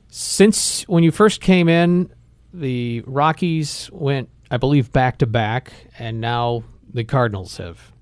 Since 0.08 0.82
when 0.88 1.02
you 1.02 1.10
first 1.10 1.40
came 1.40 1.68
in, 1.68 2.10
the 2.54 3.02
Rockies 3.06 3.90
went, 3.92 4.28
I 4.50 4.56
believe, 4.56 4.92
back 4.92 5.18
to 5.18 5.26
back, 5.26 5.72
and 5.98 6.20
now 6.20 6.64
the 6.92 7.04
Cardinals 7.04 7.56
have 7.58 7.92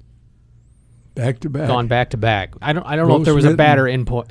Back 1.14 1.40
to 1.40 1.51
back. 1.51 1.69
gone 1.69 1.87
back 1.87 2.11
to 2.11 2.17
back. 2.17 2.55
I 2.61 2.73
don't. 2.73 2.85
I 2.85 2.97
don't 2.97 3.09
know 3.09 3.17
if 3.19 3.25
there 3.25 3.35
was 3.35 3.45
a 3.45 3.55
batter 3.55 3.87
input. 3.87 4.31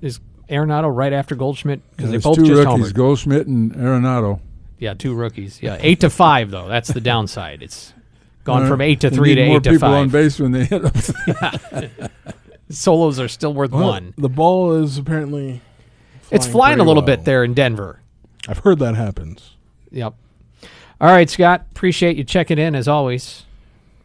Is 0.00 0.18
Arenado 0.48 0.94
right 0.94 1.12
after 1.12 1.34
Goldschmidt 1.34 1.80
because 1.90 2.06
they 2.06 2.12
There's 2.12 2.24
both 2.24 2.36
two 2.36 2.46
just 2.46 2.66
rookies, 2.66 2.92
homered? 2.92 2.94
Goldschmidt 2.94 3.46
and 3.46 3.74
Arenado. 3.74 4.40
Yeah, 4.82 4.94
two 4.94 5.14
rookies. 5.14 5.62
Yeah, 5.62 5.76
eight 5.80 6.00
to 6.00 6.10
five 6.10 6.50
though. 6.50 6.66
That's 6.66 6.88
the 6.92 7.00
downside. 7.00 7.62
It's 7.62 7.92
gone 8.42 8.64
Uh, 8.64 8.68
from 8.68 8.80
eight 8.80 9.00
to 9.02 9.10
three 9.10 9.36
to 9.36 9.46
more 9.46 9.58
eight 9.58 9.62
to 9.62 9.70
people 9.70 9.88
on 9.94 10.08
base 10.08 10.40
when 10.40 10.50
they 10.50 10.64
hit 10.64 10.82
them. 10.82 11.90
Solos 12.68 13.20
are 13.20 13.28
still 13.28 13.54
worth 13.54 13.70
Well, 13.70 13.88
one. 13.90 14.14
The 14.18 14.28
ball 14.28 14.82
is 14.82 14.98
apparently. 14.98 15.60
It's 16.32 16.46
flying 16.48 16.74
a 16.74 16.76
pretty 16.78 16.88
little 16.88 17.02
low. 17.02 17.06
bit 17.06 17.24
there 17.24 17.44
in 17.44 17.54
Denver. 17.54 18.00
I've 18.48 18.58
heard 18.58 18.80
that 18.80 18.96
happens. 18.96 19.52
Yep. 19.92 20.14
All 21.00 21.10
right, 21.12 21.30
Scott. 21.30 21.66
Appreciate 21.70 22.16
you 22.16 22.24
checking 22.24 22.58
in 22.58 22.74
as 22.74 22.88
always. 22.88 23.44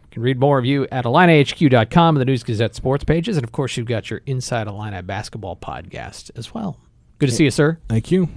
You 0.03 0.07
can 0.11 0.21
read 0.21 0.39
more 0.39 0.59
of 0.59 0.65
you 0.65 0.87
at 0.91 1.05
IlliniHQ.com 1.05 2.15
and 2.17 2.21
the 2.21 2.25
News 2.25 2.43
Gazette 2.43 2.75
sports 2.75 3.03
pages. 3.03 3.35
And 3.37 3.43
of 3.43 3.51
course, 3.51 3.77
you've 3.77 3.87
got 3.87 4.09
your 4.11 4.21
Inside 4.27 4.67
Illini 4.67 5.01
basketball 5.01 5.55
podcast 5.55 6.29
as 6.35 6.53
well. 6.53 6.77
Good 7.17 7.29
to 7.29 7.35
see 7.35 7.45
you, 7.45 7.51
sir. 7.51 7.79
Thank 7.89 8.11
you. 8.11 8.29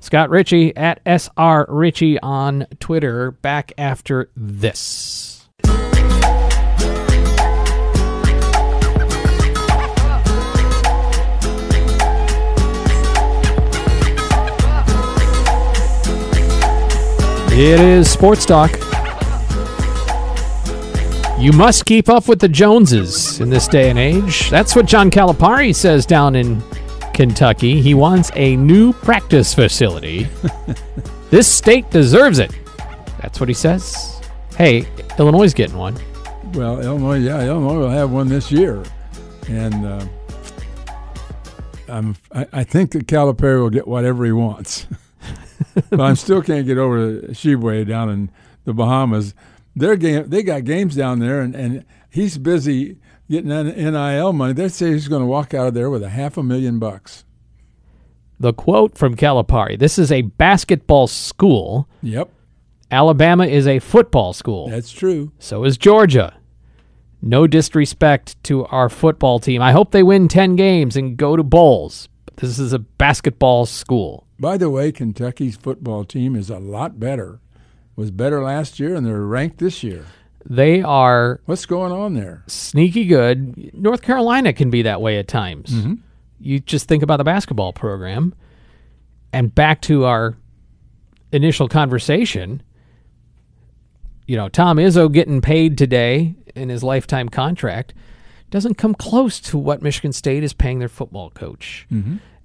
Scott 0.00 0.30
Richey 0.30 0.76
at 0.76 1.00
SR 1.06 1.66
Richey 1.68 2.18
on 2.20 2.66
Twitter. 2.80 3.32
Back 3.32 3.72
after 3.78 4.30
this. 4.36 5.32
It 17.54 17.80
is 17.80 18.10
Sports 18.10 18.46
Talk. 18.46 18.70
You 21.38 21.52
must 21.52 21.84
keep 21.84 22.08
up 22.08 22.26
with 22.26 22.38
the 22.38 22.48
Joneses 22.48 23.40
in 23.40 23.50
this 23.50 23.68
day 23.68 23.90
and 23.90 23.98
age. 23.98 24.48
That's 24.48 24.74
what 24.74 24.86
John 24.86 25.10
Calipari 25.10 25.74
says 25.74 26.06
down 26.06 26.34
in 26.34 26.62
Kentucky. 27.12 27.80
He 27.80 27.94
wants 27.94 28.30
a 28.34 28.56
new 28.56 28.92
practice 28.92 29.54
facility. 29.54 30.28
this 31.30 31.48
state 31.48 31.90
deserves 31.90 32.38
it. 32.38 32.52
That's 33.20 33.40
what 33.40 33.48
he 33.48 33.54
says. 33.54 34.20
Hey, 34.56 34.86
Illinois 35.18 35.44
is 35.44 35.54
getting 35.54 35.76
one. 35.76 35.96
well, 36.54 36.80
Illinois, 36.80 37.18
yeah, 37.18 37.42
Illinois 37.42 37.78
will 37.78 37.90
have 37.90 38.10
one 38.10 38.28
this 38.28 38.50
year, 38.50 38.82
and 39.48 39.86
uh, 39.86 40.06
I'm, 41.88 42.16
I, 42.32 42.46
I 42.52 42.64
think 42.64 42.92
that 42.92 43.06
Calipari 43.06 43.60
will 43.60 43.70
get 43.70 43.86
whatever 43.86 44.24
he 44.24 44.32
wants. 44.32 44.86
but 45.90 46.00
I 46.00 46.14
still 46.14 46.42
can't 46.42 46.66
get 46.66 46.78
over 46.78 47.12
the 47.12 47.28
Tshiebwe 47.28 47.86
down 47.86 48.10
in 48.10 48.30
the 48.64 48.72
Bahamas. 48.72 49.34
Their 49.74 49.96
game, 49.96 50.28
they 50.28 50.42
got 50.42 50.64
games 50.64 50.94
down 50.94 51.18
there, 51.18 51.40
and, 51.40 51.54
and 51.54 51.84
he's 52.10 52.38
busy 52.38 52.98
getting 53.30 53.48
NIL 53.50 54.32
money. 54.32 54.52
They 54.52 54.68
say 54.68 54.92
he's 54.92 55.08
going 55.08 55.22
to 55.22 55.26
walk 55.26 55.54
out 55.54 55.68
of 55.68 55.74
there 55.74 55.90
with 55.90 56.02
a 56.02 56.10
half 56.10 56.36
a 56.36 56.42
million 56.42 56.78
bucks. 56.78 57.24
The 58.40 58.52
quote 58.52 58.98
from 58.98 59.14
Calipari 59.16 59.78
this 59.78 59.98
is 59.98 60.10
a 60.10 60.22
basketball 60.22 61.06
school. 61.06 61.88
Yep, 62.02 62.28
Alabama 62.90 63.46
is 63.46 63.66
a 63.66 63.78
football 63.78 64.32
school. 64.32 64.68
that's 64.68 64.90
true. 64.90 65.32
So 65.38 65.64
is 65.64 65.78
Georgia. 65.78 66.34
No 67.24 67.46
disrespect 67.46 68.42
to 68.44 68.66
our 68.66 68.88
football 68.88 69.38
team. 69.38 69.62
I 69.62 69.70
hope 69.70 69.92
they 69.92 70.02
win 70.02 70.26
10 70.26 70.56
games 70.56 70.96
and 70.96 71.16
go 71.16 71.36
to 71.36 71.44
bowls. 71.44 72.08
But 72.24 72.36
this 72.38 72.58
is 72.58 72.72
a 72.72 72.80
basketball 72.80 73.64
school. 73.64 74.26
By 74.40 74.56
the 74.56 74.68
way, 74.68 74.90
Kentucky's 74.90 75.54
football 75.56 76.04
team 76.04 76.34
is 76.34 76.50
a 76.50 76.58
lot 76.58 76.98
better. 76.98 77.38
Was 77.94 78.10
better 78.10 78.42
last 78.42 78.80
year, 78.80 78.96
and 78.96 79.06
they're 79.06 79.20
ranked 79.20 79.58
this 79.58 79.84
year. 79.84 80.06
They 80.44 80.82
are 80.82 81.40
What's 81.46 81.66
going 81.66 81.92
on 81.92 82.14
there? 82.14 82.42
sneaky 82.46 83.04
good. 83.04 83.74
North 83.74 84.02
Carolina 84.02 84.52
can 84.52 84.70
be 84.70 84.82
that 84.82 85.00
way 85.00 85.18
at 85.18 85.28
times. 85.28 85.70
Mm-hmm. 85.70 85.94
You 86.40 86.60
just 86.60 86.88
think 86.88 87.02
about 87.02 87.18
the 87.18 87.24
basketball 87.24 87.72
program. 87.72 88.34
And 89.32 89.54
back 89.54 89.80
to 89.82 90.04
our 90.04 90.36
initial 91.30 91.68
conversation, 91.68 92.62
you 94.26 94.36
know, 94.36 94.48
Tom 94.48 94.76
Izzo 94.76 95.10
getting 95.10 95.40
paid 95.40 95.78
today 95.78 96.34
in 96.54 96.68
his 96.68 96.82
lifetime 96.82 97.28
contract 97.28 97.94
doesn't 98.50 98.74
come 98.74 98.94
close 98.94 99.40
to 99.40 99.56
what 99.56 99.82
Michigan 99.82 100.12
State 100.12 100.44
is 100.44 100.52
paying 100.52 100.78
their 100.78 100.88
football 100.88 101.30
coach. 101.30 101.86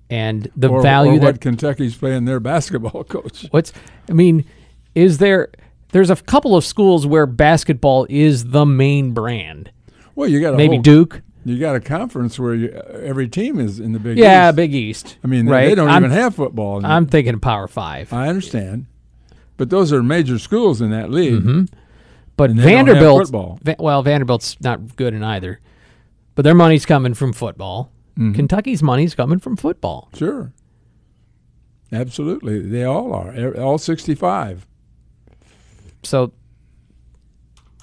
And 0.10 0.50
the 0.56 0.70
or, 0.70 0.82
value 0.82 1.14
or 1.14 1.20
that 1.20 1.26
what 1.26 1.42
Kentucky's 1.42 1.98
paying 1.98 2.24
their 2.26 2.40
basketball 2.40 3.04
coach. 3.10 3.46
What's 3.52 3.74
I 4.10 4.14
mean, 4.14 4.46
is 4.96 5.18
there 5.18 5.50
there's 5.98 6.12
a 6.12 6.16
couple 6.16 6.56
of 6.56 6.64
schools 6.64 7.08
where 7.08 7.26
basketball 7.26 8.06
is 8.08 8.46
the 8.52 8.68
main 8.68 9.14
brand. 9.14 9.72
Well, 10.14 10.30
you 10.30 10.40
got 10.40 10.54
a 10.54 10.58
Maybe 10.58 10.76
whole- 10.76 10.84
Duke. 10.84 11.22
You 11.44 11.58
got 11.58 11.76
a 11.76 11.80
conference 11.80 12.38
where 12.38 12.54
you, 12.54 12.70
every 12.70 13.28
team 13.28 13.58
is 13.60 13.80
in 13.80 13.94
the 13.94 14.00
Big 14.00 14.18
East. 14.18 14.24
Yeah, 14.24 14.50
East. 14.50 14.56
Big 14.58 14.76
East. 14.76 15.18
I 15.24 15.28
mean, 15.28 15.46
they- 15.48 15.52
right? 15.52 15.66
they 15.70 15.76
don't 15.76 15.90
I'm, 15.90 16.04
even 16.06 16.16
have 16.16 16.36
football. 16.36 16.78
in 16.78 16.86
I'm 16.86 17.08
thinking 17.08 17.40
Power 17.40 17.68
Five. 17.68 18.14
I 18.14 18.28
understand, 18.28 18.86
but 19.58 19.72
those 19.72 19.92
are 19.92 20.04
major 20.04 20.38
schools 20.38 20.82
in 20.82 20.92
that 20.92 21.10
league. 21.10 21.42
Mm-hmm. 21.42 21.66
But 22.36 22.52
and 22.52 22.60
they 22.60 22.74
don't 22.74 22.88
have 22.88 22.98
Vanderbilt. 22.98 23.60
Va- 23.64 23.76
well, 23.80 24.04
Vanderbilt's 24.04 24.62
not 24.62 24.96
good 24.98 25.16
in 25.16 25.24
either. 25.24 25.60
But 26.36 26.44
their 26.44 26.54
money's 26.54 26.86
coming 26.86 27.16
from 27.16 27.34
football. 27.34 27.92
Mm-hmm. 28.12 28.34
Kentucky's 28.34 28.84
money's 28.84 29.16
coming 29.16 29.40
from 29.40 29.56
football. 29.58 30.10
Sure, 30.16 30.52
absolutely, 31.92 32.60
they 32.60 32.84
all 32.84 33.14
are. 33.14 33.56
All 33.58 33.78
sixty-five. 33.78 34.68
So 36.08 36.32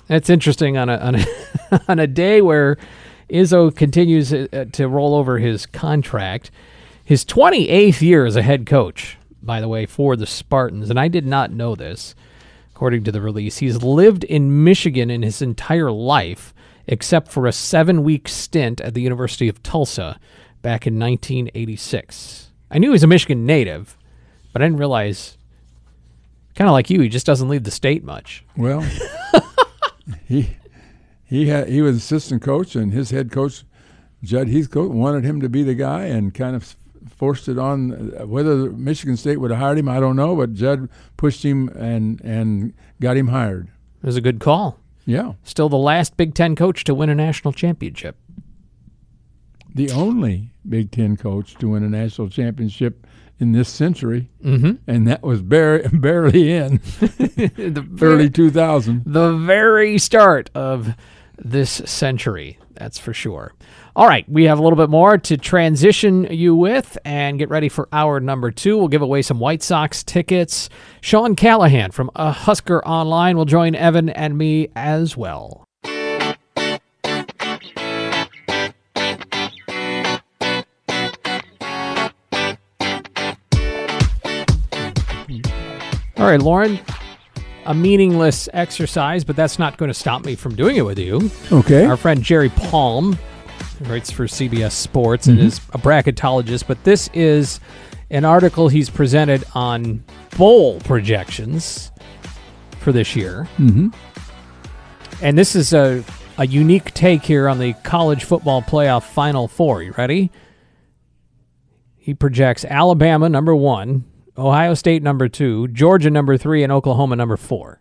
that's 0.07 0.31
interesting 0.31 0.77
on 0.77 0.89
a 0.89 0.97
on 0.97 1.14
a, 1.14 1.25
on 1.89 1.99
a 1.99 2.07
day 2.07 2.41
where 2.41 2.77
Izzo 3.31 3.75
continues 3.75 4.33
uh, 4.33 4.66
to 4.72 4.89
roll 4.89 5.14
over 5.14 5.39
his 5.39 5.66
contract. 5.66 6.51
His 7.05 7.25
28th 7.25 8.01
year 8.01 8.25
as 8.25 8.37
a 8.37 8.43
head 8.43 8.64
coach, 8.64 9.18
by 9.43 9.61
the 9.61 9.68
way, 9.68 9.85
for 9.85 10.16
the 10.16 10.27
Spartans, 10.27 10.89
and 10.89 10.99
I 10.99 11.09
did 11.09 11.27
not 11.27 11.53
know 11.53 11.75
this. 11.75 12.14
According 12.75 13.05
to 13.05 13.12
the 13.12 13.20
release, 13.20 13.59
he's 13.59 13.83
lived 13.83 14.25
in 14.25 14.64
Michigan 14.64 15.11
in 15.11 15.22
his 15.22 15.41
entire 15.41 15.93
life, 15.93 16.53
except 16.87 17.31
for 17.31 17.47
a 17.47 17.53
seven-week 17.53 18.27
stint 18.27 18.81
at 18.81 18.95
the 18.95 19.03
University 19.03 19.49
of 19.49 19.62
Tulsa 19.62 20.18
back 20.61 20.87
in 20.87 20.99
1986. 20.99 22.51
I 22.70 22.79
knew 22.79 22.89
he 22.89 22.93
was 22.93 23.05
a 23.05 23.07
Michigan 23.07 23.47
native, 23.47 23.97
but 24.53 24.61
I 24.61 24.64
didn't 24.64 24.81
realize 24.81 25.37
kind 26.55 26.68
of 26.68 26.72
like 26.72 26.90
you, 26.90 27.00
he 27.00 27.09
just 27.09 27.26
doesn't 27.26 27.48
leave 27.48 27.64
the 27.64 27.70
state 27.70 28.05
much. 28.05 28.44
Well, 28.57 28.84
he 30.26 30.57
he 31.24 31.46
had, 31.48 31.68
he 31.68 31.82
was 31.82 31.96
assistant 31.96 32.42
coach, 32.42 32.74
and 32.76 32.92
his 32.92 33.11
head 33.11 33.30
coach 33.32 33.64
Judd 34.22 34.48
Heathcote 34.48 34.90
wanted 34.92 35.24
him 35.24 35.40
to 35.40 35.48
be 35.48 35.62
the 35.62 35.74
guy, 35.74 36.05
and 36.05 36.32
kind 36.34 36.55
of 36.57 36.76
forced 37.09 37.48
it 37.48 37.59
on. 37.59 38.12
Uh, 38.18 38.26
whether 38.26 38.70
Michigan 38.70 39.16
State 39.16 39.38
would 39.38 39.50
have 39.50 39.61
hired 39.61 39.78
him, 39.78 39.88
I 39.88 40.00
don't 40.00 40.16
know, 40.16 40.34
but 40.36 40.55
Judd 40.55 40.88
pushed 41.16 41.44
him 41.44 41.68
and 41.70 42.20
and 42.22 42.72
got 43.00 43.16
him 43.16 43.28
hired. 43.28 43.68
It 44.02 44.07
was 44.07 44.16
a 44.16 44.20
good 44.20 44.40
call. 44.40 44.78
Yeah, 45.07 45.34
Still 45.42 45.68
the 45.68 45.76
last 45.76 46.16
Big 46.16 46.34
Ten 46.34 46.57
coach 46.57 46.82
to 46.84 46.94
win 46.94 47.11
a 47.11 47.14
national 47.14 47.52
championship. 47.52 48.16
the 49.74 49.90
only 49.90 50.50
Big 50.66 50.90
Ten 50.90 51.16
coach 51.18 51.57
to 51.57 51.68
win 51.68 51.82
a 51.82 51.88
national 51.90 52.30
championship 52.30 53.07
in 53.41 53.53
this 53.53 53.68
century, 53.68 54.30
Mm-hmm. 54.45 54.72
and 54.87 55.07
that 55.09 55.22
was 55.22 55.43
barely, 55.43 55.89
barely 55.93 56.53
in 56.53 56.76
the 57.01 57.87
early 58.01 58.30
2000. 58.30 59.03
the 59.07 59.32
very 59.37 59.99
start 59.99 60.51
of 60.55 60.95
this 61.39 61.70
century. 61.85 62.59
That's 62.74 62.99
for 62.99 63.12
sure. 63.14 63.53
All 63.97 64.07
right, 64.09 64.28
we 64.28 64.45
have 64.45 64.59
a 64.59 64.62
little 64.62 64.76
bit 64.76 64.91
more 64.91 65.16
to 65.18 65.37
transition 65.37 66.24
you 66.24 66.57
with 66.57 66.99
and 67.05 67.39
get 67.39 67.49
ready 67.49 67.68
for 67.68 67.89
hour 67.93 68.18
number 68.18 68.51
two. 68.51 68.76
We'll 68.76 68.89
give 68.89 69.03
away 69.03 69.22
some 69.22 69.39
White 69.39 69.62
Sox 69.62 70.03
tickets. 70.03 70.68
Sean 71.01 71.37
Callahan 71.37 71.93
from 71.93 72.11
a 72.16 72.32
Husker 72.32 72.85
Online 72.85 73.37
will 73.37 73.45
join 73.45 73.76
Evan 73.76 74.09
and 74.09 74.37
me 74.37 74.68
as 74.74 75.16
well. 75.16 75.64
All 86.25 86.31
right, 86.31 86.41
Loren, 86.41 86.81
a 87.66 87.75
meaningless 87.75 88.49
exercise, 88.55 89.25
but 89.25 89.37
that's 89.37 89.59
not 89.59 89.77
going 89.77 89.91
to 89.91 89.95
stop 89.95 90.25
me 90.25 90.37
from 90.37 90.55
doing 90.55 90.77
it 90.77 90.83
with 90.83 90.99
you. 90.99 91.31
Okay. 91.53 91.85
Our 91.85 91.99
friend 91.99 92.22
Jerry 92.22 92.49
Palm 92.49 93.18
writes 93.83 94.11
for 94.11 94.25
CBS 94.25 94.72
Sports 94.72 95.27
and 95.27 95.39
is 95.39 95.59
a 95.75 95.79
bracketologist, 95.79 96.66
but 96.66 96.83
this 96.85 97.11
is 97.12 97.61
an 98.09 98.25
article 98.25 98.68
he's 98.68 98.89
presented 98.89 99.45
on 99.55 100.03
bowl 100.39 100.81
projections 100.81 101.91
for 102.81 102.91
this 102.91 103.14
year. 103.14 103.47
Mm-hmm. 103.59 103.89
And 105.20 105.37
this 105.37 105.55
is 105.55 105.75
a, 105.75 106.03
a 106.39 106.47
unique 106.47 106.95
take 106.95 107.22
here 107.22 107.51
on 107.51 107.59
the 107.59 107.75
college 107.85 108.25
football 108.25 108.62
playoff 108.62 109.03
final 109.03 109.47
four. 109.47 109.83
You 109.83 109.93
ready? 109.99 110.31
He 111.99 112.14
projects 112.14 112.64
Alabama 112.64 113.29
number 113.29 113.55
one, 113.55 114.05
Ohio 114.37 114.74
State 114.74 115.03
number 115.03 115.28
two, 115.28 115.68
Georgia 115.68 116.11
number 116.11 116.37
three, 116.37 116.62
and 116.62 116.72
Oklahoma 116.72 117.16
number 117.16 117.37
four. 117.37 117.80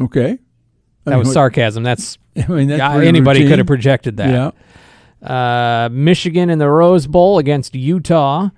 Okay. 0.00 0.32
I 0.32 0.36
That 1.04 1.10
mean, 1.10 1.18
was 1.20 1.28
what- 1.28 1.34
sarcasm. 1.34 1.82
That's, 1.82 2.18
I 2.36 2.46
mean, 2.48 2.68
that's 2.68 2.82
anybody 3.04 3.40
routine. 3.40 3.48
could 3.50 3.58
have 3.58 3.66
projected 3.66 4.16
that. 4.18 4.30
Yeah. 4.30 4.50
Uh, 5.84 5.88
Michigan 5.90 6.50
in 6.50 6.58
the 6.58 6.68
Rose 6.68 7.06
Bowl 7.06 7.38
against 7.38 7.74
Utah. 7.74 8.50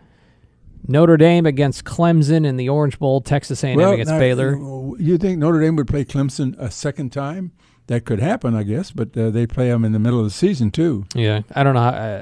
Notre 0.88 1.16
Dame 1.16 1.46
against 1.46 1.84
Clemson 1.84 2.46
in 2.46 2.56
the 2.56 2.68
Orange 2.68 2.98
Bowl. 2.98 3.20
Texas 3.20 3.62
A&M 3.64 3.78
against 3.78 4.12
now, 4.12 4.18
Baylor. 4.18 4.56
You 4.98 5.18
think 5.18 5.38
Notre 5.38 5.60
Dame 5.60 5.74
would 5.76 5.88
play 5.88 6.04
Clemson 6.04 6.56
a 6.58 6.70
second 6.70 7.10
time? 7.12 7.52
That 7.88 8.04
could 8.04 8.18
happen, 8.20 8.54
I 8.56 8.62
guess, 8.64 8.90
but 8.90 9.16
uh, 9.16 9.30
they 9.30 9.46
play 9.46 9.68
them 9.68 9.84
in 9.84 9.92
the 9.92 9.98
middle 10.00 10.18
of 10.18 10.24
the 10.24 10.30
season 10.30 10.70
too. 10.72 11.04
Yeah, 11.14 11.42
I 11.54 11.62
don't 11.62 11.74
know. 11.74 11.80
How, 11.80 11.90
I, 11.90 12.16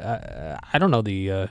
I, 0.54 0.58
I 0.74 0.78
don't 0.78 0.90
know 0.90 1.00
the. 1.02 1.30
Uh, 1.30 1.46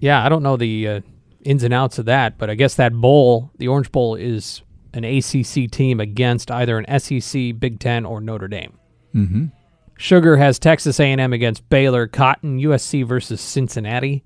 yeah, 0.00 0.24
I 0.24 0.28
don't 0.28 0.42
know 0.42 0.56
the 0.56 0.88
uh, 0.88 1.00
ins 1.44 1.62
and 1.62 1.74
outs 1.74 1.98
of 1.98 2.06
that, 2.06 2.38
but 2.38 2.50
I 2.50 2.54
guess 2.54 2.74
that 2.74 2.92
bowl, 2.92 3.50
the 3.58 3.68
Orange 3.68 3.92
Bowl, 3.92 4.14
is 4.14 4.62
an 4.94 5.04
ACC 5.04 5.70
team 5.70 6.00
against 6.00 6.50
either 6.50 6.78
an 6.78 6.98
SEC, 6.98 7.58
Big 7.58 7.78
Ten, 7.78 8.04
or 8.04 8.20
Notre 8.20 8.48
Dame. 8.48 8.78
Mm-hmm. 9.14 9.44
Sugar 9.96 10.36
has 10.36 10.58
Texas 10.58 11.00
A&M 11.00 11.32
against 11.32 11.68
Baylor. 11.68 12.06
Cotton 12.06 12.60
USC 12.60 13.06
versus 13.06 13.40
Cincinnati. 13.40 14.24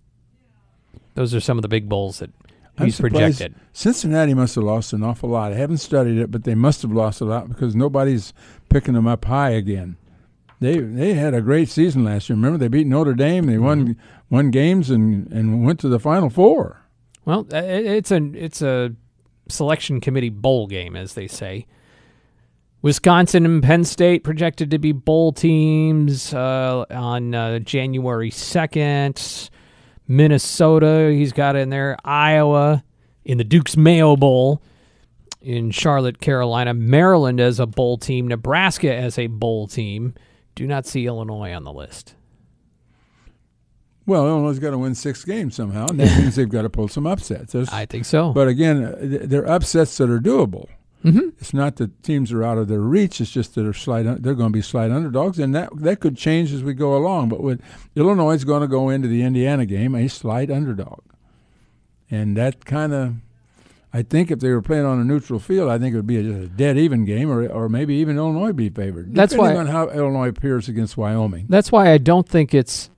Those 1.14 1.34
are 1.34 1.40
some 1.40 1.58
of 1.58 1.62
the 1.62 1.68
big 1.68 1.88
bowls 1.88 2.18
that 2.18 2.30
I'm 2.78 2.86
he's 2.86 3.00
projected. 3.00 3.54
Cincinnati 3.72 4.34
must 4.34 4.54
have 4.54 4.64
lost 4.64 4.92
an 4.92 5.02
awful 5.02 5.28
lot. 5.28 5.52
I 5.52 5.56
haven't 5.56 5.78
studied 5.78 6.18
it, 6.18 6.30
but 6.30 6.44
they 6.44 6.54
must 6.54 6.82
have 6.82 6.92
lost 6.92 7.20
a 7.20 7.24
lot 7.24 7.48
because 7.48 7.74
nobody's 7.74 8.32
picking 8.68 8.94
them 8.94 9.06
up 9.06 9.24
high 9.24 9.50
again. 9.50 9.96
They 10.62 10.78
they 10.78 11.14
had 11.14 11.34
a 11.34 11.40
great 11.42 11.68
season 11.68 12.04
last 12.04 12.28
year. 12.28 12.36
Remember, 12.36 12.56
they 12.58 12.68
beat 12.68 12.86
Notre 12.86 13.14
Dame. 13.14 13.46
They 13.46 13.58
won 13.58 13.88
Mm-hmm. 13.88 14.34
won 14.34 14.50
games 14.50 14.88
and, 14.90 15.30
and 15.32 15.64
went 15.64 15.78
to 15.80 15.88
the 15.88 15.98
Final 16.00 16.30
Four. 16.30 16.80
Well, 17.24 17.46
uh, 17.52 17.58
it's 17.62 18.10
a 18.10 18.16
it's 18.34 18.62
a 18.62 18.94
selection 19.48 20.00
committee 20.00 20.30
bowl 20.30 20.66
game, 20.66 20.96
as 20.96 21.14
they 21.14 21.26
say. 21.28 21.66
Wisconsin 22.80 23.44
and 23.44 23.62
Penn 23.62 23.84
State 23.84 24.24
projected 24.24 24.70
to 24.72 24.78
be 24.78 24.90
bowl 24.90 25.32
teams 25.32 26.34
uh, 26.34 26.84
on 26.90 27.32
uh, 27.34 27.58
January 27.60 28.30
second. 28.30 29.50
Minnesota, 30.08 31.10
he's 31.12 31.32
got 31.32 31.54
in 31.54 31.70
there. 31.70 31.96
Iowa 32.04 32.82
in 33.24 33.38
the 33.38 33.44
Duke's 33.44 33.76
Mayo 33.76 34.16
Bowl 34.16 34.60
in 35.40 35.70
Charlotte, 35.70 36.20
Carolina. 36.20 36.74
Maryland 36.74 37.40
as 37.40 37.60
a 37.60 37.66
bowl 37.66 37.98
team. 37.98 38.26
Nebraska 38.28 38.92
as 38.92 39.16
a 39.16 39.28
bowl 39.28 39.68
team. 39.68 40.14
Do 40.54 40.66
not 40.66 40.86
see 40.86 41.06
Illinois 41.06 41.52
on 41.52 41.64
the 41.64 41.72
list. 41.72 42.14
Well, 44.04 44.26
Illinois 44.26 44.58
got 44.58 44.70
to 44.70 44.78
win 44.78 44.94
six 44.94 45.24
games 45.24 45.54
somehow, 45.54 45.86
and 45.88 46.00
that 46.00 46.18
means 46.18 46.34
they've 46.34 46.48
got 46.48 46.62
to 46.62 46.70
pull 46.70 46.88
some 46.88 47.06
upsets. 47.06 47.54
I 47.72 47.86
think 47.86 48.04
so. 48.04 48.32
But 48.32 48.48
again, 48.48 48.84
uh, 48.84 48.96
they're 49.00 49.48
upsets 49.48 49.96
that 49.98 50.10
are 50.10 50.18
doable. 50.18 50.68
Mm-hmm. 51.04 51.30
It's 51.38 51.54
not 51.54 51.76
that 51.76 52.02
teams 52.02 52.32
are 52.32 52.44
out 52.44 52.58
of 52.58 52.68
their 52.68 52.80
reach. 52.80 53.20
It's 53.20 53.30
just 53.30 53.54
that 53.54 53.62
they're 53.62 53.72
slight. 53.72 54.04
They're 54.04 54.34
going 54.34 54.50
to 54.50 54.56
be 54.56 54.62
slight 54.62 54.90
underdogs, 54.90 55.38
and 55.38 55.54
that 55.54 55.70
that 55.76 56.00
could 56.00 56.16
change 56.16 56.52
as 56.52 56.62
we 56.62 56.74
go 56.74 56.96
along. 56.96 57.28
But 57.28 57.42
with 57.42 57.60
Illinois 57.96 58.34
is 58.34 58.44
going 58.44 58.62
to 58.62 58.68
go 58.68 58.88
into 58.88 59.08
the 59.08 59.22
Indiana 59.22 59.66
game 59.66 59.94
a 59.94 60.08
slight 60.08 60.50
underdog, 60.50 61.00
and 62.10 62.36
that 62.36 62.64
kind 62.64 62.92
of. 62.92 63.14
I 63.94 64.02
think 64.02 64.30
if 64.30 64.40
they 64.40 64.50
were 64.50 64.62
playing 64.62 64.86
on 64.86 64.98
a 65.00 65.04
neutral 65.04 65.38
field, 65.38 65.68
I 65.70 65.78
think 65.78 65.92
it 65.92 65.96
would 65.96 66.06
be 66.06 66.16
a, 66.16 66.22
just 66.22 66.38
a 66.40 66.48
dead 66.48 66.78
even 66.78 67.04
game, 67.04 67.30
or 67.30 67.46
or 67.48 67.68
maybe 67.68 67.94
even 67.96 68.16
Illinois 68.16 68.52
be 68.52 68.68
favored. 68.70 69.14
That's 69.14 69.32
depending 69.32 69.56
why- 69.56 69.60
on 69.60 69.66
how 69.66 69.88
Illinois 69.90 70.28
appears 70.28 70.68
against 70.68 70.96
Wyoming. 70.96 71.46
That's 71.48 71.70
why 71.70 71.92
I 71.92 71.98
don't 71.98 72.26
think 72.28 72.54
it's 72.54 72.88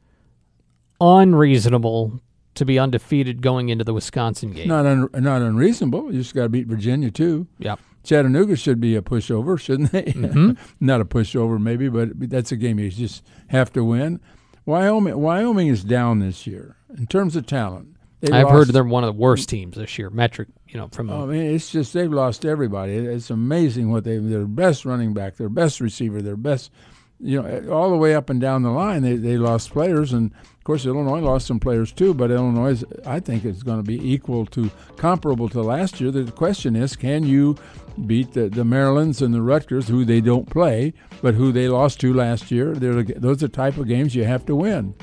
unreasonable 1.01 2.21
to 2.55 2.65
be 2.65 2.79
undefeated 2.79 3.43
going 3.43 3.69
into 3.69 3.85
the 3.85 3.93
Wisconsin 3.95 4.53
game. 4.53 4.69
Not 4.69 4.87
un, 4.87 5.09
not 5.15 5.43
unreasonable. 5.43 6.13
You 6.13 6.21
just 6.21 6.35
got 6.35 6.45
to 6.45 6.49
beat 6.49 6.67
Virginia 6.67 7.11
too. 7.11 7.47
Yep. 7.59 7.81
Chattanooga 8.05 8.55
should 8.55 8.81
be 8.81 8.95
a 8.97 9.03
pushover, 9.03 9.59
shouldn't 9.59 9.91
they? 9.91 10.03
Mhm. 10.03 10.59
Not 10.81 11.01
a 11.01 11.07
pushover, 11.07 11.59
maybe, 11.59 11.89
but 11.89 12.11
that's 12.29 12.53
a 12.53 12.57
game 12.57 12.79
you 12.79 12.91
just 12.91 13.25
have 13.47 13.73
to 13.73 13.83
win. 13.83 14.21
Wyoming 14.67 15.19
Wyoming 15.19 15.69
is 15.69 15.83
down 15.83 16.19
this 16.19 16.47
year 16.47 16.77
in 16.99 17.07
terms 17.07 17.35
of 17.35 17.47
talent. 17.47 17.97
They 18.21 18.31
I've 18.31 18.51
heard 18.51 18.69
they're 18.69 18.85
one 18.85 19.05
of 19.05 19.09
the 19.09 19.19
worst 19.19 19.49
teams 19.49 19.77
this 19.79 19.99
year. 19.99 20.11
Metric, 20.11 20.49
you 20.75 20.81
know, 20.81 20.89
from 20.89 21.09
oh, 21.09 21.23
I 21.23 21.27
mean, 21.27 21.55
it's 21.55 21.71
just 21.71 21.93
they've 21.93 22.13
lost 22.13 22.45
everybody. 22.45 22.95
It's 22.95 23.31
amazing 23.31 23.93
what 23.93 24.03
they 24.03 24.19
their 24.19 24.45
best 24.45 24.85
running 24.85 25.15
back, 25.15 25.37
their 25.37 25.49
best 25.49 25.81
receiver, 25.81 26.21
their 26.21 26.37
best, 26.37 26.73
you 27.21 27.41
know, 27.41 27.49
eh, 27.49 27.69
all 27.69 27.91
the 27.91 27.97
way 27.97 28.13
up 28.17 28.29
and 28.29 28.41
down 28.41 28.65
the 28.65 28.71
line. 28.71 29.03
They 29.03 29.15
they 29.15 29.37
lost 29.37 29.71
players, 29.71 30.13
and 30.13 30.33
of 30.33 30.65
course 30.65 30.85
Illinois 30.85 31.21
lost 31.21 31.47
some 31.47 31.61
players 31.61 31.93
too. 31.93 32.13
But 32.13 32.33
Illinois, 32.33 32.73
is, 32.73 32.85
I 33.07 33.21
think, 33.21 33.45
is 33.45 33.63
going 33.63 33.79
to 33.79 33.85
be 33.85 34.13
equal 34.13 34.47
to 34.47 34.69
comparable 34.97 35.49
to 35.51 35.63
last 35.63 36.01
year. 36.01 36.11
The 36.11 36.33
question 36.33 36.75
is, 36.75 36.97
can 36.97 37.23
you 37.23 37.57
beat 38.05 38.33
the, 38.33 38.49
the 38.49 38.65
Marylands 38.65 39.23
and 39.23 39.33
the 39.33 39.43
Rutgers, 39.43 39.87
who 39.87 40.05
they 40.05 40.21
don't 40.21 40.51
play, 40.51 40.93
but 41.23 41.35
who 41.35 41.53
they 41.53 41.69
lost 41.69 42.01
to 42.01 42.13
last 42.13 42.51
year? 42.51 42.75
They're, 42.75 43.05
those 43.05 43.45
are 43.45 43.47
the 43.47 43.49
type 43.49 43.77
of 43.77 43.87
games 43.87 44.17
you 44.17 44.25
have 44.25 44.45
to 44.47 44.57
win. 44.57 44.97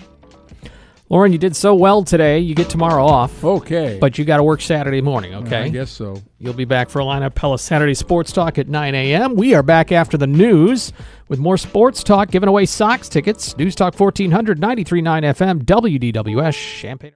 Loren. 1.12 1.34
You 1.34 1.38
did 1.38 1.58
so 1.58 1.76
well 1.76 2.06
today. 2.06 2.40
You 2.40 2.56
get 2.56 2.70
tomorrow 2.70 3.06
off, 3.06 3.44
Okay, 3.44 3.98
but 4.00 4.18
you 4.18 4.24
got 4.24 4.38
to 4.38 4.44
work 4.44 4.62
Saturday 4.62 5.02
morning. 5.02 5.36
Okay, 5.36 5.64
I 5.64 5.68
guess 5.68 5.92
so. 5.92 6.22
You'll 6.40 6.54
be 6.54 6.64
back 6.64 6.90
for 6.90 7.02
a 7.02 7.04
lineup 7.04 7.36
Pella 7.36 7.60
Saturday 7.60 7.94
Sports 7.96 8.32
Talk 8.32 8.58
at 8.58 8.70
9 8.70 8.96
a.m. 8.96 9.36
We 9.36 9.54
are 9.54 9.62
back 9.62 9.92
after 9.92 10.18
the 10.18 10.26
news 10.26 10.94
with 11.28 11.38
more 11.40 11.58
sports 11.58 12.02
talk, 12.02 12.32
giving 12.32 12.48
away 12.48 12.66
Sox 12.66 13.10
tickets. 13.10 13.58
News 13.58 13.76
Talk 13.76 14.00
1400, 14.00 14.62
93.9 14.62 15.64
FM, 15.64 15.64
WDWS, 15.64 16.80
Champaign. 16.80 17.10